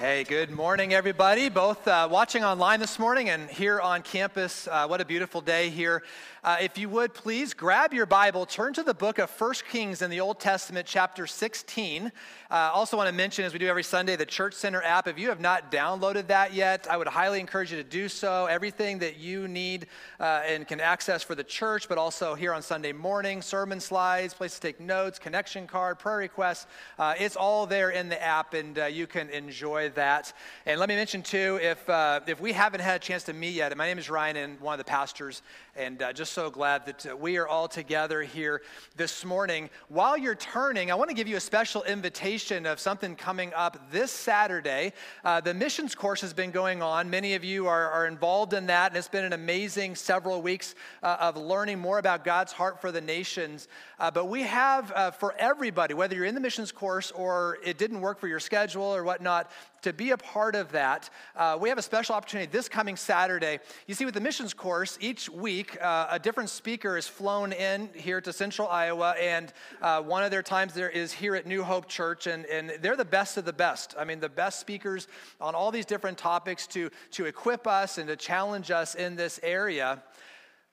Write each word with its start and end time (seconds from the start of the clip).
Hey, 0.00 0.24
good 0.24 0.50
morning, 0.50 0.94
everybody, 0.94 1.50
both 1.50 1.86
uh, 1.86 2.08
watching 2.10 2.42
online 2.42 2.80
this 2.80 2.98
morning 2.98 3.28
and 3.28 3.50
here 3.50 3.82
on 3.82 4.00
campus. 4.00 4.66
Uh, 4.66 4.86
what 4.86 5.02
a 5.02 5.04
beautiful 5.04 5.42
day 5.42 5.68
here. 5.68 6.02
Uh, 6.42 6.56
if 6.58 6.78
you 6.78 6.88
would 6.88 7.12
please 7.12 7.52
grab 7.52 7.92
your 7.92 8.06
Bible, 8.06 8.46
turn 8.46 8.72
to 8.72 8.82
the 8.82 8.94
book 8.94 9.18
of 9.18 9.30
1 9.30 9.54
Kings 9.70 10.00
in 10.00 10.08
the 10.08 10.20
Old 10.20 10.40
Testament, 10.40 10.86
chapter 10.86 11.26
16. 11.26 12.10
Uh, 12.50 12.54
also, 12.72 12.96
want 12.96 13.10
to 13.10 13.14
mention, 13.14 13.44
as 13.44 13.52
we 13.52 13.58
do 13.58 13.66
every 13.66 13.82
Sunday, 13.82 14.16
the 14.16 14.24
Church 14.24 14.54
Center 14.54 14.82
app. 14.82 15.06
If 15.06 15.18
you 15.18 15.28
have 15.28 15.38
not 15.38 15.70
downloaded 15.70 16.28
that 16.28 16.54
yet, 16.54 16.86
I 16.88 16.96
would 16.96 17.06
highly 17.06 17.38
encourage 17.38 17.70
you 17.70 17.76
to 17.76 17.84
do 17.84 18.08
so. 18.08 18.46
Everything 18.46 19.00
that 19.00 19.18
you 19.18 19.48
need 19.48 19.86
uh, 20.18 20.40
and 20.46 20.66
can 20.66 20.80
access 20.80 21.22
for 21.22 21.34
the 21.34 21.44
church, 21.44 21.90
but 21.90 21.98
also 21.98 22.34
here 22.34 22.54
on 22.54 22.62
Sunday 22.62 22.94
morning, 22.94 23.42
sermon 23.42 23.78
slides, 23.78 24.32
place 24.32 24.54
to 24.54 24.60
take 24.62 24.80
notes, 24.80 25.18
connection 25.18 25.66
card, 25.66 25.98
prayer 25.98 26.16
requests. 26.16 26.66
Uh, 26.98 27.12
it's 27.18 27.36
all 27.36 27.66
there 27.66 27.90
in 27.90 28.08
the 28.08 28.20
app, 28.22 28.54
and 28.54 28.80
you 28.90 29.06
can 29.06 29.28
enjoy 29.28 29.89
that. 29.94 30.32
And 30.66 30.78
let 30.80 30.88
me 30.88 30.96
mention, 30.96 31.22
too, 31.22 31.58
if, 31.62 31.88
uh, 31.88 32.20
if 32.26 32.40
we 32.40 32.52
haven't 32.52 32.80
had 32.80 32.96
a 32.96 32.98
chance 32.98 33.24
to 33.24 33.32
meet 33.32 33.54
yet, 33.54 33.76
my 33.76 33.86
name 33.86 33.98
is 33.98 34.10
Ryan, 34.10 34.36
and 34.36 34.60
one 34.60 34.74
of 34.74 34.78
the 34.78 34.84
pastors, 34.84 35.42
and 35.80 36.04
just 36.14 36.34
so 36.34 36.50
glad 36.50 36.84
that 36.84 37.06
uh, 37.06 37.16
we 37.16 37.38
are 37.38 37.48
all 37.48 37.66
together 37.66 38.20
here 38.22 38.60
this 38.96 39.24
morning. 39.24 39.70
While 39.88 40.18
you're 40.18 40.34
turning, 40.34 40.90
I 40.90 40.94
want 40.94 41.08
to 41.08 41.16
give 41.16 41.26
you 41.26 41.38
a 41.38 41.40
special 41.40 41.82
invitation 41.84 42.66
of 42.66 42.78
something 42.78 43.16
coming 43.16 43.50
up 43.54 43.90
this 43.90 44.12
Saturday. 44.12 44.92
Uh, 45.24 45.40
the 45.40 45.54
missions 45.54 45.94
course 45.94 46.20
has 46.20 46.34
been 46.34 46.50
going 46.50 46.82
on. 46.82 47.08
Many 47.08 47.34
of 47.34 47.44
you 47.44 47.66
are, 47.66 47.90
are 47.92 48.06
involved 48.06 48.52
in 48.52 48.66
that, 48.66 48.90
and 48.90 48.98
it's 48.98 49.08
been 49.08 49.24
an 49.24 49.32
amazing 49.32 49.94
several 49.94 50.42
weeks 50.42 50.74
uh, 51.02 51.16
of 51.18 51.38
learning 51.38 51.78
more 51.78 51.98
about 51.98 52.24
God's 52.24 52.52
heart 52.52 52.78
for 52.82 52.92
the 52.92 53.00
nations. 53.00 53.66
Uh, 53.98 54.10
but 54.10 54.26
we 54.26 54.42
have 54.42 54.92
uh, 54.92 55.10
for 55.10 55.34
everybody, 55.38 55.94
whether 55.94 56.14
you're 56.14 56.26
in 56.26 56.34
the 56.34 56.42
missions 56.42 56.72
course 56.72 57.10
or 57.10 57.56
it 57.64 57.78
didn't 57.78 58.02
work 58.02 58.20
for 58.20 58.28
your 58.28 58.40
schedule 58.40 58.94
or 58.94 59.02
whatnot, 59.02 59.50
to 59.82 59.92
be 59.94 60.10
a 60.10 60.16
part 60.16 60.54
of 60.54 60.72
that. 60.72 61.08
Uh, 61.34 61.56
we 61.58 61.68
have 61.68 61.78
a 61.78 61.82
special 61.82 62.14
opportunity 62.14 62.50
this 62.50 62.68
coming 62.68 62.96
Saturday. 62.96 63.60
You 63.86 63.94
see, 63.94 64.04
with 64.04 64.14
the 64.14 64.20
missions 64.20 64.52
course, 64.52 64.98
each 65.00 65.30
week 65.30 65.69
uh, 65.80 66.08
a 66.10 66.18
different 66.18 66.50
speaker 66.50 66.96
is 66.96 67.06
flown 67.06 67.52
in 67.52 67.88
here 67.94 68.20
to 68.20 68.32
central 68.32 68.68
Iowa, 68.68 69.14
and 69.20 69.52
uh, 69.82 70.02
one 70.02 70.24
of 70.24 70.30
their 70.30 70.42
times 70.42 70.72
there 70.72 70.88
is 70.88 71.12
here 71.12 71.34
at 71.34 71.46
New 71.46 71.62
Hope 71.62 71.88
Church, 71.88 72.26
and, 72.26 72.46
and 72.46 72.72
they're 72.80 72.96
the 72.96 73.04
best 73.04 73.36
of 73.36 73.44
the 73.44 73.52
best. 73.52 73.94
I 73.98 74.04
mean, 74.04 74.20
the 74.20 74.28
best 74.28 74.60
speakers 74.60 75.08
on 75.40 75.54
all 75.54 75.70
these 75.70 75.86
different 75.86 76.18
topics 76.18 76.66
to, 76.68 76.90
to 77.12 77.26
equip 77.26 77.66
us 77.66 77.98
and 77.98 78.08
to 78.08 78.16
challenge 78.16 78.70
us 78.70 78.94
in 78.94 79.16
this 79.16 79.40
area. 79.42 80.02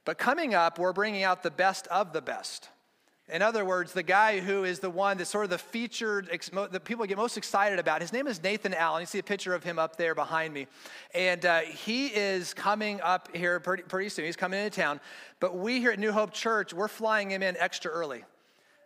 But 0.06 0.18
coming 0.18 0.54
up, 0.54 0.80
we're 0.80 0.94
bringing 0.94 1.24
out 1.24 1.44
the 1.44 1.52
best 1.52 1.88
of 1.88 2.14
the 2.14 2.22
best. 2.22 2.70
In 3.30 3.42
other 3.42 3.66
words, 3.66 3.92
the 3.92 4.04
guy 4.04 4.40
who 4.40 4.64
is 4.64 4.80
the 4.80 4.90
one 4.90 5.18
that's 5.18 5.30
sort 5.30 5.44
of 5.44 5.50
the 5.50 5.58
featured, 5.58 6.30
that 6.30 6.86
people 6.86 7.06
get 7.06 7.18
most 7.18 7.36
excited 7.36 7.78
about, 7.78 8.00
his 8.00 8.14
name 8.14 8.26
is 8.26 8.42
Nathan 8.42 8.74
Allen. 8.74 9.02
You 9.02 9.06
see 9.06 9.20
a 9.20 9.24
picture 9.24 9.54
of 9.54 9.64
him 9.64 9.78
up 9.78 9.98
there 9.98 10.16
behind 10.16 10.54
me. 10.54 10.68
And 11.14 11.46
uh, 11.46 11.60
he 11.60 12.08
is 12.08 12.54
coming 12.54 13.02
up 13.02 13.36
here 13.36 13.60
pretty, 13.60 13.84
pretty 13.84 14.08
soon. 14.08 14.24
He's 14.24 14.38
coming 14.38 14.64
into 14.64 14.80
town. 14.80 15.02
But 15.42 15.58
we 15.58 15.82
here 15.82 15.92
at 15.92 16.00
New 16.00 16.14
Hope 16.14 16.32
Church, 16.32 16.74
we're 16.74 16.88
flying 16.88 17.30
him 17.30 17.44
in 17.44 17.58
extra 17.58 17.92
early 17.92 18.24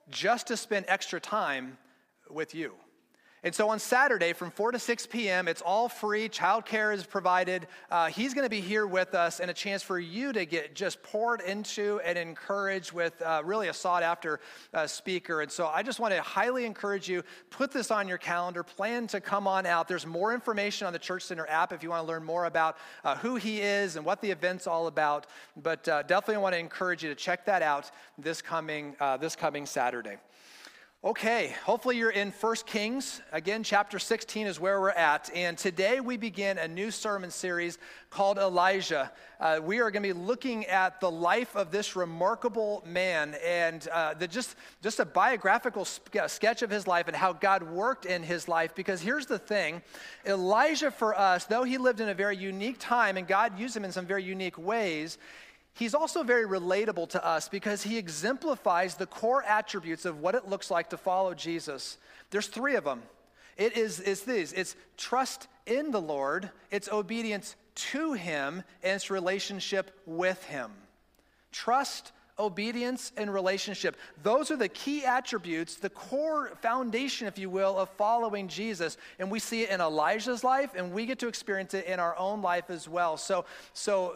just 0.10 0.48
to 0.48 0.58
spend 0.58 0.86
extra 0.88 1.20
time 1.20 1.78
with 2.28 2.56
you. 2.56 2.74
And 3.44 3.56
so 3.56 3.70
on 3.70 3.80
Saturday 3.80 4.34
from 4.34 4.52
4 4.52 4.74
to 4.74 4.78
6 4.78 5.08
p.m., 5.08 5.48
it's 5.48 5.64
all 5.64 5.90
free. 5.90 6.30
Childcare 6.30 6.94
is 6.94 7.04
provided. 7.08 7.66
Uh, 7.90 8.06
he's 8.06 8.36
going 8.36 8.46
to 8.46 8.52
be 8.52 8.62
here 8.62 8.86
with 8.86 9.16
us 9.16 9.40
and 9.40 9.50
a 9.50 9.54
chance 9.54 9.82
for 9.82 9.98
you 9.98 10.32
to 10.32 10.46
get 10.46 10.76
just 10.76 11.02
poured 11.02 11.42
into 11.42 12.00
and 12.06 12.20
encouraged 12.20 12.92
with 12.92 13.20
uh, 13.24 13.42
really 13.44 13.70
a 13.70 13.74
sought 13.74 14.04
after 14.04 14.42
uh, 14.76 14.86
speaker. 14.86 15.42
And 15.42 15.52
so 15.52 15.66
I 15.66 15.82
just 15.82 16.00
want 16.00 16.14
to 16.14 16.22
highly 16.22 16.66
encourage 16.66 17.10
you 17.10 17.24
put 17.50 17.72
this 17.72 17.90
on 17.90 18.08
your 18.08 18.20
calendar, 18.20 18.62
plan 18.62 19.08
to 19.08 19.20
come 19.20 19.48
on 19.48 19.66
out. 19.66 19.88
There's 19.88 20.06
more 20.06 20.36
information 20.36 20.86
on 20.86 20.94
the 20.94 21.00
Church 21.00 21.24
Center 21.24 21.48
app 21.48 21.74
if 21.74 21.82
you 21.82 21.90
want 21.90 22.04
to 22.04 22.08
learn 22.08 22.24
more 22.24 22.46
about 22.46 22.78
uh, 23.04 23.16
who 23.16 23.38
he 23.38 23.60
is 23.60 23.96
and 23.96 24.06
what 24.06 24.22
the 24.22 24.30
event's 24.30 24.68
all 24.68 24.86
about. 24.86 25.26
But 25.58 25.88
uh, 25.88 26.04
definitely 26.04 26.44
want 26.44 26.54
to 26.54 26.60
encourage 26.60 27.02
you 27.02 27.10
to 27.10 27.16
check 27.16 27.46
that 27.46 27.64
out 27.64 27.90
this 28.20 28.40
coming, 28.40 28.96
uh, 29.00 29.18
this 29.18 29.36
coming 29.36 29.66
Saturday. 29.66 30.18
Okay, 31.04 31.56
hopefully 31.66 31.98
you're 31.98 32.12
in 32.12 32.30
1 32.30 32.56
Kings. 32.68 33.24
Again, 33.32 33.64
chapter 33.64 33.98
16 33.98 34.46
is 34.46 34.60
where 34.60 34.80
we're 34.80 34.92
at. 34.92 35.32
And 35.34 35.58
today 35.58 36.00
we 36.00 36.16
begin 36.16 36.60
a 36.60 36.68
new 36.68 36.92
sermon 36.92 37.32
series 37.32 37.80
called 38.12 38.38
Elijah. 38.38 39.12
Uh, 39.40 39.60
we 39.64 39.80
are 39.80 39.90
going 39.90 40.04
to 40.04 40.14
be 40.14 40.14
looking 40.14 40.64
at 40.68 41.02
the 41.02 41.10
life 41.10 41.56
of 41.56 41.72
this 41.72 41.96
remarkable 41.96 42.84
man 42.86 43.36
and 43.44 43.88
uh, 43.88 44.14
the, 44.14 44.28
just, 44.28 44.56
just 44.84 45.00
a 45.00 45.06
biographical 45.06 45.86
sketch 45.86 46.62
of 46.62 46.70
his 46.70 46.86
life 46.86 47.08
and 47.08 47.16
how 47.16 47.34
God 47.34 47.64
worked 47.64 48.06
in 48.06 48.22
his 48.22 48.48
life. 48.48 48.76
Because 48.76 49.02
here's 49.02 49.26
the 49.26 49.40
thing 49.40 49.82
Elijah, 50.28 50.92
for 50.92 51.18
us, 51.18 51.46
though 51.46 51.64
he 51.64 51.80
lived 51.80 52.00
in 52.00 52.10
a 52.10 52.14
very 52.14 52.38
unique 52.38 52.78
time 52.78 53.18
and 53.18 53.28
God 53.28 53.58
used 53.58 53.76
him 53.76 53.86
in 53.86 53.92
some 53.92 54.06
very 54.06 54.24
unique 54.24 54.60
ways, 54.60 55.18
He's 55.74 55.94
also 55.94 56.24
very 56.24 56.46
relatable 56.46 57.10
to 57.10 57.26
us 57.26 57.48
because 57.48 57.84
he 57.84 57.98
exemplifies 57.98 58.96
the 58.96 59.06
core 59.06 59.44
attributes 59.44 60.06
of 60.06 60.20
what 60.20 60.36
it 60.36 60.48
looks 60.48 60.70
like 60.70 60.90
to 60.90 60.98
follow 60.98 61.34
Jesus. 61.34 61.98
There's 62.30 62.48
three 62.48 62.76
of 62.76 62.84
them. 62.84 63.02
It 63.58 63.78
is, 63.78 64.00
is 64.00 64.24
these 64.24 64.54
it's 64.54 64.76
trust 64.98 65.48
in 65.66 65.92
the 65.92 66.02
Lord, 66.02 66.50
it's 66.72 66.90
obedience 66.90 67.56
to 67.76 68.14
him, 68.14 68.64
and 68.84 68.96
it's 68.96 69.10
relationship 69.10 69.92
with 70.06 70.44
him. 70.46 70.72
Trust, 71.52 72.12
obedience, 72.40 73.12
and 73.16 73.34
relationship. 73.34 73.96
Those 74.24 74.52
are 74.52 74.58
the 74.58 74.70
key 74.70 75.06
attributes, 75.06 75.76
the 75.76 75.90
core 75.90 76.52
foundation, 76.62 77.28
if 77.28 77.38
you 77.38 77.50
will, 77.50 77.78
of 77.78 77.90
following 77.92 78.48
Jesus. 78.48 78.98
And 79.20 79.30
we 79.30 79.40
see 79.40 79.64
it 79.64 79.70
in 79.70 79.80
Elijah's 79.80 80.44
life, 80.44 80.72
and 80.76 80.92
we 80.92 81.06
get 81.06 81.20
to 81.20 81.28
experience 81.28 81.74
it 81.74 81.86
in 81.86 82.00
our 82.00 82.18
own 82.18 82.42
life 82.42 82.70
as 82.70 82.90
well. 82.90 83.16
So, 83.18 83.46
so 83.74 84.16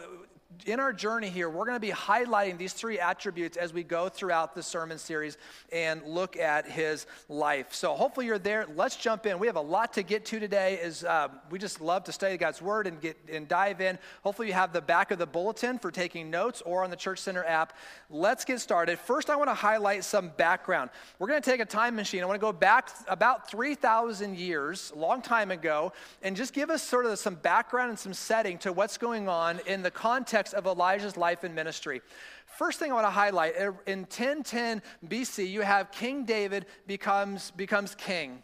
in 0.65 0.79
our 0.79 0.93
journey 0.93 1.29
here, 1.29 1.49
we're 1.49 1.65
going 1.65 1.75
to 1.75 1.79
be 1.79 1.91
highlighting 1.91 2.57
these 2.57 2.73
three 2.73 2.99
attributes 2.99 3.57
as 3.57 3.73
we 3.73 3.83
go 3.83 4.09
throughout 4.09 4.55
the 4.55 4.63
sermon 4.63 4.97
series 4.97 5.37
and 5.71 6.03
look 6.03 6.37
at 6.37 6.69
his 6.69 7.05
life. 7.29 7.73
So 7.73 7.93
hopefully 7.95 8.25
you're 8.25 8.39
there. 8.39 8.65
Let's 8.75 8.95
jump 8.95 9.25
in. 9.25 9.39
We 9.39 9.47
have 9.47 9.55
a 9.55 9.61
lot 9.61 9.93
to 9.93 10.03
get 10.03 10.25
to 10.25 10.39
today. 10.39 10.79
Is 10.81 11.03
uh, 11.03 11.29
we 11.49 11.59
just 11.59 11.81
love 11.81 12.03
to 12.05 12.11
study 12.11 12.37
God's 12.37 12.61
word 12.61 12.87
and 12.87 13.01
get 13.01 13.17
and 13.31 13.47
dive 13.47 13.81
in. 13.81 13.97
Hopefully 14.23 14.47
you 14.47 14.53
have 14.53 14.73
the 14.73 14.81
back 14.81 15.11
of 15.11 15.19
the 15.19 15.25
bulletin 15.25 15.79
for 15.79 15.91
taking 15.91 16.29
notes 16.29 16.61
or 16.65 16.83
on 16.83 16.89
the 16.89 16.95
Church 16.95 17.19
Center 17.19 17.43
app. 17.43 17.73
Let's 18.09 18.45
get 18.45 18.59
started. 18.59 18.99
First, 18.99 19.29
I 19.29 19.35
want 19.35 19.49
to 19.49 19.55
highlight 19.55 20.03
some 20.03 20.29
background. 20.37 20.89
We're 21.19 21.27
going 21.27 21.41
to 21.41 21.49
take 21.49 21.59
a 21.59 21.65
time 21.65 21.95
machine. 21.95 22.21
I 22.21 22.25
want 22.25 22.39
to 22.39 22.45
go 22.45 22.53
back 22.53 22.91
about 23.07 23.49
3,000 23.49 24.37
years, 24.37 24.91
a 24.95 24.99
long 24.99 25.21
time 25.21 25.51
ago, 25.51 25.93
and 26.21 26.35
just 26.35 26.53
give 26.53 26.69
us 26.69 26.83
sort 26.83 27.05
of 27.05 27.17
some 27.17 27.35
background 27.35 27.89
and 27.89 27.99
some 27.99 28.13
setting 28.13 28.57
to 28.59 28.71
what's 28.71 28.97
going 28.97 29.27
on 29.27 29.59
in 29.65 29.81
the 29.81 29.91
context 29.91 30.44
of 30.53 30.65
Elijah's 30.65 31.17
life 31.17 31.43
and 31.43 31.55
ministry. 31.55 32.01
First 32.57 32.79
thing 32.79 32.91
I 32.91 32.95
want 32.95 33.07
to 33.07 33.11
highlight 33.11 33.55
in 33.55 33.99
1010 33.99 34.81
BC, 35.07 35.49
you 35.49 35.61
have 35.61 35.91
King 35.91 36.25
David 36.25 36.65
becomes, 36.87 37.51
becomes 37.51 37.95
king. 37.95 38.43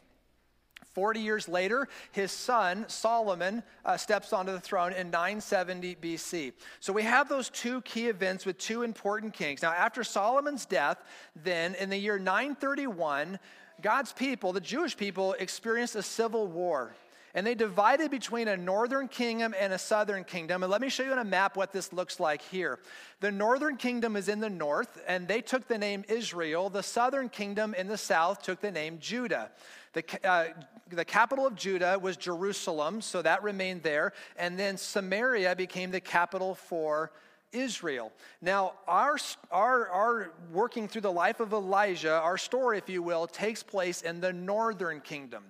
40 0.94 1.22
years 1.22 1.48
later, 1.48 1.88
his 2.12 2.32
son 2.32 2.86
Solomon 2.90 3.64
uh, 3.86 3.96
steps 3.96 4.34
onto 4.34 4.52
the 4.52 4.60
throne 4.60 4.92
in 4.92 5.10
970 5.10 5.96
BC. 5.96 6.54
So 6.82 6.92
we 6.92 7.04
have 7.04 7.30
those 7.30 7.50
two 7.50 7.82
key 7.82 8.08
events 8.08 8.46
with 8.46 8.58
two 8.58 8.84
important 8.84 9.34
kings. 9.34 9.62
Now, 9.62 9.72
after 9.72 10.04
Solomon's 10.04 10.66
death, 10.66 11.02
then 11.36 11.76
in 11.76 11.90
the 11.90 11.98
year 11.98 12.20
931, 12.20 13.40
God's 13.82 14.12
people, 14.12 14.52
the 14.52 14.60
Jewish 14.60 14.98
people, 14.98 15.34
experienced 15.40 15.96
a 15.96 16.04
civil 16.04 16.48
war 16.48 16.94
and 17.34 17.46
they 17.46 17.56
divided 17.56 18.12
between 18.12 18.48
a 18.48 18.58
northern 18.58 19.08
kingdom 19.08 19.54
and 19.60 19.74
a 19.74 19.78
southern 19.78 20.24
kingdom. 20.24 20.64
And 20.64 20.72
let 20.72 20.82
me 20.82 20.90
show 20.90 21.04
you 21.04 21.12
on 21.12 21.20
a 21.20 21.24
map 21.24 21.56
what 21.56 21.72
this 21.72 21.94
looks 21.94 22.20
like 22.20 22.42
here. 22.42 22.80
The 23.20 23.32
northern 23.32 23.78
kingdom 23.78 24.16
is 24.16 24.28
in 24.28 24.40
the 24.40 24.50
north, 24.50 25.02
and 25.08 25.28
they 25.28 25.42
took 25.42 25.68
the 25.68 25.78
name 25.78 26.04
Israel. 26.10 26.70
The 26.70 26.84
southern 26.84 27.30
kingdom 27.30 27.74
in 27.74 27.88
the 27.88 27.98
south 27.98 28.42
took 28.42 28.60
the 28.62 28.72
name 28.72 28.98
Judah. 29.00 29.52
The, 29.94 30.04
uh, 30.28 30.46
the 30.90 31.06
capital 31.06 31.46
of 31.46 31.56
Judah 31.56 32.00
was 32.00 32.18
Jerusalem, 32.18 33.02
so 33.02 33.22
that 33.22 33.44
remained 33.44 33.84
there. 33.84 34.14
And 34.38 34.58
then 34.58 34.78
Samaria 34.78 35.56
became 35.56 35.92
the 35.92 36.02
capital 36.02 36.56
for 36.56 37.12
Israel. 37.52 38.12
Now, 38.42 38.74
our, 38.88 39.18
our, 39.52 39.90
our 39.90 40.32
working 40.52 40.88
through 40.88 41.02
the 41.02 41.12
life 41.12 41.40
of 41.40 41.54
Elijah, 41.54 42.14
our 42.14 42.38
story, 42.38 42.78
if 42.78 42.90
you 42.90 43.04
will, 43.04 43.28
takes 43.28 43.64
place 43.64 44.02
in 44.02 44.22
the 44.22 44.32
northern 44.32 45.02
kingdom. 45.02 45.44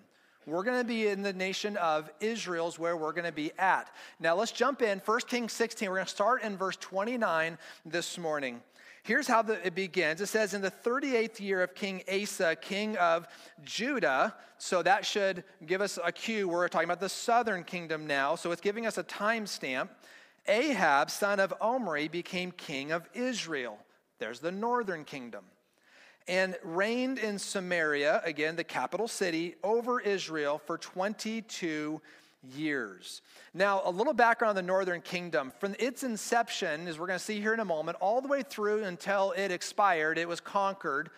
We're 0.47 0.63
going 0.63 0.79
to 0.79 0.87
be 0.87 1.07
in 1.07 1.21
the 1.21 1.33
nation 1.33 1.77
of 1.77 2.09
Israel's 2.19 2.79
where 2.79 2.97
we're 2.97 3.11
going 3.11 3.25
to 3.25 3.31
be 3.31 3.51
at. 3.59 3.91
Now 4.19 4.35
let's 4.35 4.51
jump 4.51 4.81
in. 4.81 4.99
1 5.05 5.19
Kings 5.27 5.53
16. 5.53 5.87
We're 5.87 5.95
going 5.95 6.05
to 6.05 6.11
start 6.11 6.41
in 6.41 6.57
verse 6.57 6.77
29 6.77 7.59
this 7.85 8.17
morning. 8.17 8.61
Here's 9.03 9.27
how 9.27 9.41
the, 9.41 9.65
it 9.65 9.75
begins. 9.75 10.19
It 10.21 10.27
says, 10.27 10.53
In 10.53 10.61
the 10.61 10.71
38th 10.71 11.39
year 11.39 11.61
of 11.61 11.75
King 11.75 12.01
Asa, 12.11 12.55
king 12.55 12.97
of 12.97 13.27
Judah, 13.63 14.35
so 14.57 14.83
that 14.83 15.05
should 15.05 15.43
give 15.65 15.81
us 15.81 15.97
a 16.03 16.11
cue. 16.11 16.47
We're 16.47 16.67
talking 16.67 16.87
about 16.87 16.99
the 16.99 17.09
southern 17.09 17.63
kingdom 17.63 18.05
now, 18.05 18.35
so 18.35 18.51
it's 18.51 18.61
giving 18.61 18.85
us 18.85 18.97
a 18.97 19.03
timestamp. 19.03 19.89
Ahab, 20.47 21.11
son 21.11 21.39
of 21.39 21.53
Omri, 21.61 22.07
became 22.07 22.51
king 22.51 22.91
of 22.91 23.07
Israel. 23.13 23.77
There's 24.19 24.39
the 24.39 24.51
northern 24.51 25.03
kingdom. 25.03 25.45
And 26.27 26.55
reigned 26.63 27.19
in 27.19 27.39
Samaria, 27.39 28.21
again, 28.23 28.55
the 28.55 28.63
capital 28.63 29.07
city, 29.07 29.55
over 29.63 29.99
Israel 29.99 30.61
for 30.65 30.77
22 30.77 32.01
years. 32.55 33.21
Now, 33.53 33.81
a 33.85 33.91
little 33.91 34.13
background 34.13 34.51
on 34.51 34.55
the 34.55 34.61
northern 34.61 35.01
kingdom. 35.01 35.51
From 35.59 35.75
its 35.79 36.03
inception, 36.03 36.87
as 36.87 36.97
we're 36.97 37.07
going 37.07 37.19
to 37.19 37.25
see 37.25 37.39
here 37.39 37.53
in 37.53 37.59
a 37.59 37.65
moment, 37.65 37.97
all 38.01 38.21
the 38.21 38.27
way 38.27 38.43
through 38.43 38.83
until 38.83 39.31
it 39.31 39.51
expired, 39.51 40.17
it 40.17 40.27
was 40.27 40.39
conquered. 40.39 41.09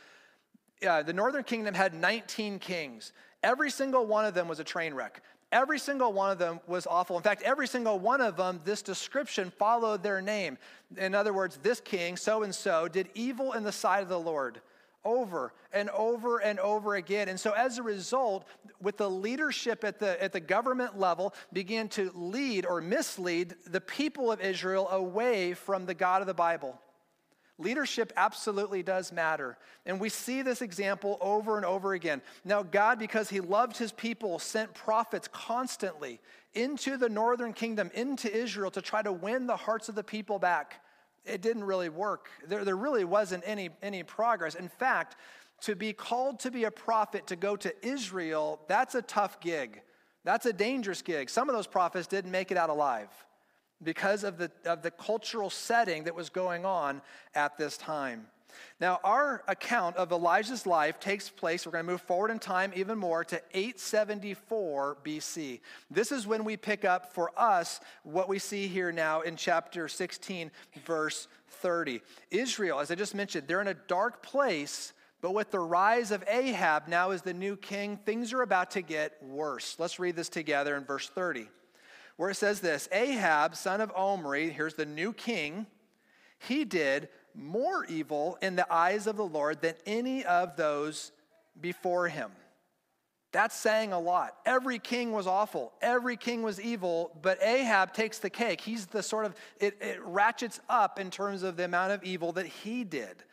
Uh, 0.86 1.04
the 1.04 1.14
northern 1.14 1.44
kingdom 1.44 1.74
had 1.74 1.94
19 1.94 2.60
kings. 2.60 3.14
Every 3.42 3.72
single 3.72 4.06
one 4.06 4.26
of 4.26 4.34
them 4.34 4.48
was 4.48 4.60
a 4.60 4.64
train 4.64 4.94
wreck. 4.94 5.22
Every 5.52 5.78
single 5.78 6.12
one 6.12 6.32
of 6.32 6.40
them 6.40 6.60
was 6.66 6.88
awful. 6.88 7.16
In 7.16 7.22
fact, 7.22 7.44
every 7.44 7.68
single 7.68 8.00
one 8.00 8.22
of 8.22 8.36
them, 8.36 8.60
this 8.66 8.82
description 8.82 9.52
followed 9.52 10.02
their 10.02 10.20
name. 10.20 10.58
In 10.98 11.14
other 11.14 11.32
words, 11.32 11.60
this 11.62 11.80
king, 11.80 12.18
so 12.18 12.42
and 12.42 12.54
so, 12.54 12.88
did 12.88 13.10
evil 13.14 13.54
in 13.54 13.64
the 13.64 13.72
sight 13.72 14.02
of 14.02 14.10
the 14.10 14.20
Lord 14.20 14.62
over 15.06 15.54
and 15.72 15.90
over 15.90 16.40
and 16.40 16.60
over 16.60 16.96
again. 16.96 17.30
And 17.30 17.40
so 17.40 17.52
as 17.52 17.78
a 17.78 17.84
result, 17.84 18.46
with 18.82 18.98
the 18.98 19.10
leadership 19.10 19.84
at 19.84 20.00
the, 20.00 20.22
at 20.22 20.34
the 20.34 20.40
government 20.40 21.00
level, 21.00 21.34
began 21.52 21.90
to 21.90 22.12
lead 22.16 22.66
or 22.66 22.82
mislead 22.82 23.56
the 23.68 23.82
people 23.82 24.32
of 24.32 24.42
Israel 24.42 24.88
away 24.90 25.54
from 25.54 25.86
the 25.86 25.94
God 25.94 26.22
of 26.22 26.28
the 26.28 26.34
Bible. 26.34 26.80
Leadership 27.60 28.12
absolutely 28.18 28.82
does 28.82 29.12
matter. 29.12 29.58
And 29.86 30.00
we 30.00 30.10
see 30.10 30.42
this 30.42 30.62
example 30.62 31.18
over 31.22 31.56
and 31.56 31.66
over 31.66 31.94
again. 31.94 32.22
Now, 32.44 32.64
God, 32.64 32.98
because 32.98 33.30
He 33.30 33.40
loved 33.42 33.78
His 33.78 33.92
people, 33.92 34.40
sent 34.40 34.74
prophets 34.74 35.30
constantly 35.32 36.20
into 36.56 36.98
the 36.98 37.10
northern 37.10 37.54
kingdom, 37.54 37.92
into 37.94 38.34
Israel, 38.36 38.72
to 38.72 38.82
try 38.82 39.02
to 39.02 39.12
win 39.12 39.46
the 39.46 39.56
hearts 39.56 39.88
of 39.88 39.96
the 39.96 40.04
people 40.04 40.40
back 40.40 40.83
it 41.26 41.42
didn't 41.42 41.64
really 41.64 41.90
work. 41.90 42.30
There, 42.48 42.66
there 42.66 42.78
really 42.78 43.06
wasn't 43.06 43.44
any, 43.46 43.70
any 43.82 44.04
progress. 44.04 44.56
In 44.56 44.68
fact, 44.68 45.16
to 45.62 45.76
be 45.76 45.94
called 45.94 46.40
to 46.42 46.52
be 46.52 46.66
a 46.66 46.72
prophet 46.72 47.28
to 47.28 47.36
go 47.36 47.56
to 47.56 47.74
Israel, 47.86 48.60
that's 48.68 48.96
a 48.96 49.02
tough 49.02 49.40
gig. 49.40 49.82
That's 50.26 50.46
a 50.46 50.54
dangerous 50.54 51.02
gig. 51.02 51.30
Some 51.30 51.50
of 51.50 51.56
those 51.56 51.68
prophets 51.68 52.08
didn't 52.08 52.32
make 52.32 52.52
it 52.52 52.58
out 52.58 52.70
alive 52.70 53.10
because 53.82 54.24
of 54.24 54.38
the, 54.38 54.52
of 54.66 54.82
the 54.82 54.92
cultural 54.92 55.50
setting 55.50 56.06
that 56.06 56.16
was 56.16 56.30
going 56.30 56.66
on 56.66 57.02
at 57.36 57.58
this 57.58 57.78
time. 57.78 58.28
Now, 58.80 59.00
our 59.04 59.44
account 59.48 59.96
of 59.98 60.12
Elijah's 60.12 60.66
life 60.66 61.00
takes 61.00 61.30
place, 61.30 61.66
we're 61.66 61.72
going 61.72 61.86
to 61.86 61.92
move 61.92 62.02
forward 62.02 62.32
in 62.32 62.40
time 62.40 62.72
even 62.76 62.98
more 62.98 63.24
to 63.26 63.42
874 63.54 64.98
BC. 65.04 65.62
This 65.90 66.12
is 66.12 66.28
when 66.28 66.44
we 66.44 66.58
pick 66.58 66.86
up 66.86 67.14
for 67.14 67.32
us 67.38 67.80
what 68.04 68.30
we 68.30 68.40
see 68.40 68.68
here 68.68 68.92
now 68.92 69.22
in 69.22 69.36
chapter 69.36 69.88
16, 69.88 70.52
verse 70.86 71.28
30. 71.48 72.02
Israel, 72.32 72.80
as 72.80 72.92
I 72.92 72.96
just 72.96 73.16
mentioned, 73.16 73.48
they're 73.48 73.62
in 73.62 73.68
a 73.68 73.74
dark 73.74 74.24
place. 74.24 74.94
But 75.22 75.34
with 75.34 75.52
the 75.52 75.60
rise 75.60 76.12
of 76.12 76.22
Ahab 76.28 76.90
now 76.90 77.12
as 77.12 77.22
the 77.22 77.34
new 77.34 77.56
king, 77.56 77.96
things 77.96 78.34
are 78.34 78.42
about 78.42 78.72
to 78.72 78.82
get 78.82 79.14
worse. 79.24 79.78
Let's 79.80 79.98
read 79.98 80.18
this 80.18 80.28
together 80.28 80.76
in 80.76 80.84
verse 80.84 81.08
30, 81.08 81.48
where 82.18 82.32
it 82.32 82.36
says 82.36 82.60
this 82.60 82.90
Ahab, 82.92 83.56
son 83.56 83.80
of 83.80 83.90
Omri, 83.96 84.50
here's 84.50 84.74
the 84.74 84.86
new 84.86 85.14
king, 85.14 85.66
he 86.40 86.66
did 86.66 87.08
more 87.36 87.86
evil 87.86 88.38
in 88.42 88.56
the 88.56 88.72
eyes 88.72 89.08
of 89.08 89.18
the 89.18 89.26
Lord 89.26 89.62
than 89.62 89.76
any 89.86 90.24
of 90.26 90.56
those 90.56 91.12
before 91.60 92.08
him. 92.08 92.32
That's 93.32 93.56
saying 93.56 93.94
a 93.94 94.00
lot. 94.00 94.38
Every 94.46 94.78
king 94.78 95.12
was 95.12 95.26
awful. 95.26 95.74
Every 95.82 96.18
king 96.18 96.44
was 96.44 96.62
evil, 96.62 97.18
but 97.24 97.42
Ahab 97.42 97.92
takes 97.92 98.20
the 98.20 98.30
cake. 98.30 98.62
He's 98.62 98.86
the 98.86 99.02
sort 99.02 99.26
of, 99.26 99.34
it, 99.60 99.76
it 99.82 100.00
ratchets 100.04 100.60
up 100.70 101.00
in 101.00 101.10
terms 101.10 101.42
of 101.42 101.58
the 101.58 101.66
amount 101.66 101.94
of 101.94 102.04
evil 102.04 102.32
that 102.34 102.46
he 102.46 102.84
did. 102.84 103.24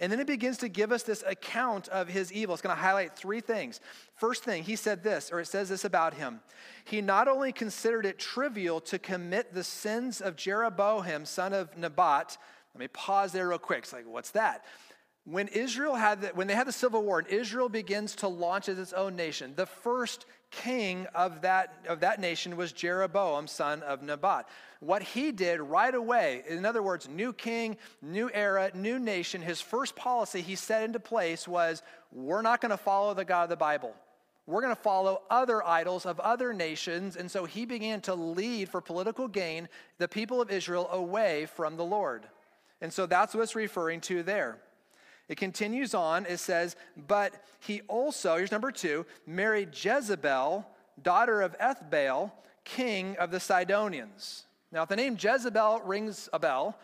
And 0.00 0.10
then 0.10 0.18
it 0.18 0.26
begins 0.26 0.56
to 0.58 0.68
give 0.68 0.92
us 0.92 1.02
this 1.02 1.22
account 1.26 1.88
of 1.88 2.08
his 2.08 2.32
evil. 2.32 2.54
It's 2.54 2.62
going 2.62 2.74
to 2.74 2.80
highlight 2.80 3.14
three 3.14 3.42
things. 3.42 3.80
First 4.14 4.44
thing, 4.44 4.62
he 4.62 4.76
said 4.76 5.02
this, 5.02 5.30
or 5.30 5.40
it 5.40 5.46
says 5.46 5.68
this 5.68 5.84
about 5.84 6.14
him. 6.14 6.40
He 6.86 7.02
not 7.02 7.28
only 7.28 7.52
considered 7.52 8.06
it 8.06 8.18
trivial 8.18 8.80
to 8.80 8.98
commit 8.98 9.52
the 9.52 9.62
sins 9.62 10.22
of 10.22 10.36
Jeroboam, 10.36 11.26
son 11.26 11.52
of 11.52 11.76
Nebat, 11.76 12.38
let 12.74 12.80
me 12.80 12.88
pause 12.88 13.32
there 13.32 13.48
real 13.48 13.58
quick. 13.58 13.80
It's 13.80 13.92
like, 13.92 14.06
what's 14.06 14.30
that? 14.30 14.64
When 15.24 15.48
Israel 15.48 15.94
had 15.94 16.22
the, 16.22 16.28
when 16.28 16.46
they 16.46 16.54
had 16.54 16.66
the 16.66 16.72
civil 16.72 17.02
war 17.02 17.18
and 17.18 17.28
Israel 17.28 17.68
begins 17.68 18.16
to 18.16 18.28
launch 18.28 18.68
as 18.68 18.78
its 18.78 18.92
own 18.92 19.16
nation, 19.16 19.52
the 19.54 19.66
first 19.66 20.24
king 20.50 21.06
of 21.14 21.42
that, 21.42 21.74
of 21.88 22.00
that 22.00 22.20
nation 22.20 22.56
was 22.56 22.72
Jeroboam, 22.72 23.46
son 23.46 23.82
of 23.82 24.02
Nebat. 24.02 24.48
What 24.80 25.02
he 25.02 25.30
did 25.30 25.60
right 25.60 25.94
away, 25.94 26.42
in 26.48 26.64
other 26.64 26.82
words, 26.82 27.08
new 27.08 27.32
king, 27.32 27.76
new 28.02 28.30
era, 28.32 28.70
new 28.74 28.98
nation, 28.98 29.42
his 29.42 29.60
first 29.60 29.94
policy 29.94 30.40
he 30.40 30.56
set 30.56 30.82
into 30.84 30.98
place 30.98 31.46
was 31.46 31.82
we're 32.12 32.42
not 32.42 32.60
going 32.60 32.70
to 32.70 32.76
follow 32.76 33.14
the 33.14 33.24
God 33.24 33.44
of 33.44 33.50
the 33.50 33.56
Bible. 33.56 33.94
We're 34.46 34.62
going 34.62 34.74
to 34.74 34.82
follow 34.82 35.22
other 35.30 35.64
idols 35.64 36.06
of 36.06 36.18
other 36.18 36.52
nations. 36.52 37.16
And 37.16 37.30
so 37.30 37.44
he 37.44 37.66
began 37.66 38.00
to 38.02 38.14
lead 38.14 38.68
for 38.68 38.80
political 38.80 39.28
gain 39.28 39.68
the 39.98 40.08
people 40.08 40.40
of 40.40 40.50
Israel 40.50 40.88
away 40.90 41.46
from 41.46 41.76
the 41.76 41.84
Lord. 41.84 42.26
And 42.80 42.92
so 42.92 43.06
that's 43.06 43.34
what 43.34 43.42
it's 43.42 43.54
referring 43.54 44.00
to 44.02 44.22
there. 44.22 44.58
It 45.28 45.36
continues 45.36 45.94
on, 45.94 46.26
it 46.26 46.38
says, 46.38 46.76
But 46.96 47.34
he 47.60 47.82
also, 47.82 48.36
here's 48.36 48.50
number 48.50 48.72
two, 48.72 49.06
married 49.26 49.70
Jezebel, 49.72 50.66
daughter 51.00 51.40
of 51.42 51.56
Ethbaal, 51.58 52.32
king 52.64 53.16
of 53.16 53.30
the 53.30 53.38
Sidonians. 53.38 54.44
Now, 54.72 54.82
if 54.82 54.88
the 54.88 54.96
name 54.96 55.16
Jezebel 55.20 55.82
rings 55.84 56.28
a 56.32 56.38
bell, 56.38 56.78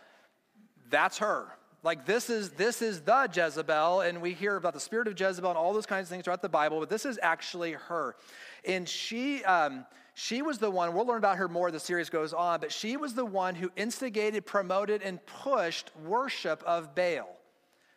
that's 0.90 1.18
her. 1.18 1.46
Like 1.82 2.04
this 2.04 2.30
is 2.30 2.50
this 2.50 2.82
is 2.82 3.02
the 3.02 3.28
Jezebel, 3.32 4.00
and 4.00 4.20
we 4.20 4.32
hear 4.32 4.56
about 4.56 4.74
the 4.74 4.80
spirit 4.80 5.06
of 5.06 5.18
Jezebel 5.18 5.50
and 5.50 5.58
all 5.58 5.72
those 5.72 5.86
kinds 5.86 6.06
of 6.06 6.08
things 6.10 6.24
throughout 6.24 6.42
the 6.42 6.48
Bible, 6.48 6.80
but 6.80 6.88
this 6.88 7.06
is 7.06 7.18
actually 7.22 7.72
her. 7.72 8.16
And 8.64 8.88
she 8.88 9.44
um, 9.44 9.86
she 10.18 10.40
was 10.40 10.56
the 10.56 10.70
one, 10.70 10.94
we'll 10.94 11.04
learn 11.04 11.18
about 11.18 11.36
her 11.36 11.46
more 11.46 11.66
as 11.66 11.74
the 11.74 11.80
series 11.80 12.08
goes 12.08 12.32
on, 12.32 12.58
but 12.60 12.72
she 12.72 12.96
was 12.96 13.12
the 13.12 13.26
one 13.26 13.54
who 13.54 13.70
instigated, 13.76 14.46
promoted, 14.46 15.02
and 15.02 15.24
pushed 15.26 15.90
worship 16.06 16.62
of 16.62 16.94
Baal. 16.94 17.28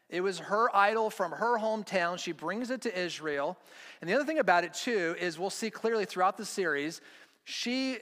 It 0.09 0.19
was 0.19 0.37
her 0.39 0.67
idol 0.75 1.09
from 1.09 1.31
her 1.31 1.57
hometown. 1.57 2.19
She 2.19 2.33
brings 2.33 2.71
it 2.71 2.81
to 2.81 2.99
Israel. 2.99 3.57
And 4.01 4.09
the 4.09 4.15
other 4.15 4.25
thing 4.25 4.39
about 4.39 4.65
it, 4.65 4.73
too, 4.73 5.15
is 5.17 5.39
we'll 5.39 5.49
see 5.49 5.69
clearly 5.69 6.03
throughout 6.03 6.35
the 6.35 6.43
series, 6.43 6.99
she, 7.45 7.99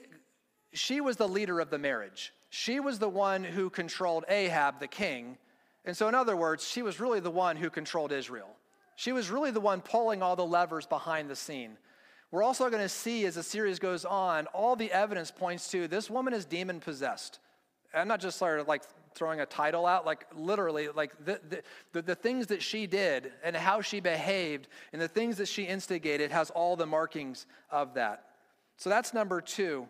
she 0.72 1.00
was 1.00 1.16
the 1.16 1.28
leader 1.28 1.60
of 1.60 1.70
the 1.70 1.78
marriage. 1.78 2.34
She 2.50 2.80
was 2.80 2.98
the 2.98 3.08
one 3.08 3.44
who 3.44 3.70
controlled 3.70 4.24
Ahab, 4.28 4.80
the 4.80 4.88
king. 4.88 5.38
And 5.84 5.96
so, 5.96 6.08
in 6.08 6.16
other 6.16 6.36
words, 6.36 6.66
she 6.66 6.82
was 6.82 6.98
really 6.98 7.20
the 7.20 7.30
one 7.30 7.56
who 7.56 7.70
controlled 7.70 8.10
Israel. 8.10 8.50
She 8.96 9.12
was 9.12 9.30
really 9.30 9.52
the 9.52 9.60
one 9.60 9.80
pulling 9.80 10.24
all 10.24 10.34
the 10.34 10.44
levers 10.44 10.86
behind 10.86 11.30
the 11.30 11.36
scene. 11.36 11.78
We're 12.30 12.42
also 12.42 12.68
going 12.68 12.82
to 12.82 12.88
see 12.88 13.24
as 13.24 13.36
the 13.36 13.42
series 13.42 13.78
goes 13.78 14.04
on, 14.04 14.46
all 14.48 14.76
the 14.76 14.92
evidence 14.92 15.30
points 15.30 15.70
to 15.70 15.88
this 15.88 16.10
woman 16.10 16.34
is 16.34 16.44
demon 16.44 16.80
possessed. 16.80 17.38
I'm 17.94 18.08
not 18.08 18.20
just 18.20 18.38
sort 18.38 18.60
of 18.60 18.68
like 18.68 18.82
throwing 19.14 19.40
a 19.40 19.46
title 19.46 19.86
out, 19.86 20.04
like 20.04 20.26
literally, 20.34 20.88
like 20.88 21.12
the, 21.24 21.40
the, 21.48 21.62
the, 21.92 22.02
the, 22.02 22.14
things 22.14 22.46
that 22.48 22.62
she 22.62 22.86
did 22.86 23.32
and 23.42 23.56
how 23.56 23.80
she 23.80 23.98
behaved 23.98 24.68
and 24.92 25.00
the 25.00 25.08
things 25.08 25.38
that 25.38 25.48
she 25.48 25.64
instigated 25.64 26.30
has 26.30 26.50
all 26.50 26.76
the 26.76 26.86
markings 26.86 27.46
of 27.70 27.94
that. 27.94 28.26
So 28.76 28.90
that's 28.90 29.14
number 29.14 29.40
two. 29.40 29.88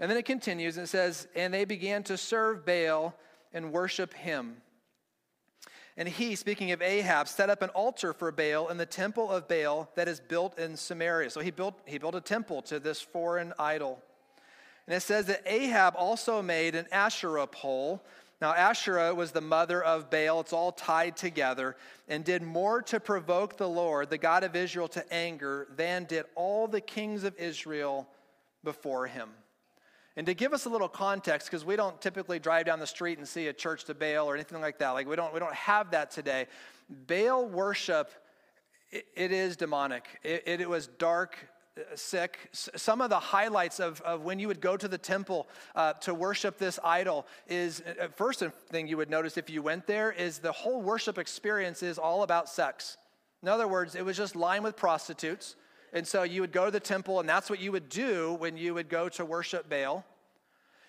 And 0.00 0.10
then 0.10 0.16
it 0.16 0.24
continues 0.24 0.76
and 0.76 0.84
it 0.84 0.88
says, 0.88 1.28
And 1.34 1.52
they 1.52 1.64
began 1.64 2.02
to 2.04 2.16
serve 2.16 2.64
Baal 2.64 3.14
and 3.52 3.72
worship 3.72 4.14
him. 4.14 4.56
And 5.96 6.08
he, 6.08 6.36
speaking 6.36 6.72
of 6.72 6.80
Ahab, 6.80 7.28
set 7.28 7.50
up 7.50 7.60
an 7.60 7.68
altar 7.70 8.14
for 8.14 8.32
Baal 8.32 8.68
in 8.68 8.78
the 8.78 8.86
temple 8.86 9.30
of 9.30 9.46
Baal 9.46 9.90
that 9.94 10.08
is 10.08 10.20
built 10.20 10.58
in 10.58 10.76
Samaria. 10.76 11.28
So 11.30 11.40
he 11.40 11.50
built, 11.50 11.78
he 11.84 11.98
built 11.98 12.14
a 12.14 12.20
temple 12.20 12.62
to 12.62 12.80
this 12.80 13.02
foreign 13.02 13.52
idol. 13.58 14.02
And 14.86 14.96
it 14.96 15.00
says 15.00 15.26
that 15.26 15.42
Ahab 15.46 15.94
also 15.96 16.40
made 16.40 16.74
an 16.74 16.86
Asherah 16.90 17.46
pole. 17.46 18.02
Now, 18.40 18.54
Asherah 18.54 19.14
was 19.14 19.32
the 19.32 19.42
mother 19.42 19.84
of 19.84 20.10
Baal. 20.10 20.40
It's 20.40 20.52
all 20.52 20.72
tied 20.72 21.16
together 21.16 21.76
and 22.08 22.24
did 22.24 22.42
more 22.42 22.82
to 22.82 22.98
provoke 22.98 23.58
the 23.58 23.68
Lord, 23.68 24.08
the 24.08 24.18
God 24.18 24.44
of 24.44 24.56
Israel, 24.56 24.88
to 24.88 25.12
anger 25.12 25.68
than 25.76 26.04
did 26.04 26.24
all 26.34 26.66
the 26.66 26.80
kings 26.80 27.22
of 27.22 27.36
Israel 27.36 28.08
before 28.64 29.06
him. 29.06 29.28
And 30.16 30.26
to 30.26 30.34
give 30.34 30.52
us 30.52 30.66
a 30.66 30.68
little 30.68 30.88
context, 30.88 31.48
because 31.48 31.64
we 31.64 31.74
don't 31.74 31.98
typically 32.00 32.38
drive 32.38 32.66
down 32.66 32.80
the 32.80 32.86
street 32.86 33.18
and 33.18 33.26
see 33.26 33.46
a 33.46 33.52
church 33.52 33.84
to 33.84 33.94
Baal 33.94 34.28
or 34.28 34.34
anything 34.34 34.60
like 34.60 34.78
that. 34.78 34.90
Like 34.90 35.08
we 35.08 35.16
don't, 35.16 35.32
we 35.32 35.40
don't 35.40 35.54
have 35.54 35.90
that 35.92 36.10
today. 36.10 36.46
Baal 37.06 37.46
worship, 37.46 38.10
it, 38.90 39.06
it 39.14 39.32
is 39.32 39.56
demonic. 39.56 40.04
It, 40.22 40.42
it, 40.46 40.60
it 40.60 40.68
was 40.68 40.86
dark, 40.86 41.38
uh, 41.78 41.96
sick. 41.96 42.50
Some 42.52 43.00
of 43.00 43.08
the 43.08 43.18
highlights 43.18 43.80
of, 43.80 44.02
of 44.02 44.20
when 44.20 44.38
you 44.38 44.48
would 44.48 44.60
go 44.60 44.76
to 44.76 44.86
the 44.86 44.98
temple 44.98 45.48
uh, 45.74 45.94
to 45.94 46.12
worship 46.12 46.58
this 46.58 46.78
idol 46.84 47.26
is, 47.48 47.80
uh, 47.80 48.08
first 48.14 48.42
thing 48.68 48.86
you 48.86 48.98
would 48.98 49.08
notice 49.08 49.38
if 49.38 49.48
you 49.48 49.62
went 49.62 49.86
there 49.86 50.12
is 50.12 50.40
the 50.40 50.52
whole 50.52 50.82
worship 50.82 51.16
experience 51.16 51.82
is 51.82 51.98
all 51.98 52.22
about 52.22 52.50
sex. 52.50 52.98
In 53.42 53.48
other 53.48 53.66
words, 53.66 53.94
it 53.94 54.04
was 54.04 54.18
just 54.18 54.36
lined 54.36 54.62
with 54.62 54.76
prostitutes. 54.76 55.56
And 55.92 56.06
so 56.06 56.22
you 56.22 56.40
would 56.40 56.52
go 56.52 56.64
to 56.64 56.70
the 56.70 56.80
temple, 56.80 57.20
and 57.20 57.28
that's 57.28 57.50
what 57.50 57.60
you 57.60 57.72
would 57.72 57.88
do 57.88 58.34
when 58.34 58.56
you 58.56 58.74
would 58.74 58.88
go 58.88 59.08
to 59.10 59.24
worship 59.24 59.68
Baal. 59.68 60.04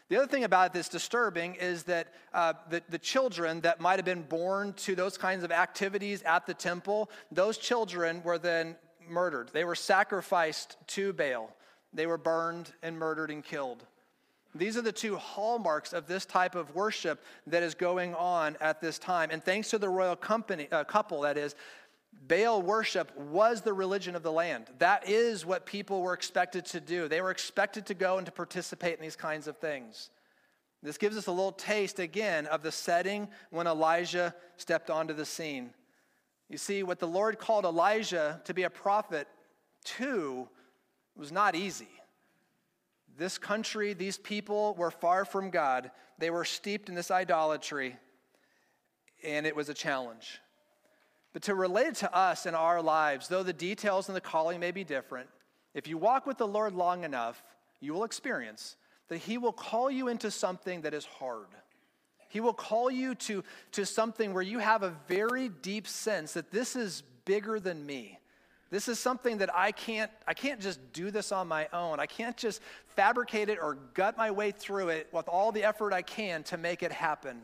The 0.10 0.18
other 0.18 0.28
thing 0.28 0.44
about 0.44 0.68
it 0.68 0.74
that's 0.74 0.90
disturbing 0.90 1.56
is 1.56 1.84
that 1.84 2.08
uh, 2.34 2.54
the, 2.70 2.82
the 2.90 3.00
children 3.00 3.62
that 3.62 3.80
might 3.80 3.98
have 3.98 4.06
been 4.06 4.24
born 4.24 4.74
to 4.74 4.96
those 4.96 5.18
kinds 5.18 5.44
of 5.44 5.52
activities 5.52 6.22
at 6.24 6.46
the 6.46 6.54
temple, 6.54 7.10
those 7.32 7.58
children 7.58 8.22
were 8.24 8.38
then 8.38 8.76
murdered. 9.10 9.50
They 9.54 9.64
were 9.64 9.76
sacrificed 9.76 10.78
to 10.88 11.14
Baal. 11.14 11.56
They 11.94 12.06
were 12.06 12.18
burned 12.18 12.72
and 12.82 12.98
murdered 12.98 13.32
and 13.32 13.44
killed. 13.44 13.86
These 14.56 14.78
are 14.78 14.82
the 14.84 14.92
two 14.92 15.16
hallmarks 15.16 15.94
of 15.94 16.06
this 16.06 16.26
type 16.26 16.54
of 16.54 16.76
worship 16.76 17.24
that 17.48 17.64
is 17.64 17.74
going 17.74 18.14
on 18.14 18.56
at 18.62 18.82
this 18.82 19.00
time. 19.00 19.30
And 19.32 19.44
thanks 19.44 19.72
to 19.72 19.80
the 19.80 19.90
royal 19.90 20.16
company, 20.16 20.68
uh, 20.72 20.84
couple, 20.84 21.22
that 21.22 21.38
is, 21.38 21.56
Baal 22.28 22.62
worship 22.62 23.16
was 23.18 23.62
the 23.62 23.74
religion 23.74 24.16
of 24.16 24.24
the 24.24 24.32
land. 24.32 24.68
That 24.80 25.10
is 25.10 25.46
what 25.46 25.66
people 25.66 26.02
were 26.02 26.14
expected 26.14 26.66
to 26.68 26.80
do. 26.80 27.08
They 27.08 27.22
were 27.22 27.32
expected 27.32 27.86
to 27.88 27.94
go 27.94 28.18
and 28.18 28.26
to 28.26 28.32
participate 28.32 28.96
in 28.96 29.02
these 29.02 29.16
kinds 29.16 29.48
of 29.48 29.58
things. 29.58 30.10
This 30.82 30.98
gives 30.98 31.18
us 31.18 31.28
a 31.28 31.32
little 31.32 31.52
taste 31.52 32.00
again 32.00 32.46
of 32.46 32.62
the 32.62 32.72
setting 32.72 33.30
when 33.52 33.68
Elijah 33.68 34.36
stepped 34.58 34.90
onto 34.90 35.14
the 35.14 35.26
scene. 35.26 35.72
You 36.50 36.58
see, 36.58 36.84
what 36.84 37.00
the 37.00 37.08
Lord 37.08 37.40
called 37.40 37.66
Elijah 37.66 38.42
to 38.46 38.54
be 38.54 38.64
a 38.64 38.70
prophet 38.70 39.28
to 39.86 40.48
was 41.16 41.32
not 41.32 41.56
easy. 41.56 41.88
This 43.18 43.38
country, 43.38 43.94
these 43.94 44.18
people 44.18 44.74
were 44.76 44.92
far 44.92 45.24
from 45.24 45.50
God. 45.50 45.92
They 46.18 46.30
were 46.30 46.46
steeped 46.46 46.90
in 46.90 46.96
this 46.96 47.12
idolatry, 47.12 47.98
and 49.24 49.46
it 49.46 49.56
was 49.56 49.70
a 49.70 49.74
challenge. 49.74 50.40
But 51.34 51.42
to 51.44 51.56
relate 51.56 51.88
it 51.88 51.96
to 51.96 52.16
us 52.16 52.46
in 52.46 52.54
our 52.54 52.82
lives, 52.82 53.28
though 53.28 53.44
the 53.44 53.54
details 53.54 54.08
and 54.08 54.16
the 54.16 54.22
calling 54.22 54.60
may 54.60 54.72
be 54.72 54.84
different, 54.84 55.28
if 55.74 55.88
you 55.88 55.98
walk 55.98 56.28
with 56.28 56.38
the 56.38 56.48
Lord 56.48 56.74
long 56.74 57.04
enough, 57.04 57.44
you 57.80 57.94
will 57.94 58.04
experience 58.04 58.76
that 59.10 59.18
He 59.18 59.38
will 59.38 59.52
call 59.52 59.90
you 59.90 60.08
into 60.08 60.30
something 60.30 60.82
that 60.82 60.94
is 60.94 61.06
hard. 61.06 61.48
He 62.30 62.40
will 62.40 62.54
call 62.54 62.90
you 62.90 63.16
to, 63.16 63.44
to 63.74 63.86
something 63.86 64.34
where 64.34 64.44
you 64.44 64.60
have 64.60 64.84
a 64.84 64.94
very 65.08 65.50
deep 65.50 65.88
sense 65.88 66.34
that 66.34 66.52
this 66.52 66.76
is 66.76 67.04
bigger 67.26 67.60
than 67.60 67.86
me. 67.86 68.20
This 68.72 68.88
is 68.88 68.98
something 68.98 69.38
that 69.38 69.54
I 69.56 69.72
can't, 69.72 70.10
I 70.28 70.34
can't 70.34 70.60
just 70.60 70.80
do 70.94 71.12
this 71.12 71.32
on 71.32 71.48
my 71.48 71.68
own. 71.72 72.00
I 72.00 72.08
can't 72.08 72.36
just 72.36 72.60
fabricate 72.88 73.50
it 73.50 73.60
or 73.62 73.76
gut 73.94 74.18
my 74.18 74.32
way 74.32 74.50
through 74.50 74.90
it 74.90 75.10
with 75.12 75.28
all 75.28 75.52
the 75.52 75.64
effort 75.64 75.94
I 75.94 76.02
can 76.02 76.42
to 76.46 76.58
make 76.58 76.82
it 76.82 76.92
happen. 76.92 77.44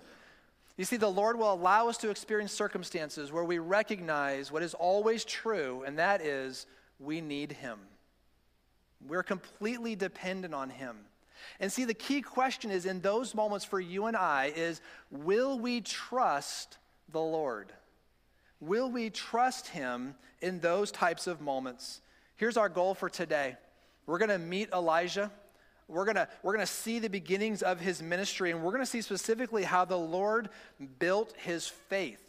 You 0.79 0.86
see, 0.86 0.95
the 0.95 1.09
Lord 1.09 1.38
will 1.38 1.51
allow 1.51 1.89
us 1.89 1.98
to 1.98 2.09
experience 2.09 2.53
circumstances 2.53 3.33
where 3.33 3.43
we 3.43 3.59
recognize 3.59 4.50
what 4.50 4.63
is 4.63 4.74
always 4.74 5.25
true, 5.25 5.83
and 5.86 6.00
that 6.00 6.21
is 6.21 6.67
we 7.00 7.19
need 7.19 7.51
Him. 7.51 7.79
We're 9.05 9.24
completely 9.24 9.98
dependent 9.98 10.53
on 10.53 10.69
Him. 10.69 10.95
And 11.59 11.69
see, 11.69 11.83
the 11.83 11.93
key 11.93 12.21
question 12.21 12.71
is 12.71 12.86
in 12.86 13.01
those 13.01 13.36
moments 13.36 13.65
for 13.65 13.81
you 13.81 14.05
and 14.05 14.15
I 14.15 14.53
is 14.55 14.79
will 15.12 15.59
we 15.59 15.81
trust 15.81 16.77
the 17.12 17.19
Lord? 17.19 17.74
Will 18.62 18.89
we 18.89 19.09
trust 19.09 19.67
Him 19.67 20.15
in 20.41 20.62
those 20.62 20.91
types 20.91 21.27
of 21.27 21.41
moments? 21.41 22.00
Here's 22.38 22.55
our 22.55 22.69
goal 22.69 22.95
for 22.95 23.09
today 23.09 23.57
we're 24.05 24.17
going 24.17 24.29
to 24.29 24.39
meet 24.39 24.71
Elijah 24.71 25.29
we're 25.89 26.05
going 26.05 26.27
we're 26.43 26.53
gonna 26.53 26.65
see 26.65 27.00
the 27.00 27.10
beginnings 27.10 27.62
of 27.63 27.79
his 27.79 28.01
ministry, 28.01 28.51
and 28.51 28.63
we're 28.63 28.72
going 28.72 28.84
to 28.84 28.89
see 28.89 29.01
specifically 29.01 29.63
how 29.63 29.86
the 29.86 29.98
Lord 29.98 30.50
built 31.00 31.34
his 31.38 31.67
faith. 31.67 32.22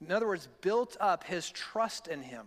In 0.00 0.10
other 0.10 0.26
words, 0.26 0.48
built 0.60 0.96
up 0.98 1.24
his 1.24 1.50
trust 1.50 2.08
in 2.08 2.22
him. 2.22 2.46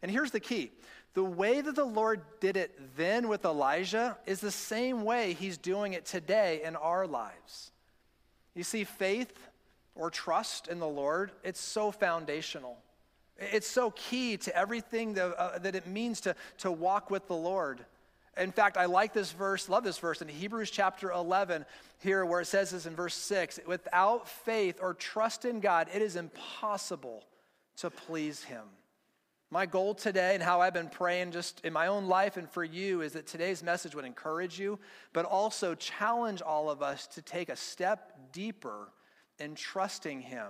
And 0.00 0.10
here's 0.10 0.30
the 0.30 0.40
key 0.40 0.70
the 1.14 1.24
way 1.24 1.60
that 1.60 1.74
the 1.74 1.84
Lord 1.84 2.22
did 2.40 2.56
it 2.56 2.96
then 2.96 3.28
with 3.28 3.44
Elijah 3.44 4.16
is 4.24 4.40
the 4.40 4.50
same 4.50 5.04
way 5.04 5.34
he's 5.34 5.58
doing 5.58 5.92
it 5.92 6.06
today 6.06 6.62
in 6.64 6.74
our 6.76 7.06
lives. 7.06 7.70
You 8.54 8.62
see, 8.62 8.84
faith 8.84 9.32
or 9.94 10.10
trust 10.10 10.68
in 10.68 10.78
the 10.78 10.88
Lord, 10.88 11.32
it's 11.44 11.60
so 11.60 11.90
foundational. 11.90 12.78
It's 13.38 13.66
so 13.66 13.90
key 13.90 14.36
to 14.38 14.56
everything 14.56 15.14
that, 15.14 15.34
uh, 15.34 15.58
that 15.58 15.74
it 15.74 15.86
means 15.86 16.20
to, 16.22 16.34
to 16.58 16.70
walk 16.70 17.10
with 17.10 17.26
the 17.26 17.36
Lord. 17.36 17.84
In 18.38 18.50
fact, 18.50 18.78
I 18.78 18.86
like 18.86 19.12
this 19.12 19.32
verse, 19.32 19.68
love 19.68 19.84
this 19.84 19.98
verse 19.98 20.22
in 20.22 20.28
Hebrews 20.28 20.70
chapter 20.70 21.10
11, 21.10 21.66
here 21.98 22.24
where 22.24 22.40
it 22.40 22.46
says 22.46 22.70
this 22.70 22.86
in 22.86 22.96
verse 22.96 23.14
6 23.14 23.60
without 23.66 24.26
faith 24.26 24.78
or 24.80 24.94
trust 24.94 25.44
in 25.44 25.60
God, 25.60 25.88
it 25.92 26.00
is 26.00 26.16
impossible 26.16 27.24
to 27.76 27.90
please 27.90 28.42
Him. 28.44 28.64
My 29.50 29.66
goal 29.66 29.94
today 29.94 30.32
and 30.32 30.42
how 30.42 30.62
I've 30.62 30.72
been 30.72 30.88
praying 30.88 31.32
just 31.32 31.60
in 31.62 31.74
my 31.74 31.88
own 31.88 32.06
life 32.06 32.38
and 32.38 32.48
for 32.48 32.64
you 32.64 33.02
is 33.02 33.12
that 33.12 33.26
today's 33.26 33.62
message 33.62 33.94
would 33.94 34.06
encourage 34.06 34.58
you, 34.58 34.78
but 35.12 35.26
also 35.26 35.74
challenge 35.74 36.40
all 36.40 36.70
of 36.70 36.82
us 36.82 37.06
to 37.08 37.20
take 37.20 37.50
a 37.50 37.56
step 37.56 38.32
deeper 38.32 38.88
in 39.38 39.54
trusting 39.54 40.22
Him 40.22 40.48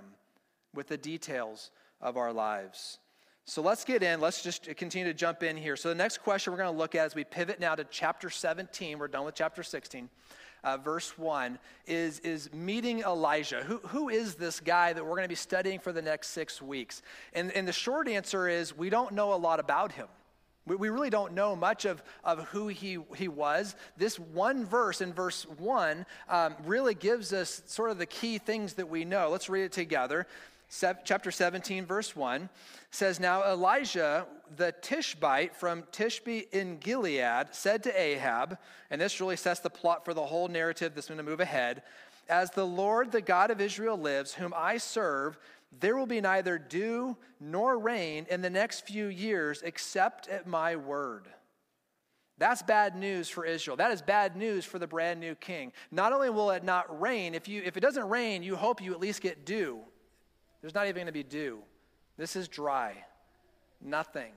with 0.73 0.87
the 0.87 0.97
details 0.97 1.69
of 1.99 2.15
our 2.15 2.31
lives. 2.31 2.99
So 3.45 3.61
let's 3.61 3.83
get 3.83 4.03
in. 4.03 4.21
Let's 4.21 4.41
just 4.41 4.73
continue 4.77 5.05
to 5.05 5.13
jump 5.13 5.43
in 5.43 5.57
here. 5.57 5.75
So, 5.75 5.89
the 5.89 5.95
next 5.95 6.19
question 6.19 6.53
we're 6.53 6.59
going 6.59 6.73
to 6.73 6.77
look 6.77 6.95
at 6.95 7.05
as 7.05 7.15
we 7.15 7.25
pivot 7.25 7.59
now 7.59 7.75
to 7.75 7.83
chapter 7.83 8.29
17, 8.29 8.97
we're 8.97 9.09
done 9.09 9.25
with 9.25 9.35
chapter 9.35 9.63
16, 9.63 10.09
uh, 10.63 10.77
verse 10.77 11.17
1, 11.17 11.59
is, 11.85 12.19
is 12.19 12.53
meeting 12.53 13.01
Elijah. 13.01 13.61
Who, 13.63 13.79
who 13.87 14.07
is 14.07 14.35
this 14.35 14.61
guy 14.61 14.93
that 14.93 15.03
we're 15.03 15.11
going 15.11 15.23
to 15.23 15.29
be 15.29 15.35
studying 15.35 15.79
for 15.79 15.91
the 15.91 16.01
next 16.01 16.29
six 16.29 16.61
weeks? 16.61 17.01
And, 17.33 17.51
and 17.51 17.67
the 17.67 17.73
short 17.73 18.07
answer 18.07 18.47
is 18.47 18.77
we 18.77 18.89
don't 18.89 19.11
know 19.11 19.33
a 19.33 19.35
lot 19.35 19.59
about 19.59 19.91
him. 19.91 20.07
We, 20.65 20.77
we 20.77 20.89
really 20.89 21.09
don't 21.09 21.33
know 21.33 21.53
much 21.53 21.83
of, 21.83 22.01
of 22.23 22.45
who 22.45 22.69
he, 22.69 22.97
he 23.17 23.27
was. 23.27 23.75
This 23.97 24.17
one 24.17 24.65
verse 24.65 25.01
in 25.01 25.11
verse 25.11 25.43
1 25.57 26.05
um, 26.29 26.55
really 26.63 26.95
gives 26.95 27.33
us 27.33 27.61
sort 27.65 27.91
of 27.91 27.97
the 27.97 28.05
key 28.05 28.37
things 28.37 28.75
that 28.75 28.87
we 28.87 29.03
know. 29.03 29.29
Let's 29.29 29.49
read 29.49 29.65
it 29.65 29.73
together 29.73 30.27
chapter 31.03 31.31
17, 31.31 31.85
verse 31.85 32.15
1 32.15 32.49
says, 32.91 33.19
Now 33.19 33.43
Elijah 33.43 34.25
the 34.55 34.73
Tishbite 34.81 35.55
from 35.55 35.83
Tishbe 35.91 36.51
in 36.51 36.77
Gilead 36.77 37.47
said 37.51 37.83
to 37.83 37.99
Ahab, 37.99 38.57
and 38.89 38.99
this 38.99 39.19
really 39.19 39.35
sets 39.35 39.59
the 39.59 39.69
plot 39.69 40.05
for 40.05 40.13
the 40.13 40.25
whole 40.25 40.47
narrative 40.47 40.93
that's 40.93 41.07
going 41.07 41.17
to 41.17 41.23
move 41.23 41.39
ahead 41.39 41.83
As 42.29 42.51
the 42.51 42.65
Lord, 42.65 43.11
the 43.11 43.21
God 43.21 43.51
of 43.51 43.59
Israel, 43.59 43.97
lives, 43.97 44.33
whom 44.33 44.53
I 44.55 44.77
serve, 44.77 45.37
there 45.79 45.97
will 45.97 46.05
be 46.05 46.21
neither 46.21 46.57
dew 46.57 47.17
nor 47.39 47.77
rain 47.77 48.25
in 48.29 48.41
the 48.41 48.49
next 48.49 48.87
few 48.87 49.07
years 49.07 49.61
except 49.63 50.27
at 50.27 50.47
my 50.47 50.75
word. 50.75 51.27
That's 52.37 52.63
bad 52.63 52.95
news 52.95 53.29
for 53.29 53.45
Israel. 53.45 53.77
That 53.77 53.91
is 53.91 54.01
bad 54.01 54.35
news 54.35 54.65
for 54.65 54.79
the 54.79 54.87
brand 54.87 55.19
new 55.19 55.35
king. 55.35 55.71
Not 55.91 56.13
only 56.13 56.29
will 56.29 56.51
it 56.51 56.63
not 56.63 56.99
rain, 56.99 57.35
if, 57.35 57.47
you, 57.47 57.61
if 57.63 57.77
it 57.77 57.81
doesn't 57.81 58.09
rain, 58.09 58.43
you 58.43 58.55
hope 58.55 58.81
you 58.81 58.93
at 58.93 58.99
least 58.99 59.21
get 59.21 59.45
dew. 59.45 59.81
There's 60.63 60.73
not 60.73 60.85
even 60.85 60.95
going 60.95 61.07
to 61.07 61.11
be 61.11 61.23
dew. 61.23 61.59
This 62.15 62.37
is 62.37 62.47
dry. 62.47 62.95
Nothing. 63.81 64.31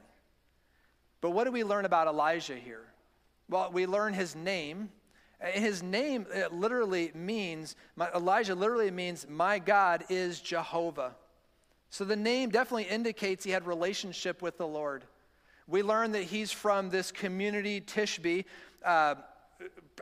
But 1.21 1.31
what 1.31 1.45
do 1.45 1.53
we 1.53 1.63
learn 1.63 1.85
about 1.85 2.09
Elijah 2.09 2.57
here? 2.57 2.83
Well, 3.49 3.71
we 3.73 3.87
learn 3.87 4.13
his 4.13 4.35
name. 4.35 4.89
His 5.41 5.85
name 5.85 6.27
literally 6.51 7.13
means, 7.15 7.77
Elijah 8.13 8.57
literally 8.57 8.91
means, 8.91 9.25
my 9.31 9.61
God 9.61 10.03
is 10.09 10.41
Jehovah. 10.41 11.15
So 11.91 12.05
the 12.05 12.17
name 12.17 12.51
definitely 12.51 12.85
indicates 12.85 13.45
he 13.45 13.53
had 13.53 13.65
relationship 13.65 14.43
with 14.43 14.59
the 14.59 14.67
Lord. 14.67 15.05
We 15.69 15.85
learn 15.85 16.11
that 16.11 16.25
he's 16.25 16.51
from 16.51 16.91
this 16.91 17.13
community, 17.13 17.81
Tishbe. 17.81 18.47
Uh, 18.85 19.15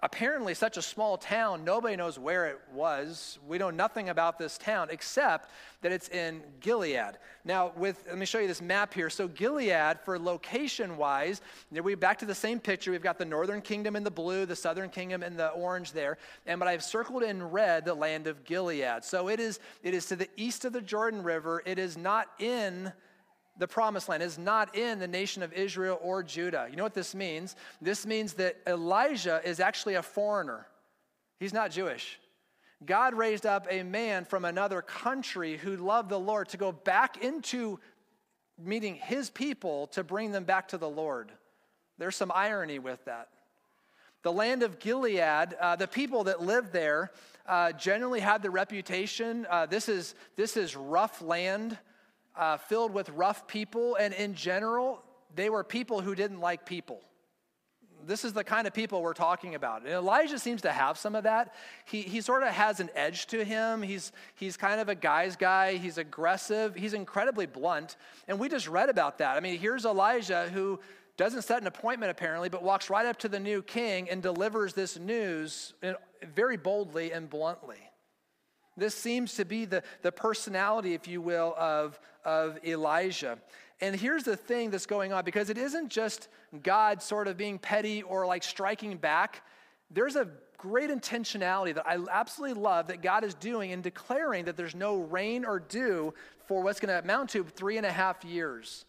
apparently 0.03 0.55
such 0.55 0.77
a 0.77 0.83
small 0.83 1.17
town, 1.17 1.65
nobody 1.65 1.97
knows 1.97 2.19
where 2.19 2.47
it 2.47 2.61
was. 2.73 3.39
We 3.47 3.59
know 3.59 3.71
nothing 3.71 4.09
about 4.09 4.39
this 4.39 4.59
town 4.59 4.89
except 4.91 5.51
that 5.83 5.93
it's 5.93 6.09
in 6.09 6.43
Gilead. 6.61 7.19
Now, 7.45 7.73
with 7.77 8.05
let 8.07 8.19
me 8.19 8.27
show 8.27 8.39
you 8.39 8.49
this 8.49 8.61
map 8.61 8.93
here. 8.93 9.09
So 9.09 9.29
Gilead, 9.29 9.99
for 10.05 10.19
location-wise, 10.19 11.41
we 11.71 11.95
back 11.95 12.19
to 12.19 12.27
the 12.27 12.35
same 12.35 12.59
picture. 12.59 12.91
We've 12.91 13.03
got 13.03 13.19
the 13.19 13.25
northern 13.25 13.63
kingdom 13.63 13.97
in 13.97 14.05
the 14.05 14.11
blue, 14.11 14.47
the 14.47 14.57
southern 14.57 14.91
kingdom 14.91 15.23
in 15.23 15.37
the 15.37 15.51
orange 15.51 15.93
there, 15.93 16.19
and 16.47 16.59
but 16.59 16.69
I've 16.69 16.85
circled 16.85 17.23
in 17.23 17.43
red 17.43 17.85
the 17.85 17.95
land 17.95 18.27
of 18.27 18.45
Gilead. 18.45 19.05
So 19.05 19.29
it 19.29 19.41
is 19.41 19.61
it 19.83 19.95
is 19.95 20.07
to 20.07 20.17
the 20.17 20.29
east 20.37 20.65
of 20.65 20.73
the 20.73 20.81
Jordan 20.81 21.23
River. 21.23 21.63
It 21.65 21.79
is 21.79 21.97
not 21.97 22.29
in 22.39 22.93
the 23.57 23.69
promised 23.69 24.09
land 24.09 24.23
is 24.23 24.39
not 24.39 24.75
in 24.75 24.99
the 24.99 25.07
nation 25.07 25.43
of 25.43 25.53
Israel 25.53 25.99
or 26.03 26.23
Judah. 26.23 26.67
You 26.71 26.77
know 26.77 26.83
what 26.83 26.95
this 26.95 27.15
means? 27.15 27.55
This 27.81 28.05
means 28.05 28.35
that 28.35 28.57
Elijah 28.67 29.41
is 29.45 29.61
actually 29.61 29.95
a 29.95 30.03
foreigner. 30.03 30.67
He's 31.39 31.53
not 31.53 31.71
Jewish. 31.71 32.19
God 32.85 33.15
raised 33.15 33.47
up 33.47 33.67
a 33.71 33.83
man 33.83 34.25
from 34.25 34.45
another 34.45 34.83
country 34.83 35.57
who 35.57 35.77
loved 35.77 36.09
the 36.09 36.19
Lord 36.19 36.49
to 36.49 36.57
go 36.57 36.73
back 36.73 37.23
into 37.23 37.79
meeting 38.63 38.97
his 38.97 39.31
people 39.31 39.87
to 39.89 40.05
bring 40.05 40.33
them 40.33 40.45
back 40.45 40.69
to 40.69 40.79
the 40.79 40.89
Lord. 40.89 41.33
There's 41.99 42.17
some 42.17 42.33
irony 42.35 42.79
with 42.79 43.05
that. 43.05 43.29
The 44.23 44.33
land 44.33 44.63
of 44.63 44.79
Gilead, 44.79 45.55
uh, 45.61 45.77
the 45.77 45.87
people 45.87 46.25
that 46.25 46.43
lived 46.43 46.73
there 46.73 47.11
uh, 47.47 47.73
generally 47.73 48.21
had 48.21 48.43
the 48.43 48.51
reputation 48.51 49.47
uh, 49.51 49.67
this, 49.67 49.89
is, 49.89 50.15
this 50.37 50.57
is 50.57 50.75
rough 50.75 51.21
land 51.21 51.79
uh, 52.37 52.57
filled 52.57 52.93
with 52.93 53.09
rough 53.11 53.47
people, 53.47 53.97
and 53.97 54.13
in 54.15 54.35
general, 54.35 55.03
they 55.35 55.51
were 55.51 55.65
people 55.65 56.01
who 56.01 56.15
didn't 56.15 56.41
like 56.41 56.67
people. 56.67 57.01
this 58.07 58.25
is 58.25 58.33
the 58.33 58.45
kind 58.45 58.67
of 58.67 58.75
people 58.75 59.03
we're 59.03 59.15
talking 59.15 59.55
about. 59.55 59.83
And 59.83 59.91
Elijah 59.91 60.39
seems 60.39 60.63
to 60.63 60.73
have 60.73 60.99
some 60.99 61.15
of 61.15 61.25
that. 61.25 61.55
He, 61.87 62.03
he 62.03 62.21
sort 62.21 62.43
of 62.43 62.51
has 62.51 62.81
an 62.81 62.91
edge 62.95 63.27
to 63.29 63.45
him. 63.45 63.83
He's, 63.83 64.13
he's 64.35 64.57
kind 64.57 64.81
of 64.81 64.89
a 64.89 64.95
guy's 64.95 65.37
guy. 65.37 65.77
He's 65.77 65.99
aggressive. 65.99 66.75
He's 66.75 66.93
incredibly 66.93 67.47
blunt. 67.47 67.97
And 68.29 68.39
we 68.39 68.49
just 68.49 68.69
read 68.69 68.89
about 68.89 69.19
that. 69.19 69.37
I 69.37 69.41
mean, 69.41 69.59
here's 69.59 69.85
Elijah 69.85 70.51
who 70.53 70.81
doesn't 71.17 71.43
set 71.43 71.61
an 71.61 71.67
appointment 71.67 72.11
apparently, 72.11 72.49
but 72.49 72.63
walks 72.63 72.91
right 72.91 73.07
up 73.07 73.19
to 73.21 73.29
the 73.29 73.41
new 73.41 73.63
king 73.63 74.11
and 74.11 74.23
delivers 74.23 74.75
this 74.75 74.99
news 74.99 75.75
very 76.35 76.57
boldly 76.57 77.13
and 77.13 77.31
bluntly. 77.31 77.79
This 78.77 78.95
seems 78.97 79.35
to 79.35 79.45
be 79.45 79.67
the, 79.67 79.85
the 80.03 80.11
personality, 80.11 80.95
if 80.95 81.07
you 81.07 81.21
will, 81.21 81.55
of, 81.57 82.01
of 82.25 82.59
Elijah. 82.65 83.39
And 83.81 83.95
here's 83.95 84.23
the 84.23 84.37
thing 84.37 84.71
that's 84.71 84.87
going 84.87 85.13
on 85.13 85.25
because 85.25 85.51
it 85.51 85.59
isn't 85.59 85.89
just 85.89 86.29
God 86.63 87.03
sort 87.03 87.29
of 87.29 87.37
being 87.37 87.59
petty 87.59 88.03
or 88.03 88.27
like 88.27 88.43
striking 88.43 88.97
back. 88.97 89.43
There's 89.91 90.17
a 90.17 90.29
great 90.57 90.91
intentionality 90.91 91.75
that 91.75 91.87
I 91.87 91.99
absolutely 92.11 92.61
love 92.61 92.87
that 92.87 93.03
God 93.03 93.25
is 93.25 93.35
doing 93.35 93.71
in 93.71 93.83
declaring 93.83 94.47
that 94.47 94.57
there's 94.57 94.75
no 94.75 95.03
rain 95.03 95.45
or 95.45 95.59
dew 95.59 96.15
for 96.47 96.63
what's 96.63 96.81
going 96.81 96.89
to 96.89 96.99
amount 97.03 97.31
to 97.31 97.45
three 97.45 97.77
and 97.77 97.85
a 97.85 97.93
half 97.93 98.25
years. 98.25 98.85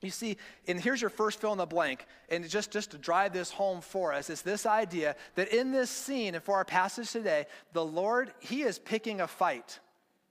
You 0.00 0.10
see, 0.10 0.36
and 0.66 0.80
here's 0.80 1.00
your 1.00 1.10
first 1.10 1.40
fill 1.40 1.52
in 1.52 1.58
the 1.58 1.66
blank, 1.66 2.06
and 2.28 2.48
just, 2.48 2.72
just 2.72 2.90
to 2.90 2.98
drive 2.98 3.32
this 3.32 3.52
home 3.52 3.80
for 3.80 4.12
us, 4.12 4.30
is 4.30 4.42
this 4.42 4.66
idea 4.66 5.14
that 5.36 5.54
in 5.54 5.70
this 5.70 5.90
scene 5.90 6.34
and 6.34 6.42
for 6.42 6.56
our 6.56 6.64
passage 6.64 7.12
today, 7.12 7.46
the 7.72 7.84
Lord, 7.84 8.32
He 8.40 8.62
is 8.62 8.80
picking 8.80 9.20
a 9.20 9.28
fight 9.28 9.78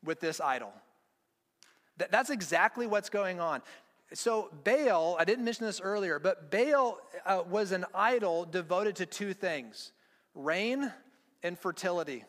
with 0.03 0.19
this 0.19 0.41
idol. 0.41 0.73
That, 2.01 2.12
that's 2.12 2.31
exactly 2.31 2.88
what's 2.88 3.10
going 3.10 3.39
on. 3.39 3.62
So, 4.13 4.50
Baal, 4.63 5.15
I 5.20 5.24
didn't 5.24 5.46
mention 5.46 5.67
this 5.67 5.79
earlier, 5.79 6.17
but 6.17 6.50
Baal 6.50 6.98
uh, 7.27 7.43
was 7.48 7.72
an 7.72 7.86
idol 7.93 8.46
devoted 8.46 8.96
to 8.98 9.05
two 9.05 9.36
things 9.36 9.91
rain 10.34 10.91
and 11.43 11.60
fertility. 11.60 12.24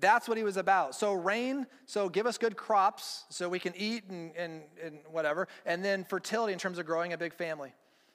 That's 0.00 0.28
what 0.28 0.38
he 0.38 0.44
was 0.44 0.56
about. 0.56 0.94
So, 0.94 1.12
rain, 1.12 1.66
so 1.84 2.08
give 2.08 2.26
us 2.26 2.38
good 2.38 2.56
crops 2.56 3.24
so 3.28 3.50
we 3.50 3.58
can 3.58 3.74
eat 3.76 4.04
and, 4.08 4.34
and, 4.34 4.62
and 4.82 4.98
whatever. 5.10 5.46
And 5.66 5.84
then 5.84 6.04
fertility 6.04 6.54
in 6.54 6.58
terms 6.58 6.78
of 6.78 6.86
growing 6.86 7.12
a 7.12 7.18
big 7.18 7.34
family. 7.34 7.74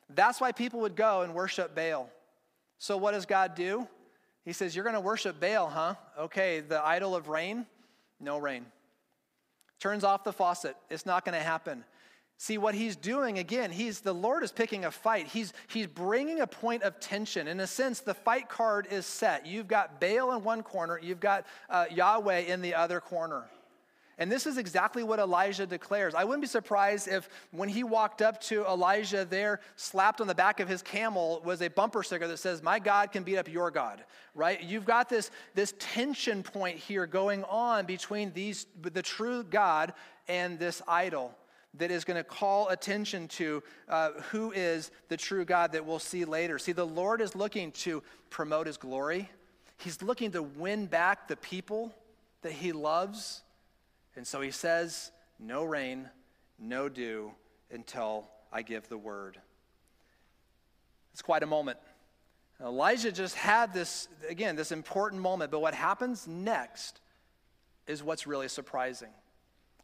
That's 0.10 0.42
why 0.42 0.52
people 0.52 0.80
would 0.80 0.96
go 0.96 1.22
and 1.22 1.36
worship 1.36 1.76
Baal. 1.76 2.10
So, 2.80 2.98
what 2.98 3.12
does 3.12 3.28
God 3.28 3.54
do? 3.54 3.88
He 4.46 4.52
says, 4.52 4.76
You're 4.76 4.84
going 4.84 4.96
to 4.96 5.00
worship 5.00 5.40
Baal, 5.40 5.70
huh? 5.70 5.94
Okay, 6.20 6.60
the 6.60 6.84
idol 6.84 7.16
of 7.16 7.28
rain, 7.28 7.68
no 8.20 8.40
rain. 8.40 8.66
Turns 9.84 10.06
off 10.06 10.24
the 10.24 10.32
faucet. 10.32 10.78
It's 10.90 11.06
not 11.06 11.26
going 11.26 11.38
to 11.38 11.44
happen. 11.44 11.84
See 12.38 12.58
what 12.58 12.74
he's 12.74 12.96
doing 12.96 13.38
again, 13.38 13.70
he's 13.70 14.00
the 14.00 14.14
Lord 14.14 14.42
is 14.42 14.50
picking 14.54 14.86
a 14.86 14.92
fight. 14.92 15.28
He's 15.28 15.52
he's 15.68 15.88
bringing 15.88 16.40
a 16.40 16.48
point 16.48 16.84
of 16.84 17.02
tension. 17.02 17.50
In 17.50 17.60
a 17.60 17.68
sense, 17.68 18.00
the 18.00 18.14
fight 18.14 18.48
card 18.48 18.88
is 18.90 19.06
set. 19.06 19.46
You've 19.46 19.68
got 19.68 20.00
Baal 20.00 20.38
in 20.38 20.44
one 20.46 20.64
corner, 20.64 20.98
you've 21.04 21.20
got 21.20 21.46
uh, 21.70 21.88
Yahweh 21.92 22.40
in 22.40 22.62
the 22.62 22.74
other 22.74 23.02
corner. 23.02 23.44
And 24.18 24.32
this 24.32 24.46
is 24.46 24.58
exactly 24.58 25.04
what 25.04 25.20
Elijah 25.20 25.66
declares. 25.66 26.14
I 26.14 26.24
wouldn't 26.24 26.42
be 26.42 26.48
surprised 26.48 27.08
if 27.08 27.28
when 27.52 27.70
he 27.70 27.84
walked 27.84 28.22
up 28.22 28.40
to 28.42 28.66
Elijah 28.66 29.26
there, 29.26 29.60
slapped 29.76 30.22
on 30.22 30.28
the 30.28 30.36
back 30.36 30.60
of 30.60 30.68
his 30.68 30.82
camel 30.82 31.42
was 31.44 31.62
a 31.62 31.68
bumper 31.68 32.04
sticker 32.04 32.28
that 32.28 32.38
says, 32.38 32.62
My 32.62 32.80
God 32.80 33.12
can 33.12 33.24
beat 33.24 33.38
up 33.38 33.48
your 33.48 33.72
God, 33.72 34.04
right? 34.36 34.62
You've 34.62 34.86
got 34.86 35.10
this, 35.10 35.32
this 35.56 35.74
tension 35.80 36.44
point 36.44 36.78
here 36.78 37.08
going 37.08 37.44
on 37.46 37.86
between 37.86 38.32
these, 38.34 38.68
the 38.82 39.02
true 39.02 39.44
God 39.44 39.94
and 40.28 40.60
this 40.60 40.82
idol 40.88 41.36
that 41.76 41.90
is 41.90 42.04
going 42.04 42.18
to 42.18 42.24
call 42.24 42.70
attention 42.70 43.28
to 43.28 43.64
uh, 43.90 44.12
who 44.30 44.52
is 44.52 44.92
the 45.10 45.18
true 45.18 45.44
God 45.44 45.72
that 45.72 45.86
we'll 45.86 46.00
see 46.00 46.24
later. 46.24 46.60
See, 46.60 46.72
the 46.72 46.86
Lord 46.86 47.20
is 47.20 47.36
looking 47.36 47.72
to 47.72 48.04
promote 48.30 48.68
his 48.68 48.78
glory, 48.78 49.30
he's 49.78 50.02
looking 50.02 50.32
to 50.32 50.44
win 50.44 50.86
back 50.86 51.28
the 51.28 51.36
people 51.36 51.94
that 52.42 52.52
he 52.52 52.72
loves. 52.72 53.42
And 54.16 54.26
so 54.26 54.42
he 54.42 54.52
says, 54.52 55.12
No 55.40 55.64
rain, 55.64 56.10
no 56.60 56.90
dew 56.90 57.32
until 57.72 58.28
I 58.52 58.62
give 58.62 58.88
the 58.88 58.98
word. 58.98 59.40
It's 61.14 61.22
quite 61.22 61.44
a 61.44 61.48
moment. 61.48 61.78
Elijah 62.62 63.12
just 63.12 63.36
had 63.36 63.74
this, 63.74 64.08
again, 64.30 64.56
this 64.56 64.72
important 64.72 65.22
moment, 65.22 65.52
but 65.52 65.60
what 65.60 65.74
happens 65.74 66.28
next 66.28 67.02
is 67.88 68.04
what's 68.04 68.26
really 68.26 68.48
surprising. 68.48 69.10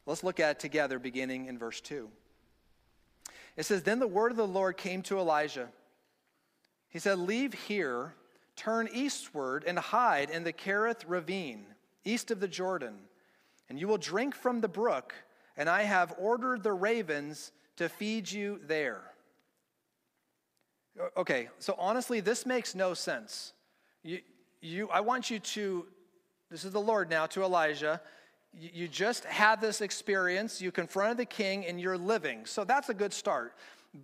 Let's 0.06 0.24
look 0.24 0.40
at 0.40 0.52
it 0.52 0.60
together 0.60 0.98
beginning 0.98 1.48
in 1.48 1.58
verse 1.58 1.82
2. 1.82 2.10
It 3.58 3.66
says, 3.66 3.84
Then 3.84 4.00
the 4.00 4.08
word 4.08 4.32
of 4.32 4.38
the 4.38 4.48
Lord 4.48 4.78
came 4.78 5.02
to 5.04 5.20
Elijah. 5.20 5.68
He 6.88 7.00
said, 7.00 7.20
Leave 7.20 7.54
here, 7.54 8.14
turn 8.56 8.88
eastward, 8.92 9.64
and 9.68 9.78
hide 9.78 10.30
in 10.30 10.44
the 10.44 10.54
Kerith 10.54 11.04
ravine, 11.08 11.66
east 12.06 12.32
of 12.32 12.40
the 12.40 12.48
Jordan, 12.48 12.96
and 13.70 13.80
you 13.80 13.88
will 13.88 13.98
drink 13.98 14.36
from 14.36 14.62
the 14.62 14.68
brook, 14.68 15.14
and 15.58 15.70
I 15.70 15.84
have 15.84 16.14
ordered 16.18 16.64
the 16.64 16.74
ravens 16.74 17.52
to 17.78 17.90
feed 17.90 18.32
you 18.32 18.60
there. 18.66 19.02
Okay, 21.16 21.50
so 21.60 21.76
honestly, 21.78 22.20
this 22.20 22.46
makes 22.46 22.76
no 22.76 22.94
sense. 22.94 23.54
You, 24.04 24.20
you, 24.62 24.90
I 24.90 25.02
want 25.02 25.30
you 25.30 25.40
to, 25.40 25.86
this 26.52 26.66
is 26.66 26.72
the 26.72 26.82
Lord 26.82 27.10
now 27.10 27.26
to 27.28 27.44
Elijah 27.44 28.02
you 28.58 28.88
just 28.88 29.26
had 29.26 29.62
this 29.62 29.82
experience, 29.82 30.62
you 30.62 30.72
confronted 30.72 31.18
the 31.18 31.26
king, 31.26 31.66
and 31.66 31.80
you're 31.80 31.98
living. 31.98 32.46
So 32.46 32.64
that's 32.64 32.90
a 32.90 32.94
good 32.94 33.14
start. 33.14 33.54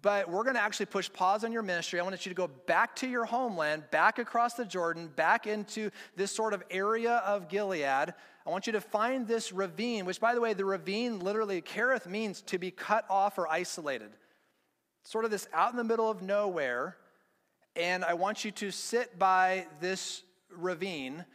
But 0.02 0.30
we're 0.30 0.44
going 0.44 0.56
to 0.56 0.62
actually 0.62 0.88
push 0.88 1.12
pause 1.12 1.44
on 1.44 1.52
your 1.52 1.62
ministry. 1.62 2.00
I 2.00 2.04
want 2.04 2.26
you 2.26 2.30
to 2.30 2.36
go 2.36 2.48
back 2.66 2.96
to 2.98 3.08
your 3.08 3.26
homeland, 3.26 3.84
back 3.92 4.18
across 4.18 4.54
the 4.54 4.66
Jordan, 4.66 5.10
back 5.16 5.46
into 5.46 5.92
this 6.16 6.32
sort 6.32 6.54
of 6.54 6.64
area 6.72 7.18
of 7.26 7.50
Gilead. 7.50 8.14
I 8.46 8.52
want 8.52 8.68
you 8.68 8.74
to 8.74 8.82
find 8.82 9.28
this 9.28 9.52
ravine, 9.52 10.06
which, 10.06 10.20
by 10.20 10.36
the 10.36 10.42
way, 10.42 10.54
the 10.54 10.66
ravine 10.66 11.20
literally, 11.20 11.62
Kerith 11.62 12.06
means 12.06 12.42
to 12.44 12.60
be 12.60 12.70
cut 12.70 13.06
off 13.10 13.38
or 13.38 13.48
isolated. 13.48 14.12
Sort 15.04 15.26
of 15.26 15.32
this 15.32 15.48
out 15.54 15.72
in 15.72 15.78
the 15.78 15.84
middle 15.84 16.10
of 16.10 16.22
nowhere. 16.22 16.98
And 17.76 18.06
I 18.06 18.14
want 18.14 18.46
you 18.46 18.52
to 18.52 18.72
sit 18.72 19.18
by 19.18 19.68
this 19.82 20.22
ravine 20.50 21.26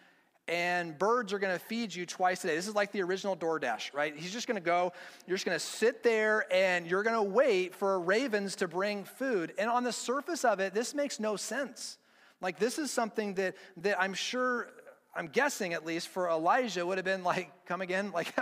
and 0.50 0.98
birds 0.98 1.32
are 1.32 1.38
going 1.38 1.56
to 1.56 1.64
feed 1.64 1.94
you 1.94 2.04
twice 2.04 2.42
a 2.42 2.48
day. 2.48 2.56
This 2.56 2.66
is 2.66 2.74
like 2.74 2.90
the 2.90 3.02
original 3.02 3.36
DoorDash, 3.36 3.94
right? 3.94 4.16
He's 4.16 4.32
just 4.32 4.48
going 4.48 4.56
to 4.56 4.64
go, 4.64 4.92
you're 5.26 5.36
just 5.36 5.46
going 5.46 5.56
to 5.56 5.64
sit 5.64 6.02
there 6.02 6.44
and 6.52 6.88
you're 6.88 7.04
going 7.04 7.14
to 7.14 7.22
wait 7.22 7.72
for 7.72 8.00
ravens 8.00 8.56
to 8.56 8.66
bring 8.66 9.04
food. 9.04 9.52
And 9.58 9.70
on 9.70 9.84
the 9.84 9.92
surface 9.92 10.44
of 10.44 10.58
it, 10.58 10.74
this 10.74 10.92
makes 10.92 11.20
no 11.20 11.36
sense. 11.36 11.98
Like, 12.40 12.58
this 12.58 12.80
is 12.80 12.90
something 12.90 13.34
that, 13.34 13.54
that 13.78 14.00
I'm 14.00 14.14
sure, 14.14 14.68
I'm 15.14 15.26
guessing 15.26 15.72
at 15.72 15.84
least 15.84 16.08
for 16.08 16.28
Elijah 16.28 16.86
would 16.86 16.98
have 16.98 17.04
been 17.04 17.24
like, 17.24 17.50
come 17.66 17.80
again? 17.80 18.12
Like, 18.14 18.34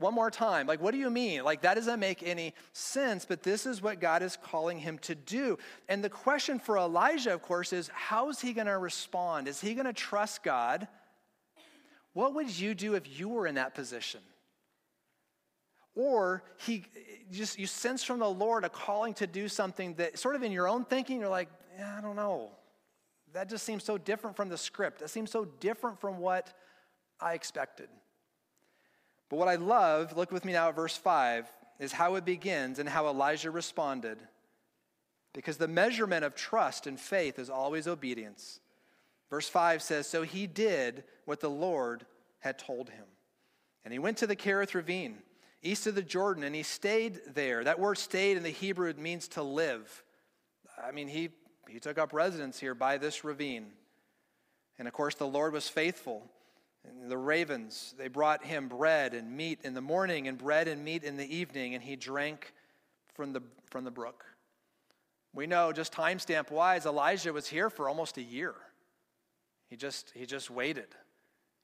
one 0.00 0.14
more 0.14 0.30
time. 0.30 0.66
Like, 0.66 0.80
what 0.80 0.92
do 0.92 0.98
you 0.98 1.10
mean? 1.10 1.44
Like, 1.44 1.60
that 1.62 1.74
doesn't 1.74 2.00
make 2.00 2.22
any 2.22 2.54
sense, 2.72 3.26
but 3.26 3.42
this 3.42 3.66
is 3.66 3.82
what 3.82 4.00
God 4.00 4.22
is 4.22 4.38
calling 4.42 4.78
him 4.78 4.98
to 5.00 5.14
do. 5.14 5.58
And 5.88 6.02
the 6.02 6.08
question 6.08 6.58
for 6.58 6.78
Elijah, 6.78 7.34
of 7.34 7.42
course, 7.42 7.74
is 7.74 7.90
how 7.92 8.30
is 8.30 8.40
he 8.40 8.54
going 8.54 8.66
to 8.66 8.78
respond? 8.78 9.46
Is 9.46 9.60
he 9.60 9.74
going 9.74 9.86
to 9.86 9.92
trust 9.92 10.42
God? 10.42 10.88
What 12.14 12.34
would 12.34 12.58
you 12.58 12.74
do 12.74 12.94
if 12.94 13.18
you 13.20 13.28
were 13.28 13.46
in 13.46 13.56
that 13.56 13.74
position? 13.74 14.20
Or 15.94 16.44
he 16.56 16.84
just 17.30 17.58
you 17.58 17.66
sense 17.66 18.02
from 18.02 18.20
the 18.20 18.28
Lord 18.28 18.64
a 18.64 18.68
calling 18.68 19.12
to 19.14 19.26
do 19.26 19.48
something 19.48 19.94
that 19.94 20.18
sort 20.18 20.34
of 20.34 20.42
in 20.42 20.50
your 20.50 20.66
own 20.66 20.84
thinking, 20.84 21.20
you're 21.20 21.28
like, 21.28 21.50
yeah, 21.76 21.96
I 21.98 22.00
don't 22.00 22.16
know. 22.16 22.52
That 23.32 23.48
just 23.48 23.64
seems 23.64 23.84
so 23.84 23.98
different 23.98 24.36
from 24.36 24.48
the 24.48 24.58
script. 24.58 25.00
That 25.00 25.10
seems 25.10 25.30
so 25.30 25.44
different 25.44 26.00
from 26.00 26.18
what 26.18 26.52
I 27.20 27.34
expected. 27.34 27.88
But 29.28 29.36
what 29.36 29.48
I 29.48 29.54
love, 29.54 30.16
look 30.16 30.32
with 30.32 30.44
me 30.44 30.52
now 30.52 30.68
at 30.68 30.76
verse 30.76 30.96
5, 30.96 31.48
is 31.78 31.92
how 31.92 32.16
it 32.16 32.24
begins 32.24 32.78
and 32.78 32.88
how 32.88 33.06
Elijah 33.06 33.50
responded. 33.50 34.18
Because 35.32 35.56
the 35.56 35.68
measurement 35.68 36.24
of 36.24 36.34
trust 36.34 36.86
and 36.86 36.98
faith 36.98 37.38
is 37.38 37.48
always 37.48 37.86
obedience. 37.86 38.60
Verse 39.30 39.48
5 39.48 39.80
says, 39.80 40.06
So 40.08 40.22
he 40.22 40.46
did 40.48 41.04
what 41.24 41.40
the 41.40 41.50
Lord 41.50 42.04
had 42.40 42.58
told 42.58 42.90
him. 42.90 43.04
And 43.84 43.92
he 43.92 43.98
went 43.98 44.18
to 44.18 44.26
the 44.26 44.36
Kerith 44.36 44.74
ravine, 44.74 45.18
east 45.62 45.86
of 45.86 45.94
the 45.94 46.02
Jordan, 46.02 46.42
and 46.42 46.54
he 46.54 46.64
stayed 46.64 47.20
there. 47.34 47.62
That 47.62 47.78
word 47.78 47.96
stayed 47.96 48.36
in 48.36 48.42
the 48.42 48.50
Hebrew 48.50 48.92
means 48.94 49.28
to 49.28 49.42
live. 49.42 50.04
I 50.82 50.90
mean, 50.90 51.06
he, 51.06 51.30
he 51.70 51.80
took 51.80 51.98
up 51.98 52.12
residence 52.12 52.58
here 52.58 52.74
by 52.74 52.98
this 52.98 53.24
ravine. 53.24 53.66
And 54.78 54.88
of 54.88 54.94
course, 54.94 55.14
the 55.14 55.26
Lord 55.26 55.52
was 55.52 55.68
faithful. 55.68 56.22
And 56.84 57.10
the 57.10 57.18
ravens, 57.18 57.94
they 57.98 58.08
brought 58.08 58.44
him 58.44 58.68
bread 58.68 59.12
and 59.14 59.36
meat 59.36 59.60
in 59.64 59.74
the 59.74 59.80
morning 59.80 60.28
and 60.28 60.38
bread 60.38 60.66
and 60.66 60.82
meat 60.84 61.04
in 61.04 61.16
the 61.16 61.36
evening, 61.36 61.74
and 61.74 61.82
he 61.82 61.94
drank 61.94 62.52
from 63.14 63.32
the, 63.32 63.42
from 63.70 63.84
the 63.84 63.90
brook. 63.90 64.24
We 65.34 65.46
know, 65.46 65.72
just 65.72 65.92
timestamp 65.92 66.50
wise, 66.50 66.86
Elijah 66.86 67.32
was 67.32 67.46
here 67.46 67.70
for 67.70 67.88
almost 67.88 68.16
a 68.16 68.22
year. 68.22 68.54
He 69.68 69.76
just, 69.76 70.12
he 70.14 70.26
just 70.26 70.50
waited. 70.50 70.88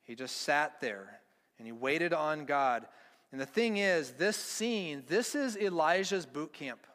He 0.05 0.15
just 0.15 0.43
sat 0.43 0.81
there 0.81 1.21
and 1.59 1.67
he 1.67 1.73
waited 1.73 2.13
on 2.13 2.45
God. 2.45 2.87
And 3.33 3.41
the 3.41 3.47
thing 3.47 3.79
is, 3.79 4.13
this 4.13 4.37
scene, 4.37 5.03
this 5.09 5.35
is 5.35 5.57
Elijah's 5.57 6.27
boot 6.27 6.53
camp. 6.53 6.87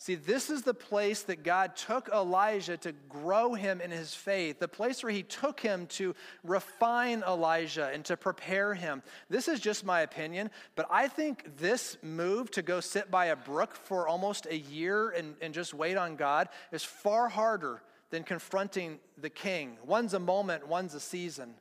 See, 0.00 0.14
this 0.14 0.48
is 0.48 0.62
the 0.62 0.74
place 0.74 1.22
that 1.22 1.42
God 1.42 1.74
took 1.74 2.08
Elijah 2.14 2.76
to 2.78 2.92
grow 3.08 3.54
him 3.54 3.80
in 3.80 3.90
his 3.90 4.14
faith, 4.14 4.60
the 4.60 4.68
place 4.68 5.02
where 5.02 5.10
he 5.10 5.24
took 5.24 5.58
him 5.58 5.86
to 5.88 6.14
refine 6.44 7.24
Elijah 7.26 7.90
and 7.92 8.04
to 8.04 8.16
prepare 8.16 8.74
him. 8.74 9.02
This 9.28 9.48
is 9.48 9.58
just 9.58 9.84
my 9.84 10.02
opinion, 10.02 10.50
but 10.76 10.86
I 10.88 11.08
think 11.08 11.58
this 11.58 11.96
move 12.00 12.48
to 12.52 12.62
go 12.62 12.78
sit 12.78 13.10
by 13.10 13.26
a 13.26 13.36
brook 13.36 13.74
for 13.74 14.06
almost 14.06 14.46
a 14.46 14.56
year 14.56 15.10
and, 15.10 15.34
and 15.42 15.52
just 15.52 15.74
wait 15.74 15.96
on 15.96 16.14
God 16.14 16.48
is 16.70 16.84
far 16.84 17.28
harder 17.28 17.82
than 18.10 18.22
confronting 18.22 19.00
the 19.20 19.30
king. 19.30 19.78
One's 19.84 20.14
a 20.14 20.20
moment, 20.20 20.68
one's 20.68 20.94
a 20.94 21.00
season. 21.00 21.54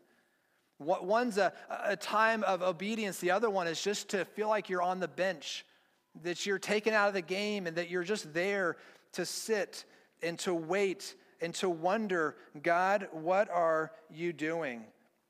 One's 0.77 1.39
a, 1.39 1.53
a 1.85 1.95
time 1.95 2.43
of 2.43 2.61
obedience, 2.61 3.17
the 3.17 3.31
other 3.31 3.49
one 3.49 3.65
is 3.67 3.81
just 3.81 4.09
to 4.09 4.25
feel 4.25 4.47
like 4.47 4.69
you're 4.69 4.83
on 4.83 4.99
the 4.99 5.07
bench 5.07 5.65
that 6.23 6.45
you're 6.45 6.59
taken 6.59 6.93
out 6.93 7.07
of 7.07 7.13
the 7.13 7.21
game 7.21 7.67
and 7.67 7.75
that 7.77 7.89
you're 7.89 8.03
just 8.03 8.33
there 8.33 8.77
to 9.13 9.25
sit 9.25 9.85
and 10.21 10.37
to 10.39 10.53
wait 10.53 11.15
and 11.41 11.53
to 11.55 11.69
wonder, 11.69 12.35
God, 12.63 13.07
what 13.11 13.49
are 13.49 13.91
you 14.09 14.33
doing? 14.33 14.85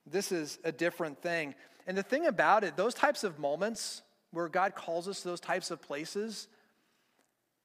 This 0.05 0.31
is 0.31 0.59
a 0.63 0.71
different 0.71 1.21
thing. 1.21 1.55
And 1.85 1.97
the 1.97 2.03
thing 2.03 2.27
about 2.27 2.63
it, 2.63 2.77
those 2.77 2.93
types 2.93 3.23
of 3.23 3.39
moments 3.39 4.01
where 4.31 4.47
God 4.49 4.75
calls 4.75 5.07
us 5.07 5.21
to 5.21 5.29
those 5.29 5.39
types 5.39 5.71
of 5.71 5.81
places, 5.81 6.47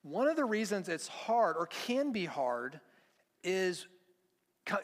one 0.02 0.28
of 0.28 0.36
the 0.36 0.44
reasons 0.44 0.88
it's 0.88 1.08
hard 1.08 1.56
or 1.56 1.66
can 1.66 2.12
be 2.12 2.24
hard 2.24 2.80
is 3.44 3.86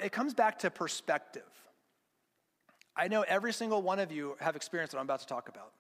it 0.01 0.13
comes 0.13 0.35
back 0.35 0.61
to 0.61 0.71
perspective. 0.71 1.43
I 2.97 3.09
know 3.09 3.23
every 3.23 3.53
single 3.53 3.81
one 3.81 4.01
of 4.01 4.11
you 4.11 4.37
have 4.41 4.57
experienced 4.57 4.93
what 4.93 5.01
I'm 5.01 5.07
about 5.07 5.21
to 5.21 5.27
talk 5.27 5.49
about. 5.49 5.73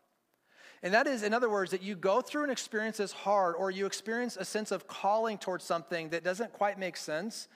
And 0.82 0.94
that 0.94 1.06
is, 1.06 1.22
in 1.22 1.34
other 1.34 1.50
words, 1.50 1.72
that 1.72 1.82
you 1.82 1.96
go 1.96 2.20
through 2.20 2.44
an 2.44 2.50
experience 2.50 2.98
that's 2.98 3.12
hard 3.12 3.56
or 3.56 3.70
you 3.70 3.86
experience 3.86 4.36
a 4.36 4.44
sense 4.44 4.70
of 4.70 4.86
calling 4.86 5.38
towards 5.38 5.64
something 5.64 6.10
that 6.10 6.22
doesn't 6.22 6.52
quite 6.52 6.78
make 6.78 6.96
sense. 6.96 7.48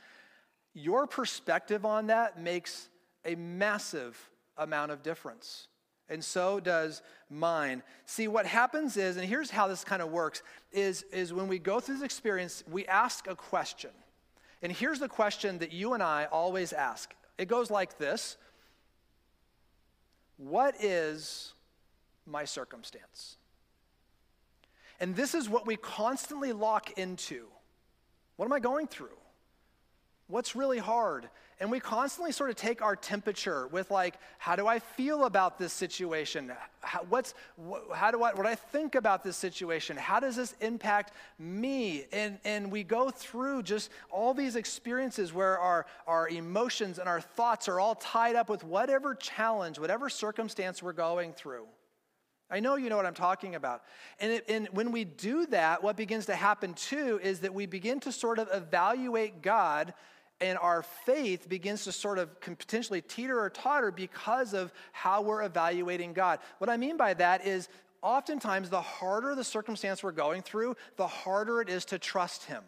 Your 0.74 1.06
perspective 1.06 1.84
on 1.84 2.08
that 2.08 2.40
makes 2.40 2.88
a 3.24 3.34
massive 3.36 4.30
amount 4.56 4.90
of 4.90 5.02
difference. 5.02 5.68
And 6.08 6.22
so 6.22 6.60
does 6.60 7.00
mine. 7.30 7.82
See, 8.06 8.28
what 8.28 8.44
happens 8.44 8.96
is, 8.96 9.16
and 9.16 9.26
here's 9.26 9.50
how 9.50 9.68
this 9.68 9.84
kind 9.84 10.02
of 10.02 10.10
works, 10.10 10.42
is, 10.72 11.04
is 11.12 11.32
when 11.32 11.48
we 11.48 11.58
go 11.58 11.80
through 11.80 11.96
this 11.96 12.04
experience, 12.04 12.64
we 12.70 12.84
ask 12.86 13.28
a 13.28 13.36
question. 13.36 13.90
And 14.62 14.70
here's 14.72 14.98
the 14.98 15.08
question 15.08 15.58
that 15.58 15.72
you 15.72 15.94
and 15.94 16.02
I 16.02 16.26
always 16.26 16.72
ask 16.72 17.14
it 17.38 17.48
goes 17.48 17.70
like 17.70 17.98
this 17.98 18.36
What 20.36 20.74
is 20.82 21.54
my 22.26 22.44
circumstance. 22.44 23.36
And 25.00 25.16
this 25.16 25.34
is 25.34 25.48
what 25.48 25.66
we 25.66 25.76
constantly 25.76 26.52
lock 26.52 26.98
into. 26.98 27.46
What 28.36 28.46
am 28.46 28.52
I 28.52 28.60
going 28.60 28.86
through? 28.86 29.08
What's 30.28 30.56
really 30.56 30.78
hard? 30.78 31.28
And 31.60 31.70
we 31.70 31.78
constantly 31.78 32.32
sort 32.32 32.50
of 32.50 32.56
take 32.56 32.82
our 32.82 32.96
temperature 32.96 33.66
with 33.68 33.90
like, 33.90 34.14
how 34.38 34.56
do 34.56 34.66
I 34.66 34.78
feel 34.78 35.26
about 35.26 35.58
this 35.58 35.72
situation? 35.72 36.50
How, 36.80 37.04
what's, 37.08 37.34
how 37.94 38.10
do 38.10 38.22
I, 38.22 38.32
what 38.32 38.46
I 38.46 38.54
think 38.54 38.94
about 38.94 39.22
this 39.22 39.36
situation? 39.36 39.96
How 39.96 40.20
does 40.20 40.34
this 40.34 40.54
impact 40.60 41.12
me? 41.38 42.06
And, 42.12 42.38
and 42.44 42.72
we 42.72 42.82
go 42.82 43.10
through 43.10 43.64
just 43.64 43.90
all 44.10 44.34
these 44.34 44.56
experiences 44.56 45.32
where 45.32 45.58
our, 45.58 45.86
our 46.06 46.28
emotions 46.28 46.98
and 46.98 47.08
our 47.08 47.20
thoughts 47.20 47.68
are 47.68 47.78
all 47.78 47.96
tied 47.96 48.34
up 48.34 48.48
with 48.48 48.64
whatever 48.64 49.14
challenge, 49.14 49.78
whatever 49.78 50.08
circumstance 50.08 50.82
we're 50.82 50.92
going 50.92 51.32
through. 51.32 51.66
I 52.52 52.60
know 52.60 52.76
you 52.76 52.90
know 52.90 52.96
what 52.96 53.06
I'm 53.06 53.14
talking 53.14 53.54
about. 53.54 53.82
And, 54.20 54.32
it, 54.32 54.44
and 54.46 54.68
when 54.72 54.92
we 54.92 55.04
do 55.04 55.46
that, 55.46 55.82
what 55.82 55.96
begins 55.96 56.26
to 56.26 56.34
happen 56.34 56.74
too 56.74 57.18
is 57.22 57.40
that 57.40 57.54
we 57.54 57.64
begin 57.64 57.98
to 58.00 58.12
sort 58.12 58.38
of 58.38 58.48
evaluate 58.52 59.40
God, 59.40 59.94
and 60.38 60.58
our 60.58 60.82
faith 60.82 61.48
begins 61.48 61.84
to 61.84 61.92
sort 61.92 62.18
of 62.18 62.38
potentially 62.42 63.00
teeter 63.00 63.40
or 63.40 63.48
totter 63.48 63.90
because 63.90 64.52
of 64.52 64.70
how 64.92 65.22
we're 65.22 65.42
evaluating 65.44 66.12
God. 66.12 66.40
What 66.58 66.68
I 66.68 66.76
mean 66.76 66.98
by 66.98 67.14
that 67.14 67.46
is 67.46 67.70
oftentimes 68.02 68.68
the 68.68 68.82
harder 68.82 69.34
the 69.34 69.44
circumstance 69.44 70.02
we're 70.02 70.12
going 70.12 70.42
through, 70.42 70.76
the 70.96 71.06
harder 71.06 71.62
it 71.62 71.70
is 71.70 71.86
to 71.86 71.98
trust 71.98 72.44
Him. 72.44 72.62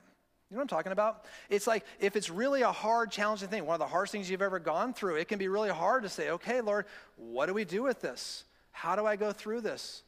You 0.51 0.57
know 0.57 0.61
what 0.61 0.73
I'm 0.73 0.79
talking 0.79 0.93
about? 0.93 1.25
It's 1.51 1.67
like 1.67 1.85
if 2.01 2.17
it's 2.17 2.31
really 2.31 2.63
a 2.63 2.73
hard, 2.73 3.11
challenging 3.11 3.49
thing, 3.49 3.67
one 3.67 3.75
of 3.75 3.81
the 3.81 3.87
hardest 3.87 4.13
things 4.13 4.31
you've 4.31 4.41
ever 4.41 4.61
gone 4.61 4.95
through, 4.95 5.17
it 5.17 5.29
can 5.29 5.39
be 5.39 5.49
really 5.49 5.71
hard 5.71 6.05
to 6.05 6.09
say, 6.09 6.31
okay, 6.31 6.63
Lord, 6.63 6.87
what 7.17 7.47
do 7.47 7.55
we 7.55 7.65
do 7.65 7.83
with 7.83 8.01
this? 8.01 8.45
How 8.75 8.97
do 8.97 9.07
I 9.07 9.15
go 9.15 9.33
through 9.33 9.61
this? 9.61 10.03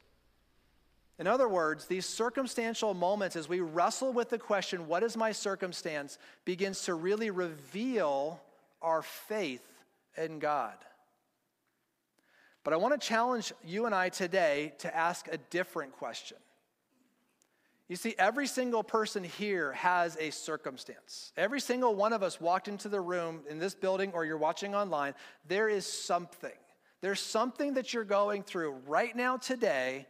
In 1.21 1.27
other 1.27 1.49
words, 1.49 1.87
these 1.87 2.05
circumstantial 2.05 2.93
moments, 2.93 3.37
as 3.37 3.49
we 3.49 3.61
wrestle 3.61 4.13
with 4.13 4.29
the 4.29 4.39
question, 4.39 4.89
what 4.89 5.05
is 5.05 5.17
my 5.17 5.31
circumstance, 5.33 6.19
begins 6.45 6.83
to 6.83 6.95
really 6.95 7.31
reveal 7.31 8.43
our 8.83 9.03
faith 9.03 9.65
in 10.17 10.41
God. 10.41 10.75
But 12.65 12.75
I 12.75 12.77
want 12.77 13.01
to 13.01 13.07
challenge 13.07 13.53
you 13.65 13.87
and 13.87 13.95
I 13.95 14.09
today 14.09 14.75
to 14.79 14.95
ask 14.95 15.29
a 15.31 15.39
different 15.39 15.93
question. 15.93 16.37
You 17.89 17.95
see, 17.95 18.17
every 18.19 18.49
single 18.49 18.83
person 18.83 19.23
here 19.23 19.73
has 19.75 20.17
a 20.21 20.31
circumstance. 20.31 21.33
Every 21.37 21.61
single 21.61 21.95
one 21.95 22.13
of 22.13 22.25
us 22.25 22.41
walked 22.41 22.67
into 22.67 22.89
the 22.89 23.01
room 23.01 23.43
in 23.49 23.61
this 23.61 23.77
building 23.77 24.11
or 24.13 24.25
you're 24.25 24.37
watching 24.37 24.75
online, 24.75 25.15
there 25.47 25.69
is 25.69 25.87
something. 25.87 26.51
There's 27.01 27.21
something 27.21 27.75
that 27.75 27.93
you're 27.93 28.05
going 28.05 28.43
through 28.43 28.73
right 28.87 29.15
now, 29.15 29.37
today, 29.37 30.07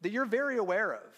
that 0.00 0.10
you're 0.10 0.26
very 0.26 0.56
aware 0.56 0.94
of. 0.94 1.14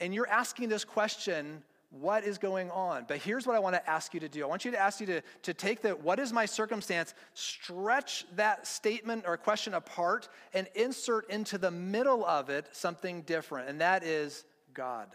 And 0.00 0.14
you're 0.14 0.28
asking 0.28 0.68
this 0.68 0.84
question 0.84 1.62
what 1.92 2.24
is 2.24 2.38
going 2.38 2.70
on? 2.70 3.04
But 3.06 3.18
here's 3.18 3.46
what 3.46 3.54
I 3.54 3.58
want 3.58 3.74
to 3.74 3.90
ask 3.90 4.14
you 4.14 4.20
to 4.20 4.28
do. 4.28 4.42
I 4.42 4.46
want 4.46 4.64
you 4.64 4.70
to 4.70 4.80
ask 4.80 4.98
you 4.98 5.06
to, 5.06 5.22
to 5.42 5.52
take 5.52 5.82
the 5.82 5.90
what 5.90 6.18
is 6.18 6.32
my 6.32 6.46
circumstance, 6.46 7.12
stretch 7.34 8.24
that 8.36 8.66
statement 8.66 9.24
or 9.26 9.36
question 9.36 9.74
apart, 9.74 10.28
and 10.54 10.66
insert 10.74 11.28
into 11.28 11.58
the 11.58 11.70
middle 11.70 12.24
of 12.24 12.48
it 12.48 12.66
something 12.72 13.20
different, 13.22 13.68
and 13.68 13.82
that 13.82 14.04
is 14.04 14.44
God. 14.72 15.08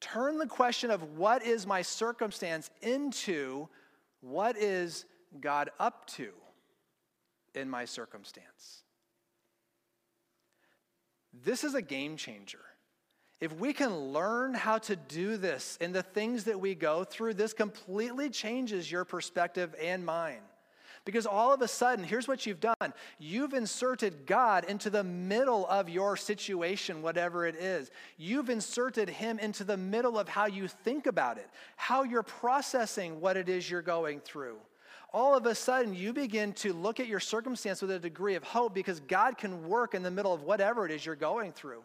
Turn 0.00 0.38
the 0.38 0.46
question 0.46 0.90
of 0.90 1.16
what 1.16 1.44
is 1.44 1.64
my 1.64 1.80
circumstance 1.80 2.68
into 2.82 3.68
what 4.20 4.56
is 4.56 5.04
God 5.40 5.70
up 5.78 6.06
to? 6.08 6.30
In 7.56 7.68
my 7.68 7.84
circumstance. 7.84 8.82
This 11.44 11.64
is 11.64 11.74
a 11.74 11.82
game 11.82 12.16
changer. 12.16 12.60
If 13.40 13.52
we 13.54 13.72
can 13.72 13.94
learn 14.12 14.54
how 14.54 14.78
to 14.78 14.96
do 14.96 15.36
this 15.36 15.76
in 15.80 15.92
the 15.92 16.02
things 16.02 16.44
that 16.44 16.58
we 16.58 16.74
go 16.74 17.04
through, 17.04 17.34
this 17.34 17.52
completely 17.52 18.30
changes 18.30 18.90
your 18.90 19.04
perspective 19.04 19.74
and 19.80 20.06
mine. 20.06 20.40
Because 21.04 21.26
all 21.26 21.52
of 21.52 21.62
a 21.62 21.68
sudden, 21.68 22.04
here's 22.04 22.26
what 22.26 22.46
you've 22.46 22.60
done 22.60 22.92
you've 23.18 23.52
inserted 23.52 24.26
God 24.26 24.64
into 24.64 24.90
the 24.90 25.04
middle 25.04 25.66
of 25.68 25.88
your 25.88 26.16
situation, 26.16 27.02
whatever 27.02 27.46
it 27.46 27.54
is. 27.54 27.90
You've 28.16 28.50
inserted 28.50 29.08
Him 29.10 29.38
into 29.38 29.62
the 29.62 29.76
middle 29.76 30.18
of 30.18 30.28
how 30.28 30.46
you 30.46 30.66
think 30.66 31.06
about 31.06 31.36
it, 31.36 31.48
how 31.76 32.02
you're 32.02 32.24
processing 32.24 33.20
what 33.20 33.36
it 33.36 33.48
is 33.48 33.70
you're 33.70 33.82
going 33.82 34.20
through 34.20 34.56
all 35.16 35.34
of 35.34 35.46
a 35.46 35.54
sudden 35.54 35.94
you 35.94 36.12
begin 36.12 36.52
to 36.52 36.74
look 36.74 37.00
at 37.00 37.06
your 37.06 37.20
circumstance 37.20 37.80
with 37.80 37.90
a 37.90 37.98
degree 37.98 38.34
of 38.34 38.44
hope 38.44 38.74
because 38.74 39.00
God 39.00 39.38
can 39.38 39.66
work 39.66 39.94
in 39.94 40.02
the 40.02 40.10
middle 40.10 40.34
of 40.34 40.42
whatever 40.42 40.84
it 40.84 40.92
is 40.92 41.06
you're 41.06 41.16
going 41.16 41.52
through. 41.52 41.82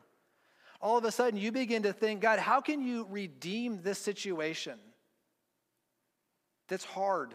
All 0.82 0.98
of 0.98 1.06
a 1.06 1.14
sudden 1.14 1.40
you 1.40 1.50
begin 1.50 1.84
to 1.84 1.94
think, 1.94 2.20
God, 2.20 2.40
how 2.40 2.60
can 2.60 2.82
you 2.82 3.08
redeem 3.10 3.84
this 3.84 4.00
situation 4.00 4.78
that's 6.68 6.84
hard, 6.84 7.34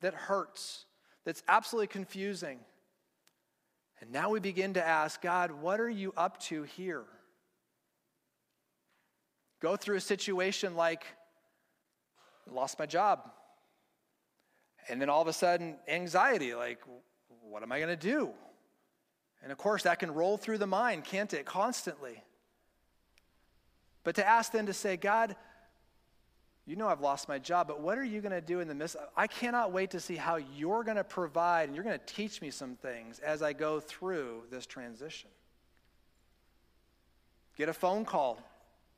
that 0.00 0.14
hurts, 0.14 0.84
that's 1.24 1.42
absolutely 1.48 1.88
confusing? 1.88 2.60
And 4.00 4.12
now 4.12 4.30
we 4.30 4.38
begin 4.38 4.74
to 4.74 4.86
ask, 4.86 5.20
God, 5.20 5.50
what 5.50 5.80
are 5.80 5.90
you 5.90 6.14
up 6.16 6.38
to 6.42 6.62
here? 6.62 7.02
Go 9.60 9.74
through 9.74 9.96
a 9.96 10.00
situation 10.00 10.76
like, 10.76 11.04
lost 12.48 12.78
my 12.78 12.86
job 12.86 13.28
and 14.88 15.00
then 15.00 15.08
all 15.08 15.22
of 15.22 15.28
a 15.28 15.32
sudden, 15.32 15.76
anxiety 15.88 16.54
like, 16.54 16.80
what 17.42 17.62
am 17.62 17.72
I 17.72 17.78
going 17.78 17.88
to 17.88 17.96
do? 17.96 18.30
And 19.42 19.52
of 19.52 19.58
course, 19.58 19.84
that 19.84 19.98
can 19.98 20.12
roll 20.12 20.36
through 20.36 20.58
the 20.58 20.66
mind, 20.66 21.04
can't 21.04 21.32
it? 21.32 21.44
Constantly. 21.44 22.22
But 24.04 24.16
to 24.16 24.26
ask 24.26 24.52
them 24.52 24.66
to 24.66 24.72
say, 24.72 24.96
God, 24.96 25.36
you 26.66 26.74
know 26.74 26.88
I've 26.88 27.00
lost 27.00 27.28
my 27.28 27.38
job, 27.38 27.68
but 27.68 27.80
what 27.80 27.96
are 27.96 28.04
you 28.04 28.20
going 28.20 28.32
to 28.32 28.40
do 28.40 28.60
in 28.60 28.66
the 28.66 28.74
midst? 28.74 28.96
I 29.16 29.28
cannot 29.28 29.72
wait 29.72 29.90
to 29.92 30.00
see 30.00 30.16
how 30.16 30.36
you're 30.36 30.82
going 30.82 30.96
to 30.96 31.04
provide 31.04 31.68
and 31.68 31.74
you're 31.76 31.84
going 31.84 31.98
to 31.98 32.14
teach 32.14 32.42
me 32.42 32.50
some 32.50 32.74
things 32.74 33.20
as 33.20 33.40
I 33.42 33.52
go 33.52 33.78
through 33.78 34.42
this 34.50 34.66
transition. 34.66 35.30
Get 37.56 37.68
a 37.68 37.72
phone 37.72 38.04
call 38.04 38.42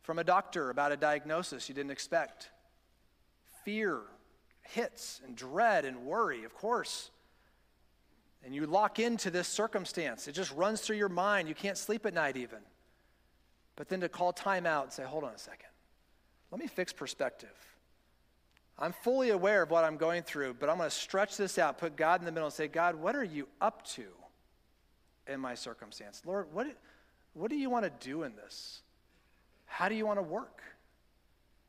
from 0.03 0.19
a 0.19 0.25
doctor 0.25 0.71
about 0.71 0.93
a 0.93 0.97
diagnosis 0.97 1.69
you 1.69 1.75
didn't 1.75 1.91
expect. 1.91 2.49
Fear 3.65 4.01
hits 4.73 5.21
and 5.25 5.37
dread 5.37 5.85
and 5.85 6.05
worry, 6.05 6.45
of 6.45 6.55
course. 6.55 7.11
And 8.45 8.55
you 8.55 8.67
lock 8.67 8.99
into 8.99 9.31
this 9.31 9.49
circumstance. 9.49 10.29
It 10.29 10.33
just 10.33 10.53
runs 10.53 10.81
through 10.81 10.97
your 10.97 11.09
mind. 11.09 11.49
You 11.49 11.55
can't 11.55 11.77
sleep 11.77 12.07
at 12.07 12.15
night, 12.15 12.37
even. 12.37 12.59
But 13.77 13.89
then 13.89 14.01
to 14.01 14.09
call 14.09 14.33
time 14.33 14.67
out 14.67 14.85
and 14.85 14.93
say, 14.93 15.05
hold 15.05 15.25
on 15.25 15.33
a 15.33 15.39
second. 15.39 15.69
let 16.51 16.61
me 16.61 16.67
fix 16.67 16.93
perspective. 16.93 17.55
I'm 18.79 18.93
fully 18.93 19.31
aware 19.31 19.63
of 19.63 19.71
what 19.71 19.85
I'm 19.85 19.97
going 19.97 20.23
through, 20.23 20.55
but 20.55 20.69
I'm 20.69 20.77
going 20.79 20.89
to 20.89 20.95
stretch 20.95 21.37
this 21.37 21.59
out, 21.59 21.79
put 21.79 21.97
God 21.97 22.21
in 22.21 22.27
the 22.27 22.33
middle, 22.33 22.47
and 22.47 22.55
say, 22.55 22.69
God, 22.69 22.95
what 22.95 23.17
are 23.17 23.25
you 23.25 23.49
up 23.61 23.85
to 23.89 24.05
in 25.27 25.41
my 25.41 25.55
circumstance? 25.55 26.23
Lord, 26.25 26.47
what, 26.53 26.69
what 27.35 27.51
do 27.51 27.57
you 27.57 27.71
want 27.71 27.85
to 27.85 28.07
do 28.07 28.23
in 28.23 28.37
this? 28.37 28.83
How 29.67 29.89
do 29.89 29.97
you 29.97 30.07
want 30.07 30.19
to 30.19 30.23
work? 30.23 30.63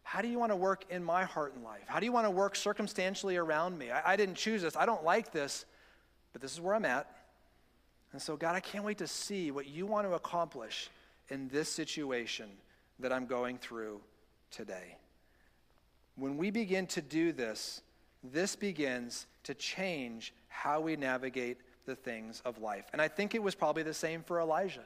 How 0.10 0.24
do 0.24 0.28
you 0.28 0.40
want 0.40 0.52
to 0.52 0.56
work 0.56 0.86
in 0.90 1.04
my 1.04 1.24
heart 1.24 1.54
and 1.54 1.64
life? 1.64 1.84
How 1.86 2.00
do 2.00 2.06
you 2.08 2.12
want 2.12 2.26
to 2.26 2.32
work 2.32 2.56
circumstantially 2.56 3.38
around 3.38 3.78
me? 3.78 3.92
I, 3.92 4.14
I 4.14 4.16
didn't 4.16 4.34
choose 4.34 4.64
this. 4.64 4.76
I 4.76 4.88
don't 4.88 5.04
like 5.04 5.32
this, 5.32 5.66
but 6.34 6.42
this 6.42 6.52
is 6.52 6.60
where 6.60 6.74
I'm 6.74 6.84
at. 6.84 7.06
And 8.12 8.20
so, 8.20 8.36
God, 8.36 8.56
I 8.56 8.60
can't 8.60 8.84
wait 8.84 8.98
to 8.98 9.08
see 9.08 9.52
what 9.52 9.68
you 9.68 9.86
want 9.86 10.08
to 10.08 10.16
accomplish 10.16 10.90
in 11.30 11.48
this 11.50 11.70
situation 11.70 12.50
that 12.98 13.14
I'm 13.14 13.28
going 13.28 13.60
through 13.60 14.02
today. 14.50 14.98
When 16.16 16.38
we 16.38 16.50
begin 16.50 16.88
to 16.88 17.04
do 17.04 17.32
this, 17.32 17.84
this 18.24 18.56
begins 18.56 19.28
to 19.44 19.54
change 19.54 20.34
how 20.48 20.82
we 20.82 20.96
navigate 20.96 21.60
the 21.86 21.96
things 21.96 22.42
of 22.46 22.58
life. 22.58 22.86
And 22.94 23.00
I 23.00 23.10
think 23.10 23.36
it 23.36 23.44
was 23.44 23.54
probably 23.54 23.84
the 23.84 23.94
same 23.94 24.24
for 24.24 24.40
Elijah. 24.40 24.86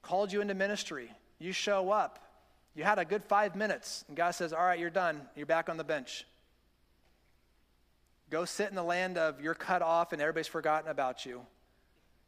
Called 0.00 0.32
you 0.32 0.40
into 0.40 0.54
ministry, 0.54 1.10
you 1.38 1.52
show 1.52 1.90
up, 1.90 2.25
you 2.76 2.84
had 2.84 2.98
a 2.98 3.04
good 3.06 3.24
five 3.24 3.56
minutes, 3.56 4.04
and 4.06 4.16
God 4.16 4.32
says, 4.32 4.52
All 4.52 4.62
right, 4.62 4.78
you're 4.78 4.90
done, 4.90 5.22
you're 5.34 5.46
back 5.46 5.68
on 5.68 5.78
the 5.78 5.84
bench. 5.84 6.26
Go 8.28 8.44
sit 8.44 8.68
in 8.68 8.74
the 8.74 8.82
land 8.82 9.16
of 9.16 9.40
you're 9.40 9.54
cut 9.54 9.82
off 9.82 10.12
and 10.12 10.20
everybody's 10.20 10.46
forgotten 10.46 10.90
about 10.90 11.24
you. 11.24 11.40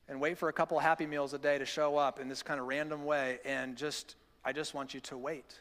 And 0.09 0.21
wait 0.21 0.39
for 0.39 0.49
a 0.49 0.53
couple 0.53 0.79
happy 0.79 1.07
meals 1.07 1.35
a 1.35 1.39
day 1.39 1.59
to 1.59 1.67
show 1.67 1.97
up 1.97 2.19
in 2.19 2.29
this 2.29 2.43
kind 2.43 2.59
of 2.61 2.67
random 2.67 3.05
way. 3.05 3.41
And 3.45 3.77
just, 3.77 4.15
I 4.45 4.53
just 4.53 4.75
want 4.75 4.95
you 4.95 5.01
to 5.01 5.19
wait. 5.19 5.61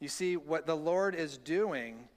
You 0.00 0.08
see, 0.08 0.36
what 0.36 0.66
the 0.66 0.76
Lord 0.76 1.14
is 1.14 1.36
doing 1.36 2.08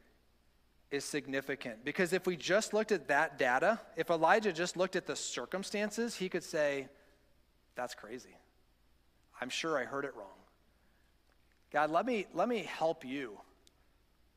is 0.90 1.04
significant. 1.04 1.84
Because 1.84 2.14
if 2.14 2.26
we 2.26 2.38
just 2.38 2.74
looked 2.74 2.94
at 2.94 3.10
that 3.10 3.38
data, 3.38 3.80
if 3.98 4.10
Elijah 4.10 4.54
just 4.54 4.78
looked 4.78 4.96
at 4.96 5.06
the 5.06 5.18
circumstances, 5.18 6.16
he 6.16 6.30
could 6.30 6.44
say, 6.44 6.88
That's 7.76 7.94
crazy. 7.94 8.38
I'm 9.42 9.50
sure 9.50 9.78
I 9.78 9.84
heard 9.84 10.06
it 10.06 10.16
wrong. 10.16 10.28
God, 11.72 11.90
let 11.90 12.06
me, 12.06 12.28
let 12.34 12.48
me 12.48 12.60
help 12.60 13.04
you, 13.04 13.38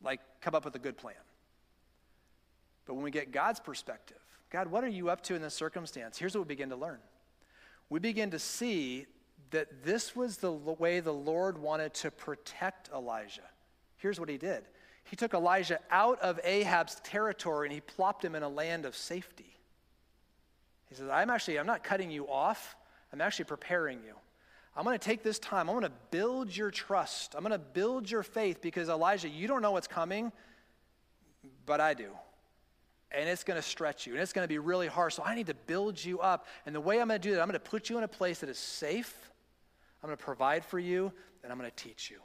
like, 0.02 0.20
come 0.40 0.54
up 0.54 0.64
with 0.64 0.74
a 0.74 0.78
good 0.78 0.96
plan. 0.96 1.14
But 2.86 2.94
when 2.94 3.02
we 3.02 3.10
get 3.10 3.30
God's 3.30 3.60
perspective, 3.60 4.16
God, 4.50 4.68
what 4.68 4.84
are 4.84 4.88
you 4.88 5.10
up 5.10 5.22
to 5.24 5.34
in 5.34 5.42
this 5.42 5.54
circumstance? 5.54 6.16
Here's 6.18 6.34
what 6.34 6.46
we 6.46 6.48
begin 6.48 6.70
to 6.70 6.76
learn. 6.76 6.98
We 7.90 8.00
begin 8.00 8.30
to 8.30 8.38
see 8.38 9.06
that 9.50 9.84
this 9.84 10.16
was 10.16 10.38
the 10.38 10.52
way 10.52 11.00
the 11.00 11.12
Lord 11.12 11.58
wanted 11.58 11.94
to 11.94 12.10
protect 12.10 12.88
Elijah. 12.94 13.42
Here's 13.98 14.18
what 14.18 14.28
he 14.28 14.38
did 14.38 14.64
He 15.04 15.16
took 15.16 15.34
Elijah 15.34 15.80
out 15.90 16.20
of 16.20 16.40
Ahab's 16.42 16.96
territory 17.04 17.66
and 17.66 17.74
he 17.74 17.80
plopped 17.80 18.24
him 18.24 18.34
in 18.34 18.42
a 18.42 18.48
land 18.48 18.86
of 18.86 18.96
safety. 18.96 19.56
He 20.88 20.94
says, 20.94 21.08
I'm 21.10 21.30
actually, 21.30 21.58
I'm 21.58 21.66
not 21.66 21.82
cutting 21.82 22.10
you 22.10 22.28
off, 22.28 22.76
I'm 23.12 23.20
actually 23.20 23.46
preparing 23.46 23.98
you. 24.04 24.14
I'm 24.76 24.84
going 24.84 24.98
to 24.98 25.04
take 25.04 25.22
this 25.22 25.38
time. 25.38 25.68
I'm 25.68 25.74
going 25.74 25.90
to 25.90 25.98
build 26.10 26.54
your 26.54 26.70
trust. 26.70 27.34
I'm 27.34 27.40
going 27.40 27.52
to 27.52 27.58
build 27.58 28.10
your 28.10 28.22
faith 28.22 28.60
because 28.60 28.88
Elijah, 28.88 29.28
you 29.28 29.48
don't 29.48 29.62
know 29.62 29.72
what's 29.72 29.88
coming, 29.88 30.32
but 31.64 31.80
I 31.80 31.94
do 31.94 32.10
and 33.10 33.28
it's 33.28 33.44
going 33.44 33.56
to 33.56 33.66
stretch 33.66 34.06
you 34.06 34.12
and 34.12 34.22
it's 34.22 34.32
going 34.32 34.44
to 34.44 34.48
be 34.48 34.58
really 34.58 34.86
hard. 34.86 35.12
So 35.12 35.22
I 35.24 35.34
need 35.34 35.46
to 35.46 35.54
build 35.54 36.02
you 36.02 36.20
up. 36.20 36.46
And 36.66 36.74
the 36.74 36.80
way 36.80 37.00
I'm 37.00 37.08
going 37.08 37.20
to 37.20 37.28
do 37.28 37.34
that, 37.34 37.40
I'm 37.40 37.48
going 37.48 37.54
to 37.54 37.60
put 37.60 37.88
you 37.88 37.98
in 37.98 38.04
a 38.04 38.08
place 38.08 38.40
that 38.40 38.50
is 38.50 38.58
safe. 38.58 39.30
I'm 40.02 40.08
going 40.08 40.16
to 40.16 40.22
provide 40.22 40.64
for 40.64 40.78
you 40.78 41.12
and 41.42 41.52
I'm 41.52 41.58
going 41.58 41.70
to 41.70 41.76
teach 41.76 42.10
you. 42.10 42.18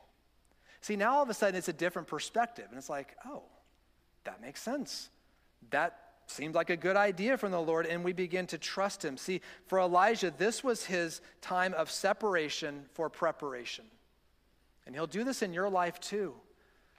See, 0.81 0.95
now 0.95 1.13
all 1.13 1.23
of 1.23 1.29
a 1.29 1.33
sudden 1.33 1.55
it's 1.55 1.69
a 1.69 1.73
different 1.73 2.07
perspective. 2.07 2.65
And 2.69 2.77
it's 2.77 2.89
like, 2.89 3.15
oh, 3.25 3.43
that 4.23 4.41
makes 4.41 4.61
sense. 4.61 5.09
That 5.69 6.10
seemed 6.31 6.55
like 6.55 6.69
a 6.69 6.77
good 6.77 6.95
idea 6.95 7.37
from 7.37 7.51
the 7.51 7.61
Lord, 7.61 7.85
and 7.85 8.03
we 8.03 8.13
begin 8.13 8.47
to 8.47 8.57
trust 8.57 9.03
him. 9.03 9.17
See, 9.17 9.41
for 9.67 9.79
Elijah, 9.79 10.33
this 10.35 10.63
was 10.63 10.85
his 10.85 11.21
time 11.41 11.73
of 11.73 11.91
separation 11.91 12.85
for 12.93 13.09
preparation. 13.09 13.85
And 14.85 14.95
he'll 14.95 15.07
do 15.07 15.23
this 15.23 15.41
in 15.41 15.53
your 15.53 15.69
life 15.69 15.99
too. 15.99 16.33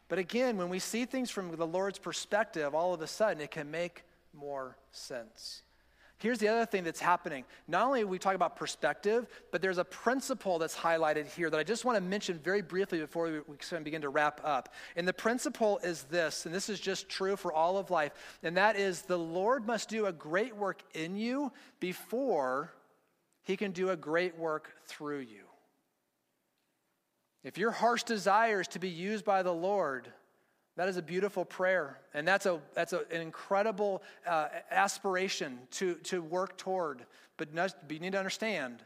But 0.08 0.18
again, 0.18 0.56
when 0.56 0.68
we 0.68 0.78
see 0.78 1.04
things 1.04 1.30
from 1.30 1.56
the 1.56 1.66
Lord's 1.66 1.98
perspective, 1.98 2.74
all 2.74 2.94
of 2.94 3.00
a 3.00 3.06
sudden 3.06 3.42
it 3.42 3.50
can 3.50 3.70
make 3.70 4.04
more 4.34 4.76
sense. 4.90 5.62
Here's 6.22 6.38
the 6.38 6.46
other 6.46 6.66
thing 6.66 6.84
that's 6.84 7.00
happening. 7.00 7.44
Not 7.66 7.84
only 7.84 8.04
we 8.04 8.16
talk 8.16 8.36
about 8.36 8.54
perspective, 8.54 9.26
but 9.50 9.60
there's 9.60 9.78
a 9.78 9.84
principle 9.84 10.60
that's 10.60 10.76
highlighted 10.76 11.26
here 11.26 11.50
that 11.50 11.58
I 11.58 11.64
just 11.64 11.84
want 11.84 11.96
to 11.96 12.00
mention 12.00 12.38
very 12.38 12.62
briefly 12.62 13.00
before 13.00 13.24
we, 13.24 13.40
we 13.40 13.78
begin 13.82 14.02
to 14.02 14.08
wrap 14.08 14.40
up. 14.44 14.72
And 14.94 15.06
the 15.06 15.12
principle 15.12 15.80
is 15.82 16.04
this, 16.04 16.46
and 16.46 16.54
this 16.54 16.68
is 16.68 16.78
just 16.78 17.08
true 17.08 17.34
for 17.34 17.52
all 17.52 17.76
of 17.76 17.90
life, 17.90 18.12
and 18.44 18.56
that 18.56 18.76
is 18.76 19.02
the 19.02 19.18
Lord 19.18 19.66
must 19.66 19.88
do 19.88 20.06
a 20.06 20.12
great 20.12 20.54
work 20.54 20.84
in 20.94 21.16
you 21.16 21.50
before 21.80 22.72
he 23.42 23.56
can 23.56 23.72
do 23.72 23.90
a 23.90 23.96
great 23.96 24.38
work 24.38 24.70
through 24.86 25.22
you. 25.22 25.42
If 27.42 27.58
your 27.58 27.72
heart's 27.72 28.04
desire 28.04 28.60
is 28.60 28.68
to 28.68 28.78
be 28.78 28.90
used 28.90 29.24
by 29.24 29.42
the 29.42 29.52
Lord, 29.52 30.06
that 30.76 30.88
is 30.88 30.96
a 30.96 31.02
beautiful 31.02 31.44
prayer. 31.44 31.98
And 32.14 32.26
that's, 32.26 32.46
a, 32.46 32.60
that's 32.74 32.92
a, 32.92 33.00
an 33.10 33.20
incredible 33.20 34.02
uh, 34.26 34.48
aspiration 34.70 35.58
to, 35.72 35.94
to 36.04 36.22
work 36.22 36.56
toward. 36.56 37.04
But 37.36 37.48
you 37.90 37.98
need 37.98 38.12
to 38.12 38.18
understand 38.18 38.82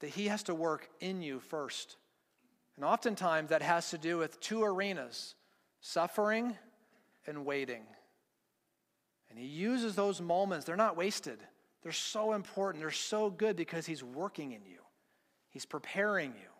that 0.00 0.10
He 0.10 0.28
has 0.28 0.42
to 0.44 0.54
work 0.54 0.88
in 1.00 1.22
you 1.22 1.40
first. 1.40 1.96
And 2.76 2.84
oftentimes 2.84 3.50
that 3.50 3.62
has 3.62 3.90
to 3.90 3.98
do 3.98 4.18
with 4.18 4.40
two 4.40 4.62
arenas 4.62 5.34
suffering 5.80 6.56
and 7.26 7.44
waiting. 7.44 7.82
And 9.28 9.38
He 9.38 9.46
uses 9.46 9.94
those 9.94 10.20
moments, 10.20 10.64
they're 10.64 10.76
not 10.76 10.96
wasted. 10.96 11.38
They're 11.82 11.92
so 11.92 12.32
important. 12.32 12.80
They're 12.80 12.92
so 12.92 13.28
good 13.28 13.56
because 13.56 13.86
He's 13.86 14.02
working 14.02 14.52
in 14.52 14.64
you, 14.64 14.78
He's 15.50 15.66
preparing 15.66 16.30
you. 16.30 16.51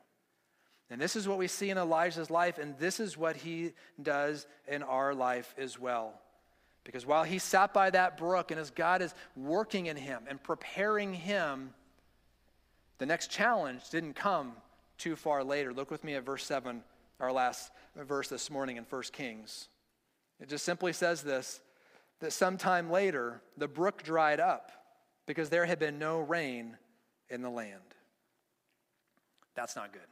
And 0.93 1.01
this 1.01 1.17
is 1.17 1.27
what 1.27 1.39
we 1.39 1.49
see 1.49 1.71
in 1.71 1.79
Elijah's 1.79 2.29
life, 2.29 2.59
and 2.59 2.79
this 2.79 3.01
is 3.01 3.17
what 3.17 3.35
he 3.35 3.73
does 4.03 4.47
in 4.69 4.83
our 4.83 5.15
life 5.15 5.55
as 5.57 5.79
well. 5.79 6.21
Because 6.85 7.07
while 7.07 7.25
he 7.25 7.39
sat 7.39 7.73
by 7.73 7.89
that 7.89 8.19
brook 8.19 8.51
and 8.51 8.61
as 8.61 8.71
God 8.71 9.01
is 9.01 9.15
working 9.35 9.87
in 9.87 9.97
him 9.97 10.25
and 10.29 10.43
preparing 10.43 11.15
him, 11.15 11.73
the 12.99 13.07
next 13.07 13.31
challenge 13.31 13.89
didn't 13.89 14.13
come 14.13 14.53
too 14.99 15.17
far 15.17 15.43
later. 15.43 15.73
Look 15.73 15.91
with 15.91 16.05
me 16.05 16.15
at 16.15 16.27
verse 16.27 16.45
7, 16.45 16.83
our 17.21 17.33
last 17.33 17.73
verse 17.97 18.29
this 18.29 18.51
morning 18.51 18.77
in 18.77 18.85
1 18.85 19.03
Kings. 19.13 19.69
It 20.41 20.51
just 20.51 20.67
simply 20.67 20.93
says 20.93 21.23
this 21.23 21.63
that 22.21 22.35
sometime 22.35 22.91
later 22.91 23.41
the 23.57 23.67
brook 23.67 24.03
dried 24.03 24.41
up 24.41 24.71
because 25.25 25.49
there 25.49 25.65
had 25.65 25.79
been 25.79 25.99
no 25.99 26.21
rain 26.21 26.77
in 27.31 27.41
the 27.41 27.51
land. 27.51 27.81
That's 29.55 29.75
not 29.75 29.95
good. 29.95 30.03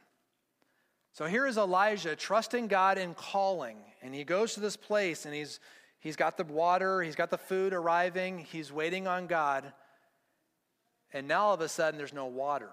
So 1.13 1.25
here 1.25 1.45
is 1.45 1.57
Elijah 1.57 2.15
trusting 2.15 2.67
God 2.67 2.97
in 2.97 3.13
calling, 3.13 3.77
and 4.01 4.15
he 4.15 4.23
goes 4.23 4.53
to 4.53 4.61
this 4.61 4.77
place 4.77 5.25
and 5.25 5.35
he's, 5.35 5.59
he's 5.99 6.15
got 6.15 6.37
the 6.37 6.45
water, 6.45 7.01
he's 7.01 7.15
got 7.15 7.29
the 7.29 7.37
food 7.37 7.73
arriving, 7.73 8.39
he's 8.39 8.71
waiting 8.71 9.07
on 9.07 9.27
God, 9.27 9.73
and 11.11 11.27
now 11.27 11.47
all 11.47 11.53
of 11.53 11.61
a 11.61 11.67
sudden 11.67 11.97
there's 11.97 12.13
no 12.13 12.27
water. 12.27 12.69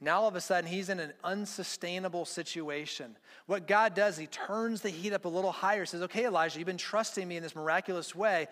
Now 0.00 0.22
all 0.22 0.28
of 0.28 0.34
a 0.34 0.40
sudden 0.40 0.68
he's 0.68 0.88
in 0.88 0.98
an 0.98 1.12
unsustainable 1.22 2.24
situation. 2.24 3.16
What 3.46 3.68
God 3.68 3.94
does, 3.94 4.16
he 4.16 4.26
turns 4.26 4.80
the 4.80 4.90
heat 4.90 5.12
up 5.12 5.24
a 5.24 5.28
little 5.28 5.52
higher, 5.52 5.82
He 5.82 5.86
says, 5.86 6.02
Okay, 6.02 6.26
Elijah, 6.26 6.58
you've 6.58 6.66
been 6.66 6.78
trusting 6.78 7.26
me 7.28 7.36
in 7.36 7.42
this 7.42 7.54
miraculous 7.54 8.14
way. 8.14 8.48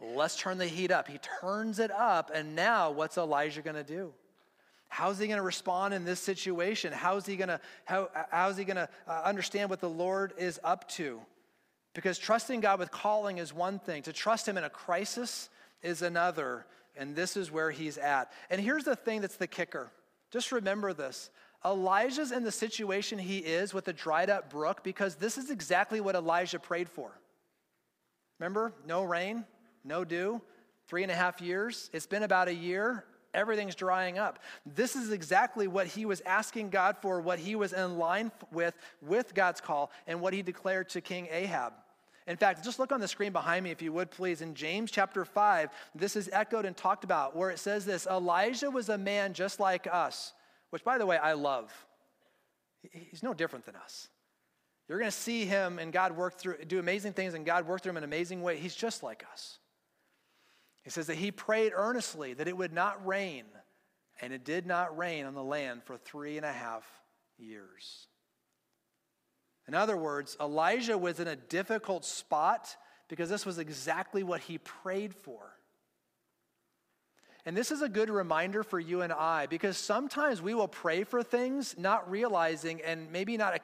Let's 0.00 0.36
turn 0.36 0.56
the 0.56 0.66
heat 0.66 0.90
up. 0.90 1.08
He 1.08 1.18
turns 1.40 1.78
it 1.78 1.90
up, 1.90 2.30
and 2.32 2.56
now 2.56 2.90
what's 2.90 3.18
Elijah 3.18 3.60
going 3.60 3.76
to 3.76 3.84
do? 3.84 4.14
How's 4.90 5.20
he 5.20 5.28
going 5.28 5.38
to 5.38 5.42
respond 5.42 5.94
in 5.94 6.04
this 6.04 6.18
situation? 6.18 6.92
How's 6.92 7.24
he 7.24 7.36
going 7.36 7.48
to 7.48 7.60
how, 7.84 8.10
how's 8.30 8.56
he 8.56 8.64
going 8.64 8.76
to 8.76 8.88
uh, 9.06 9.22
understand 9.24 9.70
what 9.70 9.80
the 9.80 9.88
Lord 9.88 10.34
is 10.36 10.58
up 10.64 10.88
to? 10.90 11.20
Because 11.94 12.18
trusting 12.18 12.60
God 12.60 12.80
with 12.80 12.90
calling 12.90 13.38
is 13.38 13.54
one 13.54 13.78
thing. 13.78 14.02
To 14.02 14.12
trust 14.12 14.48
him 14.48 14.58
in 14.58 14.64
a 14.64 14.70
crisis 14.70 15.48
is 15.80 16.02
another, 16.02 16.66
and 16.96 17.14
this 17.14 17.36
is 17.36 17.52
where 17.52 17.70
he's 17.70 17.98
at. 17.98 18.32
And 18.50 18.60
here's 18.60 18.82
the 18.82 18.96
thing 18.96 19.20
that's 19.20 19.36
the 19.36 19.46
kicker. 19.46 19.92
Just 20.32 20.50
remember 20.50 20.92
this. 20.92 21.30
Elijah's 21.64 22.32
in 22.32 22.42
the 22.42 22.52
situation 22.52 23.16
he 23.18 23.38
is 23.38 23.72
with 23.72 23.84
the 23.84 23.92
dried 23.92 24.28
up 24.28 24.50
brook 24.50 24.82
because 24.82 25.14
this 25.14 25.38
is 25.38 25.50
exactly 25.50 26.00
what 26.00 26.16
Elijah 26.16 26.58
prayed 26.58 26.88
for. 26.88 27.12
Remember? 28.40 28.72
No 28.86 29.04
rain, 29.04 29.44
no 29.84 30.04
dew, 30.04 30.40
three 30.88 31.04
and 31.04 31.12
a 31.12 31.14
half 31.14 31.40
years. 31.40 31.90
It's 31.92 32.06
been 32.06 32.24
about 32.24 32.48
a 32.48 32.54
year 32.54 33.04
everything's 33.34 33.74
drying 33.74 34.18
up. 34.18 34.38
This 34.66 34.96
is 34.96 35.12
exactly 35.12 35.68
what 35.68 35.86
he 35.86 36.04
was 36.04 36.20
asking 36.22 36.70
God 36.70 36.96
for, 37.00 37.20
what 37.20 37.38
he 37.38 37.54
was 37.54 37.72
in 37.72 37.98
line 37.98 38.32
with 38.52 38.74
with 39.02 39.34
God's 39.34 39.60
call, 39.60 39.90
and 40.06 40.20
what 40.20 40.32
he 40.32 40.42
declared 40.42 40.88
to 40.90 41.00
King 41.00 41.28
Ahab. 41.30 41.72
In 42.26 42.36
fact, 42.36 42.62
just 42.62 42.78
look 42.78 42.92
on 42.92 43.00
the 43.00 43.08
screen 43.08 43.32
behind 43.32 43.64
me, 43.64 43.70
if 43.70 43.82
you 43.82 43.92
would 43.92 44.10
please. 44.10 44.40
In 44.40 44.54
James 44.54 44.90
chapter 44.90 45.24
5, 45.24 45.70
this 45.94 46.16
is 46.16 46.28
echoed 46.32 46.64
and 46.64 46.76
talked 46.76 47.02
about, 47.04 47.34
where 47.34 47.50
it 47.50 47.58
says 47.58 47.84
this 47.84 48.06
Elijah 48.06 48.70
was 48.70 48.88
a 48.88 48.98
man 48.98 49.32
just 49.32 49.58
like 49.58 49.88
us, 49.90 50.32
which, 50.70 50.84
by 50.84 50.98
the 50.98 51.06
way, 51.06 51.16
I 51.16 51.32
love. 51.32 51.72
He's 52.92 53.22
no 53.22 53.34
different 53.34 53.66
than 53.66 53.76
us. 53.76 54.08
You're 54.90 54.98
going 54.98 55.10
to 55.10 55.16
see 55.16 55.44
him 55.44 55.78
and 55.78 55.92
God 55.92 56.16
work 56.16 56.34
through, 56.34 56.64
do 56.66 56.80
amazing 56.80 57.12
things 57.12 57.34
and 57.34 57.46
God 57.46 57.64
work 57.64 57.80
through 57.80 57.90
him 57.90 57.98
in 57.98 58.02
an 58.02 58.08
amazing 58.08 58.42
way. 58.42 58.56
He's 58.56 58.74
just 58.74 59.04
like 59.04 59.24
us. 59.32 59.59
He 60.82 60.90
says 60.90 61.06
that 61.08 61.16
he 61.16 61.30
prayed 61.30 61.72
earnestly 61.74 62.34
that 62.34 62.48
it 62.48 62.56
would 62.56 62.72
not 62.72 63.06
rain, 63.06 63.44
and 64.20 64.32
it 64.32 64.44
did 64.44 64.66
not 64.66 64.96
rain 64.96 65.26
on 65.26 65.34
the 65.34 65.42
land 65.42 65.82
for 65.84 65.96
three 65.96 66.36
and 66.36 66.46
a 66.46 66.52
half 66.52 66.84
years. 67.38 68.06
In 69.68 69.74
other 69.74 69.96
words, 69.96 70.36
Elijah 70.40 70.98
was 70.98 71.20
in 71.20 71.28
a 71.28 71.36
difficult 71.36 72.04
spot 72.04 72.76
because 73.08 73.28
this 73.28 73.46
was 73.46 73.58
exactly 73.58 74.22
what 74.22 74.40
he 74.40 74.58
prayed 74.58 75.14
for. 75.14 75.40
And 77.46 77.56
this 77.56 77.70
is 77.70 77.82
a 77.82 77.88
good 77.88 78.10
reminder 78.10 78.62
for 78.62 78.78
you 78.78 79.02
and 79.02 79.12
I 79.12 79.46
because 79.46 79.76
sometimes 79.76 80.42
we 80.42 80.54
will 80.54 80.68
pray 80.68 81.04
for 81.04 81.22
things 81.22 81.74
not 81.78 82.10
realizing 82.10 82.80
and 82.82 83.10
maybe 83.10 83.36
not 83.36 83.60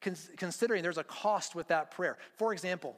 considering 0.00 0.82
there's 0.82 0.98
a 0.98 1.04
cost 1.04 1.54
with 1.54 1.68
that 1.68 1.90
prayer. 1.90 2.16
For 2.36 2.52
example, 2.52 2.96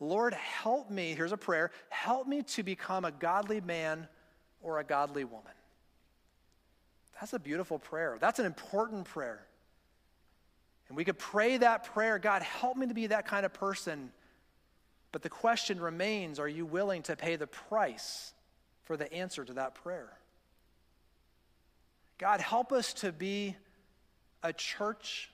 Lord, 0.00 0.32
help 0.32 0.90
me, 0.90 1.14
here's 1.14 1.32
a 1.32 1.36
prayer, 1.36 1.70
help 1.90 2.26
me 2.26 2.42
to 2.42 2.62
become 2.62 3.04
a 3.04 3.10
godly 3.10 3.60
man 3.60 4.08
or 4.62 4.78
a 4.78 4.84
godly 4.84 5.24
woman. 5.24 5.52
That's 7.20 7.34
a 7.34 7.38
beautiful 7.38 7.78
prayer. 7.78 8.16
That's 8.18 8.38
an 8.38 8.46
important 8.46 9.04
prayer. 9.04 9.46
And 10.88 10.96
we 10.96 11.04
could 11.04 11.18
pray 11.18 11.58
that 11.58 11.84
prayer 11.84 12.18
God, 12.18 12.42
help 12.42 12.76
me 12.76 12.86
to 12.86 12.94
be 12.94 13.08
that 13.08 13.26
kind 13.26 13.44
of 13.44 13.52
person. 13.52 14.10
But 15.12 15.22
the 15.22 15.28
question 15.28 15.80
remains 15.80 16.38
are 16.38 16.48
you 16.48 16.64
willing 16.64 17.02
to 17.04 17.16
pay 17.16 17.36
the 17.36 17.46
price 17.46 18.32
for 18.84 18.96
the 18.96 19.12
answer 19.12 19.44
to 19.44 19.52
that 19.54 19.74
prayer? 19.74 20.10
God, 22.18 22.40
help 22.40 22.72
us 22.72 22.92
to 22.94 23.12
be 23.12 23.56
a 24.42 24.52
church 24.52 25.29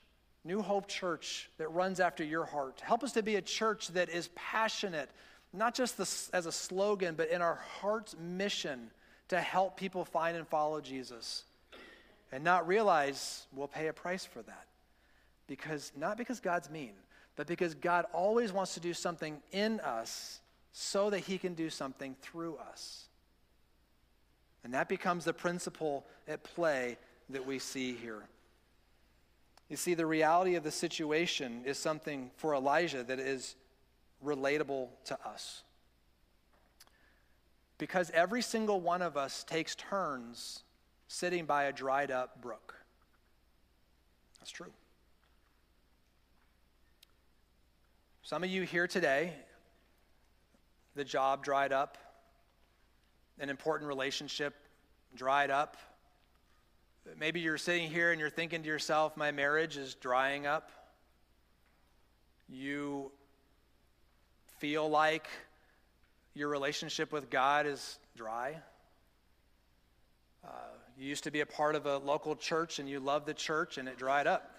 New 0.46 0.62
Hope 0.62 0.86
Church 0.86 1.50
that 1.58 1.68
runs 1.68 1.98
after 2.00 2.22
your 2.22 2.44
heart. 2.44 2.80
Help 2.80 3.02
us 3.02 3.12
to 3.12 3.22
be 3.22 3.36
a 3.36 3.42
church 3.42 3.88
that 3.88 4.08
is 4.08 4.30
passionate, 4.34 5.10
not 5.52 5.74
just 5.74 5.98
as 6.32 6.46
a 6.46 6.52
slogan, 6.52 7.14
but 7.16 7.30
in 7.30 7.42
our 7.42 7.56
heart's 7.80 8.14
mission 8.18 8.90
to 9.28 9.40
help 9.40 9.76
people 9.76 10.04
find 10.04 10.36
and 10.36 10.46
follow 10.46 10.80
Jesus. 10.80 11.44
And 12.32 12.42
not 12.42 12.66
realize 12.66 13.46
we'll 13.54 13.68
pay 13.68 13.88
a 13.88 13.92
price 13.92 14.24
for 14.24 14.42
that. 14.42 14.66
Because 15.46 15.92
not 15.96 16.16
because 16.16 16.40
God's 16.40 16.70
mean, 16.70 16.92
but 17.36 17.46
because 17.46 17.74
God 17.74 18.06
always 18.12 18.52
wants 18.52 18.74
to 18.74 18.80
do 18.80 18.92
something 18.94 19.40
in 19.52 19.80
us 19.80 20.40
so 20.72 21.10
that 21.10 21.20
he 21.20 21.38
can 21.38 21.54
do 21.54 21.70
something 21.70 22.16
through 22.22 22.56
us. 22.56 23.08
And 24.64 24.74
that 24.74 24.88
becomes 24.88 25.24
the 25.24 25.32
principle 25.32 26.04
at 26.26 26.42
play 26.42 26.98
that 27.30 27.46
we 27.46 27.58
see 27.58 27.94
here. 27.94 28.24
You 29.68 29.76
see, 29.76 29.94
the 29.94 30.06
reality 30.06 30.54
of 30.54 30.62
the 30.62 30.70
situation 30.70 31.62
is 31.64 31.78
something 31.78 32.30
for 32.36 32.54
Elijah 32.54 33.02
that 33.02 33.18
is 33.18 33.56
relatable 34.24 34.88
to 35.06 35.18
us. 35.26 35.62
Because 37.78 38.10
every 38.10 38.42
single 38.42 38.80
one 38.80 39.02
of 39.02 39.16
us 39.16 39.44
takes 39.44 39.74
turns 39.74 40.62
sitting 41.08 41.44
by 41.44 41.64
a 41.64 41.72
dried 41.72 42.10
up 42.10 42.40
brook. 42.40 42.74
That's 44.38 44.50
true. 44.50 44.72
Some 48.22 48.42
of 48.42 48.50
you 48.50 48.62
here 48.62 48.86
today, 48.86 49.32
the 50.94 51.04
job 51.04 51.44
dried 51.44 51.72
up, 51.72 51.98
an 53.38 53.50
important 53.50 53.88
relationship 53.88 54.54
dried 55.14 55.50
up, 55.50 55.76
Maybe 57.18 57.40
you're 57.40 57.58
sitting 57.58 57.88
here 57.88 58.10
and 58.10 58.20
you're 58.20 58.30
thinking 58.30 58.62
to 58.62 58.68
yourself, 58.68 59.16
my 59.16 59.30
marriage 59.30 59.76
is 59.76 59.94
drying 59.94 60.46
up. 60.46 60.70
You 62.48 63.12
feel 64.58 64.88
like 64.88 65.28
your 66.34 66.48
relationship 66.48 67.12
with 67.12 67.30
God 67.30 67.66
is 67.66 67.98
dry. 68.16 68.56
Uh, 70.44 70.50
you 70.98 71.08
used 71.08 71.24
to 71.24 71.30
be 71.30 71.40
a 71.40 71.46
part 71.46 71.74
of 71.74 71.86
a 71.86 71.98
local 71.98 72.34
church 72.34 72.78
and 72.78 72.88
you 72.88 73.00
loved 73.00 73.26
the 73.26 73.34
church 73.34 73.78
and 73.78 73.88
it 73.88 73.98
dried 73.98 74.26
up. 74.26 74.52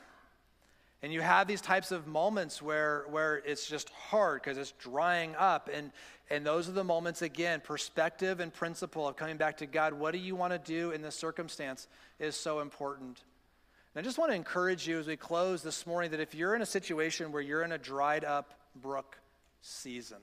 And 1.04 1.14
you 1.14 1.22
have 1.22 1.48
these 1.48 1.62
types 1.62 1.92
of 1.92 2.08
moments 2.08 2.62
where, 2.62 3.06
where 3.10 3.38
it's 3.38 3.68
just 3.68 3.90
hard 3.90 4.42
because 4.42 4.58
it's 4.58 4.74
drying 4.80 5.36
up. 5.38 5.70
And, 5.72 5.92
and 6.30 6.46
those 6.46 6.68
are 6.68 6.74
the 6.74 6.84
moments, 6.84 7.22
again, 7.22 7.62
perspective 7.62 8.40
and 8.40 8.54
principle 8.54 9.08
of 9.08 9.16
coming 9.16 9.38
back 9.38 9.58
to 9.58 9.66
God. 9.66 9.94
What 9.94 10.12
do 10.12 10.18
you 10.18 10.36
want 10.36 10.52
to 10.52 10.60
do 10.60 10.92
in 10.92 11.02
this 11.02 11.16
circumstance 11.16 11.88
is 12.20 12.36
so 12.36 12.60
important. 12.60 13.24
And 13.96 14.04
I 14.04 14.06
just 14.06 14.18
want 14.18 14.32
to 14.32 14.36
encourage 14.36 14.88
you 14.88 15.00
as 15.00 15.08
we 15.08 15.16
close 15.16 15.64
this 15.64 15.88
morning 15.88 16.12
that 16.12 16.20
if 16.20 16.36
you're 16.36 16.54
in 16.54 16.62
a 16.62 16.66
situation 16.66 17.32
where 17.32 17.42
you're 17.42 17.64
in 17.64 17.72
a 17.72 17.78
dried 17.78 18.26
up 18.26 18.54
brook 18.76 19.18
season, 19.62 20.20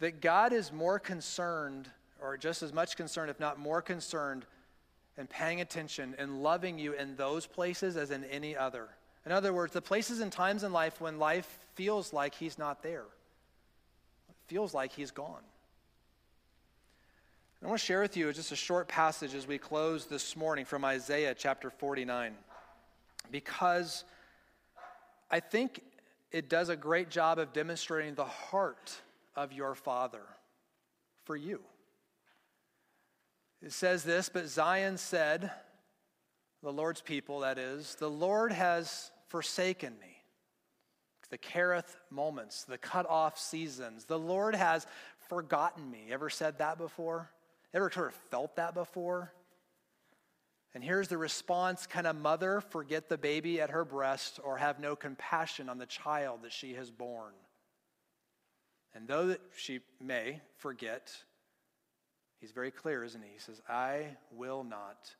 that 0.00 0.20
God 0.20 0.52
is 0.52 0.70
more 0.70 0.98
concerned, 0.98 1.88
or 2.20 2.36
just 2.36 2.62
as 2.62 2.72
much 2.72 2.96
concerned, 2.96 3.30
if 3.30 3.40
not 3.40 3.58
more 3.58 3.80
concerned, 3.80 4.44
and 5.16 5.28
paying 5.28 5.60
attention 5.60 6.14
and 6.18 6.42
loving 6.42 6.78
you 6.78 6.92
in 6.92 7.16
those 7.16 7.46
places 7.46 7.96
as 7.96 8.10
in 8.10 8.24
any 8.24 8.56
other. 8.56 8.88
In 9.24 9.32
other 9.32 9.52
words, 9.52 9.72
the 9.72 9.82
places 9.82 10.20
and 10.20 10.30
times 10.30 10.62
in 10.64 10.72
life 10.72 11.00
when 11.00 11.18
life 11.18 11.58
feels 11.74 12.12
like 12.12 12.34
He's 12.34 12.58
not 12.58 12.82
there, 12.82 13.04
feels 14.52 14.74
like 14.74 14.92
He's 14.92 15.10
gone. 15.10 15.40
I 17.64 17.68
want 17.68 17.80
to 17.80 17.86
share 17.86 18.02
with 18.02 18.18
you 18.18 18.30
just 18.34 18.52
a 18.52 18.56
short 18.56 18.86
passage 18.86 19.34
as 19.34 19.46
we 19.46 19.56
close 19.56 20.04
this 20.04 20.36
morning 20.36 20.66
from 20.66 20.84
Isaiah 20.84 21.34
chapter 21.34 21.70
49, 21.70 22.34
because 23.30 24.04
I 25.30 25.40
think 25.40 25.80
it 26.32 26.50
does 26.50 26.68
a 26.68 26.76
great 26.76 27.08
job 27.08 27.38
of 27.38 27.54
demonstrating 27.54 28.14
the 28.14 28.26
heart 28.26 28.92
of 29.36 29.54
your 29.54 29.74
Father 29.74 30.20
for 31.24 31.34
you. 31.34 31.62
It 33.62 33.72
says 33.72 34.04
this, 34.04 34.28
but 34.28 34.48
Zion 34.48 34.98
said, 34.98 35.50
the 36.62 36.72
Lord's 36.72 37.00
people, 37.00 37.40
that 37.40 37.56
is, 37.56 37.94
the 37.94 38.10
Lord 38.10 38.52
has 38.52 39.12
forsaken 39.28 39.94
me. 39.98 40.11
The 41.32 41.38
Kerith 41.38 41.96
moments, 42.10 42.64
the 42.64 42.76
cut 42.76 43.08
off 43.08 43.38
seasons. 43.38 44.04
The 44.04 44.18
Lord 44.18 44.54
has 44.54 44.86
forgotten 45.30 45.90
me. 45.90 46.08
Ever 46.10 46.28
said 46.28 46.58
that 46.58 46.76
before? 46.76 47.30
Ever 47.72 47.90
sort 47.90 48.08
of 48.08 48.14
felt 48.30 48.56
that 48.56 48.74
before? 48.74 49.32
And 50.74 50.84
here's 50.84 51.08
the 51.08 51.16
response 51.16 51.86
Can 51.86 52.04
a 52.04 52.12
mother, 52.12 52.60
forget 52.60 53.08
the 53.08 53.16
baby 53.16 53.62
at 53.62 53.70
her 53.70 53.82
breast 53.82 54.40
or 54.44 54.58
have 54.58 54.78
no 54.78 54.94
compassion 54.94 55.70
on 55.70 55.78
the 55.78 55.86
child 55.86 56.40
that 56.42 56.52
she 56.52 56.74
has 56.74 56.90
borne. 56.90 57.32
And 58.94 59.08
though 59.08 59.36
she 59.56 59.80
may 60.02 60.42
forget, 60.58 61.16
he's 62.42 62.52
very 62.52 62.70
clear, 62.70 63.04
isn't 63.04 63.22
he? 63.22 63.30
He 63.32 63.38
says, 63.38 63.62
I 63.66 64.18
will 64.30 64.64
not 64.64 65.10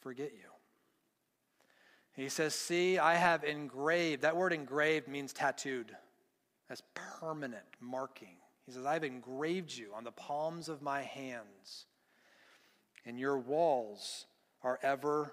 forget 0.00 0.30
you. 0.32 0.57
He 2.18 2.28
says, 2.28 2.52
See, 2.52 2.98
I 2.98 3.14
have 3.14 3.44
engraved, 3.44 4.22
that 4.22 4.36
word 4.36 4.52
engraved 4.52 5.06
means 5.06 5.32
tattooed. 5.32 5.96
That's 6.68 6.82
permanent 6.94 7.62
marking. 7.80 8.34
He 8.66 8.72
says, 8.72 8.84
I've 8.84 9.04
engraved 9.04 9.72
you 9.72 9.92
on 9.94 10.02
the 10.02 10.10
palms 10.10 10.68
of 10.68 10.82
my 10.82 11.02
hands, 11.02 11.86
and 13.06 13.20
your 13.20 13.38
walls 13.38 14.26
are 14.64 14.80
ever 14.82 15.32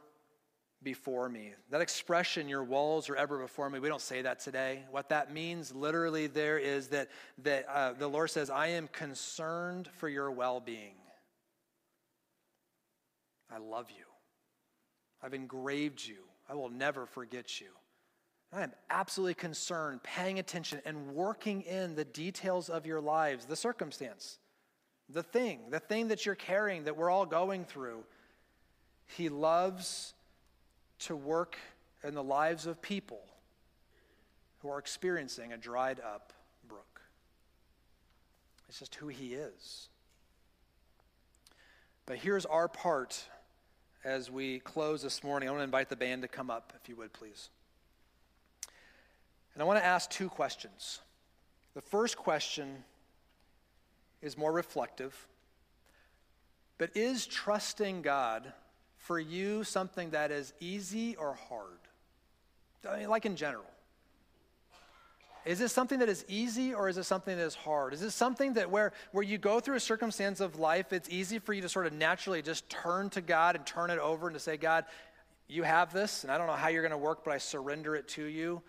before 0.83 1.27
me. 1.27 1.53
That 1.71 1.81
expression, 1.81 2.47
your 2.47 2.63
walls 2.63 3.09
are 3.09 3.15
ever 3.15 3.39
before 3.39 3.67
me, 3.67 3.79
we 3.79 3.89
don't 3.89 3.99
say 3.99 4.21
that 4.21 4.39
today. 4.39 4.83
What 4.91 5.09
that 5.09 5.33
means 5.33 5.73
literally 5.73 6.27
there 6.27 6.59
is 6.59 6.89
that, 6.89 7.09
that 7.39 7.67
uh, 7.67 7.93
the 7.93 8.07
Lord 8.07 8.29
says, 8.29 8.51
I 8.51 8.67
am 8.67 8.89
concerned 8.89 9.89
for 9.97 10.07
your 10.07 10.29
well 10.29 10.59
being. 10.59 10.97
I 13.51 13.57
love 13.57 13.89
you. 13.89 14.05
I've 15.23 15.33
engraved 15.33 16.05
you. 16.05 16.17
I 16.49 16.55
will 16.55 16.69
never 16.69 17.05
forget 17.05 17.59
you. 17.59 17.67
I 18.53 18.63
am 18.63 18.71
absolutely 18.89 19.33
concerned, 19.33 20.03
paying 20.03 20.39
attention, 20.39 20.79
and 20.85 21.13
working 21.13 21.61
in 21.63 21.95
the 21.95 22.05
details 22.05 22.69
of 22.69 22.85
your 22.85 23.01
lives, 23.01 23.45
the 23.45 23.55
circumstance, 23.55 24.37
the 25.09 25.23
thing, 25.23 25.59
the 25.69 25.79
thing 25.79 26.07
that 26.07 26.25
you're 26.25 26.35
carrying, 26.35 26.85
that 26.85 26.95
we're 26.95 27.09
all 27.09 27.25
going 27.25 27.65
through. 27.65 28.03
He 29.07 29.29
loves 29.29 30.13
to 30.99 31.15
work 31.15 31.57
in 32.03 32.13
the 32.13 32.23
lives 32.23 32.65
of 32.65 32.81
people 32.81 33.21
who 34.59 34.69
are 34.69 34.79
experiencing 34.79 35.51
a 35.51 35.57
dried 35.57 35.99
up 35.99 36.31
brook. 36.67 37.01
It's 38.69 38.79
just 38.79 38.95
who 38.95 39.07
He 39.07 39.33
is. 39.33 39.89
But 42.05 42.17
here's 42.17 42.45
our 42.45 42.67
part 42.67 43.25
as 44.05 44.29
we 44.29 44.59
close 44.59 45.01
this 45.01 45.23
morning, 45.23 45.49
I 45.49 45.51
want 45.51 45.61
to 45.61 45.65
invite 45.65 45.89
the 45.89 45.95
band 45.95 46.21
to 46.21 46.27
come 46.27 46.51
up, 46.51 46.73
if 46.79 46.87
you 46.87 46.95
would, 46.95 47.11
please. 47.11 47.49
And 49.53 49.63
I 49.63 49.65
want 49.65 49.79
to 49.79 49.85
ask 49.85 50.09
two 50.11 50.29
questions. 50.29 50.99
The 51.73 51.81
first 51.81 52.15
question 52.15 52.83
is 54.21 54.37
more 54.37 54.51
reflective, 54.51 55.27
but 56.77 56.91
is 56.95 57.25
trusting 57.25 58.03
God 58.03 58.53
for 58.97 59.19
you 59.19 59.63
something 59.63 60.11
that 60.11 60.31
is 60.31 60.53
easy 60.59 61.15
or 61.15 61.33
hard? 61.33 61.79
I 62.87 62.99
mean, 62.99 63.09
like 63.09 63.25
in 63.25 63.35
general. 63.35 63.65
Is 65.45 65.59
this 65.59 65.71
something 65.71 65.99
that 65.99 66.09
is 66.09 66.25
easy 66.27 66.73
or 66.73 66.89
is 66.89 66.97
it 66.97 67.03
something 67.03 67.37
that 67.37 67.43
is 67.43 67.53
hard? 67.53 67.93
Is 67.93 68.01
this 68.01 68.15
something 68.15 68.53
that 68.53 68.71
where, 68.71 68.93
where 69.11 69.23
you 69.23 69.37
go 69.37 69.59
through 69.59 69.75
a 69.75 69.79
circumstance 69.79 70.39
of 70.39 70.57
life, 70.57 70.91
it's 70.91 71.07
easy 71.09 71.37
for 71.37 71.53
you 71.53 71.61
to 71.61 71.69
sort 71.69 71.85
of 71.85 71.93
naturally 71.93 72.41
just 72.41 72.67
turn 72.67 73.11
to 73.11 73.21
God 73.21 73.55
and 73.55 73.65
turn 73.65 73.91
it 73.91 73.99
over 73.99 74.27
and 74.27 74.35
to 74.35 74.39
say, 74.39 74.57
God, 74.57 74.85
you 75.47 75.61
have 75.61 75.93
this, 75.93 76.23
and 76.23 76.31
I 76.31 76.39
don't 76.39 76.47
know 76.47 76.53
how 76.53 76.69
you're 76.69 76.81
going 76.81 76.91
to 76.91 76.97
work, 76.97 77.23
but 77.23 77.31
I 77.31 77.37
surrender 77.37 77.95
it 77.95 78.07
to 78.09 78.23
you? 78.23 78.63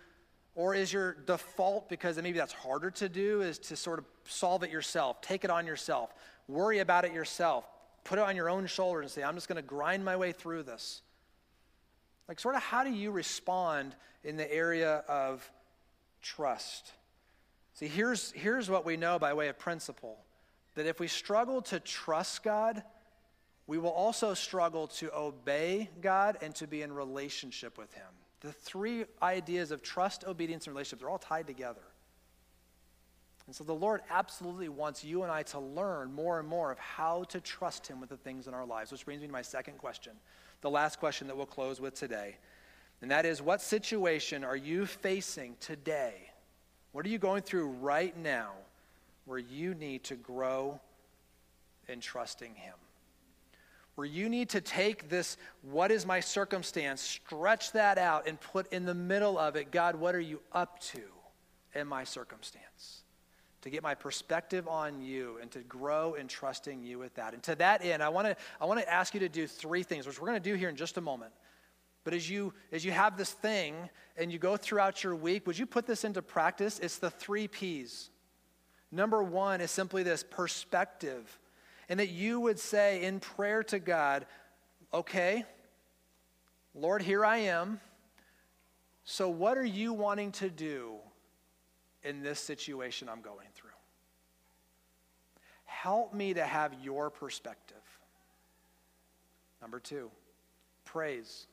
Or 0.53 0.75
is 0.75 0.93
your 0.93 1.13
default, 1.25 1.89
because 1.89 2.17
maybe 2.17 2.37
that's 2.37 2.53
harder 2.53 2.91
to 2.91 3.09
do, 3.09 3.41
is 3.41 3.57
to 3.59 3.75
sort 3.75 3.97
of 3.97 4.05
solve 4.25 4.63
it 4.63 4.69
yourself, 4.69 5.21
take 5.21 5.43
it 5.43 5.49
on 5.49 5.65
yourself, 5.65 6.13
worry 6.47 6.79
about 6.79 7.05
it 7.05 7.13
yourself, 7.13 7.65
put 8.03 8.19
it 8.19 8.21
on 8.21 8.35
your 8.35 8.49
own 8.49 8.67
shoulders 8.67 9.03
and 9.03 9.11
say, 9.11 9.23
I'm 9.23 9.35
just 9.35 9.47
going 9.47 9.57
to 9.57 9.67
grind 9.67 10.05
my 10.05 10.15
way 10.15 10.31
through 10.31 10.63
this? 10.63 11.01
Like, 12.27 12.39
sort 12.39 12.55
of, 12.55 12.61
how 12.61 12.83
do 12.83 12.91
you 12.91 13.09
respond 13.09 13.95
in 14.23 14.37
the 14.37 14.51
area 14.53 15.03
of 15.07 15.49
trust. 16.27 16.91
See, 17.73 17.87
here's, 17.87 18.31
here's 18.31 18.69
what 18.69 18.85
we 18.85 18.97
know 18.97 19.17
by 19.19 19.33
way 19.33 19.47
of 19.47 19.57
principle 19.57 20.17
that 20.75 20.85
if 20.85 20.99
we 20.99 21.07
struggle 21.07 21.61
to 21.63 21.79
trust 21.79 22.43
God, 22.43 22.83
we 23.65 23.79
will 23.79 23.91
also 23.91 24.35
struggle 24.35 24.87
to 24.87 25.11
obey 25.15 25.89
God 26.01 26.37
and 26.41 26.53
to 26.55 26.67
be 26.67 26.83
in 26.83 26.93
relationship 26.93 27.77
with 27.77 27.91
Him. 27.93 28.05
The 28.41 28.51
three 28.51 29.05
ideas 29.21 29.71
of 29.71 29.81
trust, 29.81 30.23
obedience, 30.25 30.67
and 30.67 30.75
relationship, 30.75 30.99
they're 30.99 31.09
all 31.09 31.17
tied 31.17 31.47
together. 31.47 31.81
And 33.47 33.55
so 33.55 33.63
the 33.63 33.73
Lord 33.73 34.01
absolutely 34.09 34.69
wants 34.69 35.03
you 35.03 35.23
and 35.23 35.31
I 35.31 35.41
to 35.43 35.59
learn 35.59 36.13
more 36.13 36.37
and 36.39 36.47
more 36.47 36.71
of 36.71 36.77
how 36.77 37.23
to 37.29 37.39
trust 37.39 37.87
Him 37.87 37.99
with 37.99 38.09
the 38.09 38.17
things 38.17 38.47
in 38.47 38.53
our 38.53 38.65
lives, 38.65 38.91
which 38.91 39.05
brings 39.05 39.21
me 39.21 39.27
to 39.27 39.33
my 39.33 39.41
second 39.41 39.79
question, 39.79 40.13
the 40.61 40.69
last 40.69 40.99
question 40.99 41.27
that 41.27 41.35
we'll 41.35 41.47
close 41.47 41.81
with 41.81 41.95
today. 41.95 42.37
And 43.01 43.11
that 43.11 43.25
is, 43.25 43.41
what 43.41 43.61
situation 43.61 44.43
are 44.43 44.55
you 44.55 44.85
facing 44.85 45.55
today? 45.59 46.15
What 46.93 47.05
are 47.05 47.09
you 47.09 47.19
going 47.19 47.43
through 47.43 47.67
right 47.67 48.17
now 48.17 48.51
where 49.25 49.37
you 49.37 49.75
need 49.75 50.03
to 50.05 50.15
grow 50.15 50.79
in 51.87 51.99
trusting 51.99 52.55
Him? 52.55 52.73
Where 53.95 54.07
you 54.07 54.29
need 54.29 54.49
to 54.49 54.61
take 54.61 55.09
this, 55.09 55.37
what 55.61 55.91
is 55.91 56.05
my 56.05 56.19
circumstance, 56.19 57.01
stretch 57.01 57.71
that 57.71 57.97
out 57.97 58.27
and 58.27 58.39
put 58.39 58.71
in 58.71 58.85
the 58.85 58.93
middle 58.93 59.37
of 59.37 59.55
it, 59.55 59.71
God, 59.71 59.95
what 59.95 60.15
are 60.15 60.19
you 60.19 60.39
up 60.51 60.79
to 60.81 61.01
in 61.73 61.87
my 61.87 62.03
circumstance? 62.03 63.03
To 63.61 63.69
get 63.71 63.83
my 63.83 63.95
perspective 63.95 64.67
on 64.67 65.01
you 65.01 65.39
and 65.41 65.49
to 65.51 65.59
grow 65.59 66.13
in 66.13 66.27
trusting 66.27 66.83
you 66.83 66.99
with 66.99 67.15
that. 67.15 67.33
And 67.33 67.41
to 67.43 67.55
that 67.55 67.83
end, 67.83 68.03
I 68.03 68.09
want 68.09 68.27
to 68.27 68.35
I 68.61 68.65
want 68.65 68.79
to 68.79 68.91
ask 68.91 69.13
you 69.13 69.19
to 69.21 69.29
do 69.29 69.47
three 69.47 69.83
things, 69.83 70.05
which 70.05 70.21
we're 70.21 70.27
going 70.27 70.41
to 70.41 70.49
do 70.49 70.55
here 70.55 70.69
in 70.69 70.75
just 70.75 70.97
a 70.97 71.01
moment. 71.01 71.33
But 72.07 72.13
as 72.13 72.29
you 72.29 72.53
as 72.71 72.85
you 72.85 72.93
have 72.93 73.17
this 73.17 73.33
thing 73.33 73.89
and 74.15 74.31
you 74.31 74.39
go 74.39 74.55
throughout 74.55 75.03
your 75.03 75.13
week, 75.13 75.45
would 75.45 75.59
you 75.59 75.65
put 75.65 75.85
this 75.85 76.05
into 76.05 76.21
practice? 76.21 76.79
It's 76.79 76.99
the 76.99 77.09
3 77.09 77.49
Ps. 77.49 78.11
Number 78.93 79.21
1 79.21 79.59
is 79.59 79.71
simply 79.71 80.03
this 80.03 80.23
perspective. 80.23 81.37
And 81.89 81.99
that 81.99 82.07
you 82.07 82.39
would 82.39 82.59
say 82.59 83.03
in 83.03 83.19
prayer 83.19 83.61
to 83.63 83.77
God, 83.77 84.25
"Okay, 84.93 85.45
Lord, 86.73 87.01
here 87.01 87.25
I 87.25 87.39
am. 87.39 87.81
So 89.03 89.27
what 89.27 89.57
are 89.57 89.65
you 89.65 89.91
wanting 89.91 90.31
to 90.31 90.49
do 90.49 91.01
in 92.03 92.21
this 92.21 92.39
situation 92.39 93.09
I'm 93.09 93.21
going 93.21 93.49
through? 93.53 93.71
Help 95.65 96.13
me 96.13 96.33
to 96.35 96.45
have 96.45 96.73
your 96.75 97.09
perspective." 97.09 97.99
Number 99.59 99.81
2, 99.81 100.09
praise 100.85 101.47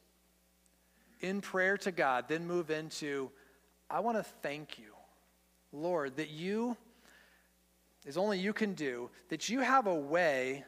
in 1.24 1.40
prayer 1.40 1.78
to 1.78 1.90
God, 1.90 2.26
then 2.28 2.46
move 2.46 2.70
into, 2.70 3.30
I 3.88 4.00
want 4.00 4.18
to 4.18 4.22
thank 4.22 4.78
you, 4.78 4.92
Lord, 5.72 6.16
that 6.16 6.28
you, 6.28 6.76
is 8.04 8.18
only 8.18 8.38
you 8.38 8.52
can 8.52 8.74
do, 8.74 9.08
that 9.30 9.48
you 9.48 9.60
have 9.60 9.86
a 9.86 9.94
way 9.94 10.64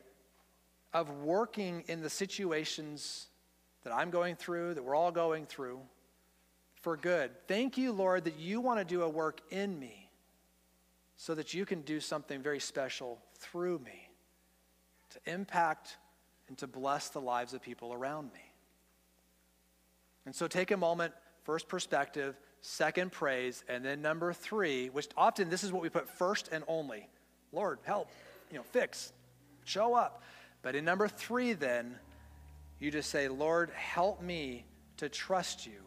of 0.95 1.11
working 1.11 1.85
in 1.89 2.01
the 2.01 2.09
situations 2.09 3.27
that 3.85 3.93
I'm 3.93 4.11
going 4.11 4.35
through, 4.35 4.75
that 4.75 4.83
we're 4.83 4.95
all 4.95 5.13
going 5.13 5.45
through, 5.45 5.79
for 6.81 6.97
good. 6.97 7.31
Thank 7.47 7.77
you, 7.77 7.93
Lord, 7.93 8.25
that 8.25 8.39
you 8.39 8.61
want 8.61 8.79
to 8.79 8.85
do 8.85 9.03
a 9.03 9.09
work 9.09 9.43
in 9.51 9.79
me 9.79 10.09
so 11.17 11.35
that 11.35 11.53
you 11.53 11.67
can 11.67 11.83
do 11.83 12.01
something 12.01 12.41
very 12.41 12.61
special 12.61 13.19
through 13.39 13.79
me 13.81 14.09
to 15.11 15.33
impact 15.33 15.99
and 16.49 16.57
to 16.59 16.67
bless 16.67 17.11
the 17.11 17.21
lives 17.21 17.53
of 17.53 17.61
people 17.61 17.93
around 17.93 18.33
me. 18.33 18.46
And 20.27 20.35
so 20.35 20.49
take 20.49 20.73
a 20.73 20.77
moment, 20.77 21.15
first 21.45 21.69
perspective, 21.69 22.37
second 22.61 23.13
praise, 23.13 23.65
and 23.69 23.85
then 23.85 24.03
number 24.03 24.33
three, 24.33 24.89
which 24.89 25.09
often 25.17 25.49
this 25.49 25.65
is 25.65 25.73
what 25.73 25.83
we 25.83 25.89
put 25.89 26.09
first 26.09 26.49
and 26.53 26.65
only. 26.67 27.09
Lord, 27.53 27.79
help, 27.85 28.11
you 28.51 28.59
know, 28.59 28.65
fix, 28.65 29.13
show 29.65 29.95
up. 29.95 30.23
But 30.63 30.75
in 30.75 30.85
number 30.85 31.07
three, 31.07 31.53
then, 31.53 31.97
you 32.81 32.91
just 32.91 33.11
say, 33.11 33.29
Lord, 33.29 33.71
help 33.71 34.21
me 34.21 34.67
to 34.97 35.09
trust 35.09 35.65
you 35.65 35.81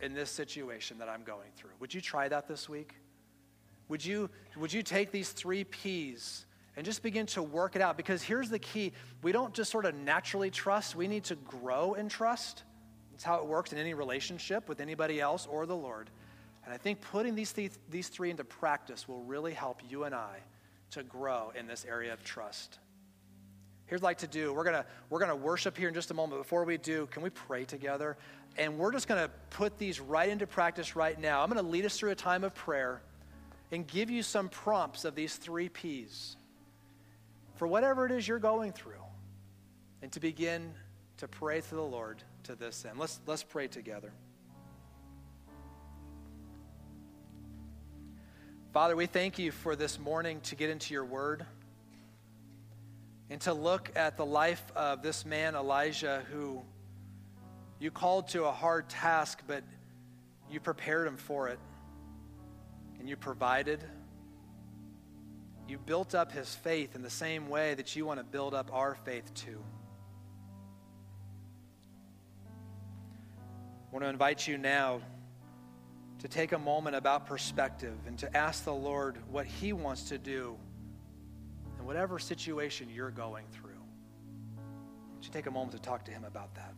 in 0.00 0.14
this 0.14 0.30
situation 0.30 0.98
that 0.98 1.08
I'm 1.08 1.24
going 1.24 1.50
through. 1.56 1.72
Would 1.80 1.92
you 1.92 2.00
try 2.00 2.28
that 2.28 2.48
this 2.48 2.68
week? 2.68 2.94
Would 3.88 4.04
you, 4.04 4.30
would 4.56 4.72
you 4.72 4.82
take 4.82 5.10
these 5.10 5.30
three 5.30 5.64
P's 5.64 6.46
and 6.76 6.86
just 6.86 7.02
begin 7.02 7.26
to 7.26 7.42
work 7.42 7.74
it 7.74 7.82
out? 7.82 7.96
Because 7.96 8.22
here's 8.22 8.48
the 8.48 8.58
key 8.58 8.92
we 9.22 9.32
don't 9.32 9.52
just 9.52 9.70
sort 9.70 9.84
of 9.84 9.94
naturally 9.96 10.50
trust, 10.50 10.94
we 10.94 11.08
need 11.08 11.24
to 11.24 11.34
grow 11.34 11.94
in 11.94 12.08
trust. 12.08 12.62
It's 13.20 13.24
how 13.26 13.36
it 13.36 13.44
works 13.44 13.70
in 13.70 13.76
any 13.76 13.92
relationship 13.92 14.66
with 14.66 14.80
anybody 14.80 15.20
else 15.20 15.46
or 15.46 15.66
the 15.66 15.76
Lord. 15.76 16.08
And 16.64 16.72
I 16.72 16.78
think 16.78 17.02
putting 17.02 17.34
these, 17.34 17.52
th- 17.52 17.72
these 17.90 18.08
three 18.08 18.30
into 18.30 18.44
practice 18.44 19.06
will 19.06 19.22
really 19.24 19.52
help 19.52 19.82
you 19.90 20.04
and 20.04 20.14
I 20.14 20.38
to 20.92 21.02
grow 21.02 21.52
in 21.54 21.66
this 21.66 21.84
area 21.86 22.14
of 22.14 22.24
trust. 22.24 22.78
Here's 23.84 24.00
what 24.00 24.06
I'd 24.06 24.12
like 24.12 24.18
to 24.20 24.26
do. 24.26 24.54
We're 24.54 24.64
gonna 24.64 24.86
we're 25.10 25.18
gonna 25.18 25.36
worship 25.36 25.76
here 25.76 25.88
in 25.88 25.92
just 25.92 26.10
a 26.10 26.14
moment. 26.14 26.40
Before 26.40 26.64
we 26.64 26.78
do, 26.78 27.08
can 27.10 27.22
we 27.22 27.28
pray 27.28 27.66
together? 27.66 28.16
And 28.56 28.78
we're 28.78 28.90
just 28.90 29.06
gonna 29.06 29.28
put 29.50 29.76
these 29.76 30.00
right 30.00 30.30
into 30.30 30.46
practice 30.46 30.96
right 30.96 31.20
now. 31.20 31.42
I'm 31.42 31.50
gonna 31.50 31.60
lead 31.60 31.84
us 31.84 31.98
through 31.98 32.12
a 32.12 32.14
time 32.14 32.42
of 32.42 32.54
prayer 32.54 33.02
and 33.70 33.86
give 33.86 34.08
you 34.08 34.22
some 34.22 34.48
prompts 34.48 35.04
of 35.04 35.14
these 35.14 35.36
three 35.36 35.68
P's 35.68 36.38
for 37.56 37.66
whatever 37.66 38.06
it 38.06 38.12
is 38.12 38.26
you're 38.26 38.38
going 38.38 38.72
through, 38.72 39.04
and 40.00 40.10
to 40.12 40.20
begin 40.20 40.72
to 41.18 41.28
pray 41.28 41.60
to 41.60 41.74
the 41.74 41.82
Lord 41.82 42.22
to 42.50 42.56
this 42.56 42.84
end. 42.84 42.98
Let's, 42.98 43.20
let's 43.26 43.44
pray 43.44 43.68
together. 43.68 44.12
Father, 48.72 48.96
we 48.96 49.06
thank 49.06 49.38
you 49.38 49.52
for 49.52 49.76
this 49.76 50.00
morning 50.00 50.40
to 50.42 50.56
get 50.56 50.68
into 50.68 50.92
your 50.92 51.04
word 51.04 51.46
and 53.30 53.40
to 53.42 53.52
look 53.52 53.92
at 53.94 54.16
the 54.16 54.26
life 54.26 54.64
of 54.74 55.00
this 55.00 55.24
man, 55.24 55.54
Elijah, 55.54 56.24
who 56.32 56.60
you 57.78 57.92
called 57.92 58.26
to 58.28 58.44
a 58.44 58.52
hard 58.52 58.88
task, 58.88 59.42
but 59.46 59.62
you 60.50 60.58
prepared 60.58 61.06
him 61.06 61.16
for 61.16 61.48
it 61.48 61.60
and 62.98 63.08
you 63.08 63.16
provided. 63.16 63.84
You 65.68 65.78
built 65.78 66.16
up 66.16 66.32
his 66.32 66.52
faith 66.52 66.96
in 66.96 67.02
the 67.02 67.10
same 67.10 67.48
way 67.48 67.74
that 67.74 67.94
you 67.94 68.06
want 68.06 68.18
to 68.18 68.24
build 68.24 68.54
up 68.54 68.72
our 68.72 68.96
faith 68.96 69.32
too. 69.34 69.62
I 73.90 73.92
want 73.92 74.04
to 74.04 74.08
invite 74.08 74.46
you 74.46 74.56
now 74.56 75.00
to 76.20 76.28
take 76.28 76.52
a 76.52 76.58
moment 76.58 76.94
about 76.94 77.26
perspective 77.26 77.96
and 78.06 78.16
to 78.20 78.36
ask 78.36 78.62
the 78.62 78.72
Lord 78.72 79.16
what 79.28 79.46
He 79.46 79.72
wants 79.72 80.04
to 80.10 80.18
do 80.18 80.56
in 81.76 81.84
whatever 81.84 82.20
situation 82.20 82.88
you're 82.88 83.10
going 83.10 83.46
through. 83.50 83.82
Would 85.16 85.24
you 85.24 85.32
take 85.32 85.46
a 85.46 85.50
moment 85.50 85.72
to 85.72 85.80
talk 85.80 86.04
to 86.04 86.12
Him 86.12 86.22
about 86.22 86.54
that? 86.54 86.72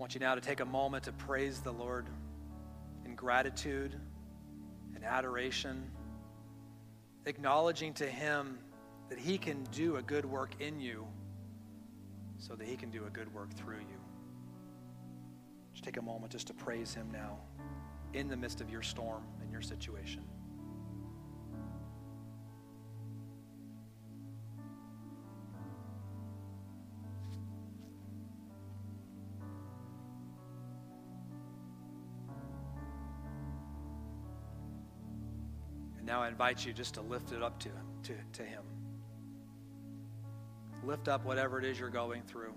Want 0.00 0.14
you 0.14 0.20
now 0.20 0.34
to 0.34 0.40
take 0.40 0.60
a 0.60 0.64
moment 0.64 1.04
to 1.04 1.12
praise 1.12 1.60
the 1.60 1.70
Lord 1.70 2.06
in 3.04 3.14
gratitude 3.14 3.94
and 4.94 5.04
adoration, 5.04 5.90
acknowledging 7.26 7.92
to 7.92 8.06
Him 8.06 8.58
that 9.10 9.18
He 9.18 9.36
can 9.36 9.62
do 9.64 9.96
a 9.96 10.02
good 10.02 10.24
work 10.24 10.54
in 10.58 10.80
you 10.80 11.06
so 12.38 12.54
that 12.54 12.66
He 12.66 12.76
can 12.76 12.90
do 12.90 13.04
a 13.04 13.10
good 13.10 13.32
work 13.34 13.52
through 13.52 13.80
you. 13.80 14.00
Just 15.74 15.84
take 15.84 15.98
a 15.98 16.02
moment 16.02 16.32
just 16.32 16.46
to 16.46 16.54
praise 16.54 16.94
Him 16.94 17.10
now 17.12 17.36
in 18.14 18.26
the 18.26 18.36
midst 18.38 18.62
of 18.62 18.70
your 18.70 18.82
storm 18.82 19.24
and 19.42 19.52
your 19.52 19.60
situation. 19.60 20.22
Now 36.10 36.22
I 36.22 36.26
invite 36.26 36.66
you 36.66 36.72
just 36.72 36.94
to 36.94 37.02
lift 37.02 37.30
it 37.30 37.40
up 37.40 37.60
to, 37.60 37.68
to, 38.02 38.14
to 38.32 38.42
Him. 38.42 38.64
Lift 40.82 41.06
up 41.06 41.24
whatever 41.24 41.60
it 41.60 41.64
is 41.64 41.78
you're 41.78 41.88
going 41.88 42.22
through. 42.22 42.52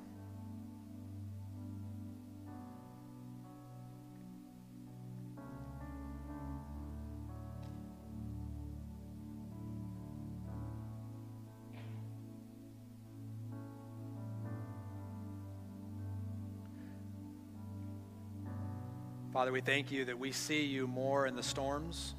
Father, 19.31 19.51
we 19.51 19.61
thank 19.61 19.91
you 19.91 20.05
that 20.05 20.17
we 20.17 20.31
see 20.31 20.65
you 20.65 20.87
more 20.87 21.27
in 21.27 21.35
the 21.35 21.43
storms. 21.43 22.15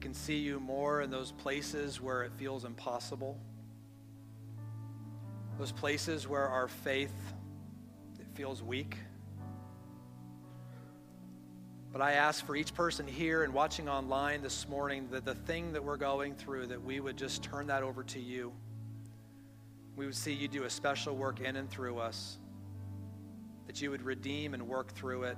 Can 0.00 0.14
see 0.14 0.38
you 0.38 0.58
more 0.58 1.02
in 1.02 1.10
those 1.10 1.32
places 1.32 2.00
where 2.00 2.22
it 2.22 2.32
feels 2.38 2.64
impossible. 2.64 3.38
Those 5.58 5.72
places 5.72 6.26
where 6.26 6.48
our 6.48 6.68
faith 6.68 7.12
it 8.18 8.26
feels 8.34 8.62
weak. 8.62 8.96
But 11.92 12.00
I 12.00 12.12
ask 12.12 12.46
for 12.46 12.56
each 12.56 12.72
person 12.72 13.06
here 13.06 13.42
and 13.42 13.52
watching 13.52 13.88
online 13.88 14.42
this 14.42 14.68
morning 14.68 15.08
that 15.10 15.24
the 15.24 15.34
thing 15.34 15.72
that 15.72 15.84
we're 15.84 15.96
going 15.96 16.34
through, 16.34 16.68
that 16.68 16.82
we 16.82 17.00
would 17.00 17.16
just 17.16 17.42
turn 17.42 17.66
that 17.66 17.82
over 17.82 18.02
to 18.04 18.20
you. 18.20 18.52
We 19.96 20.06
would 20.06 20.14
see 20.14 20.32
you 20.32 20.48
do 20.48 20.64
a 20.64 20.70
special 20.70 21.14
work 21.14 21.40
in 21.40 21.56
and 21.56 21.68
through 21.68 21.98
us 21.98 22.38
that 23.66 23.82
you 23.82 23.90
would 23.90 24.02
redeem 24.02 24.54
and 24.54 24.66
work 24.66 24.92
through 24.92 25.24
it. 25.24 25.36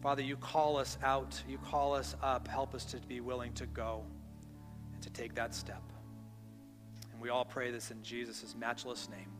Father, 0.00 0.22
you 0.22 0.36
call 0.36 0.76
us 0.76 0.96
out, 1.02 1.42
you 1.48 1.58
call 1.58 1.94
us 1.94 2.14
up. 2.22 2.46
Help 2.46 2.74
us 2.74 2.84
to 2.86 2.98
be 2.98 3.20
willing 3.20 3.52
to 3.54 3.66
go 3.66 4.04
and 4.92 5.02
to 5.02 5.10
take 5.10 5.34
that 5.34 5.54
step. 5.54 5.82
And 7.12 7.20
we 7.20 7.30
all 7.30 7.44
pray 7.44 7.70
this 7.70 7.90
in 7.90 8.02
Jesus' 8.02 8.54
matchless 8.56 9.08
name. 9.08 9.30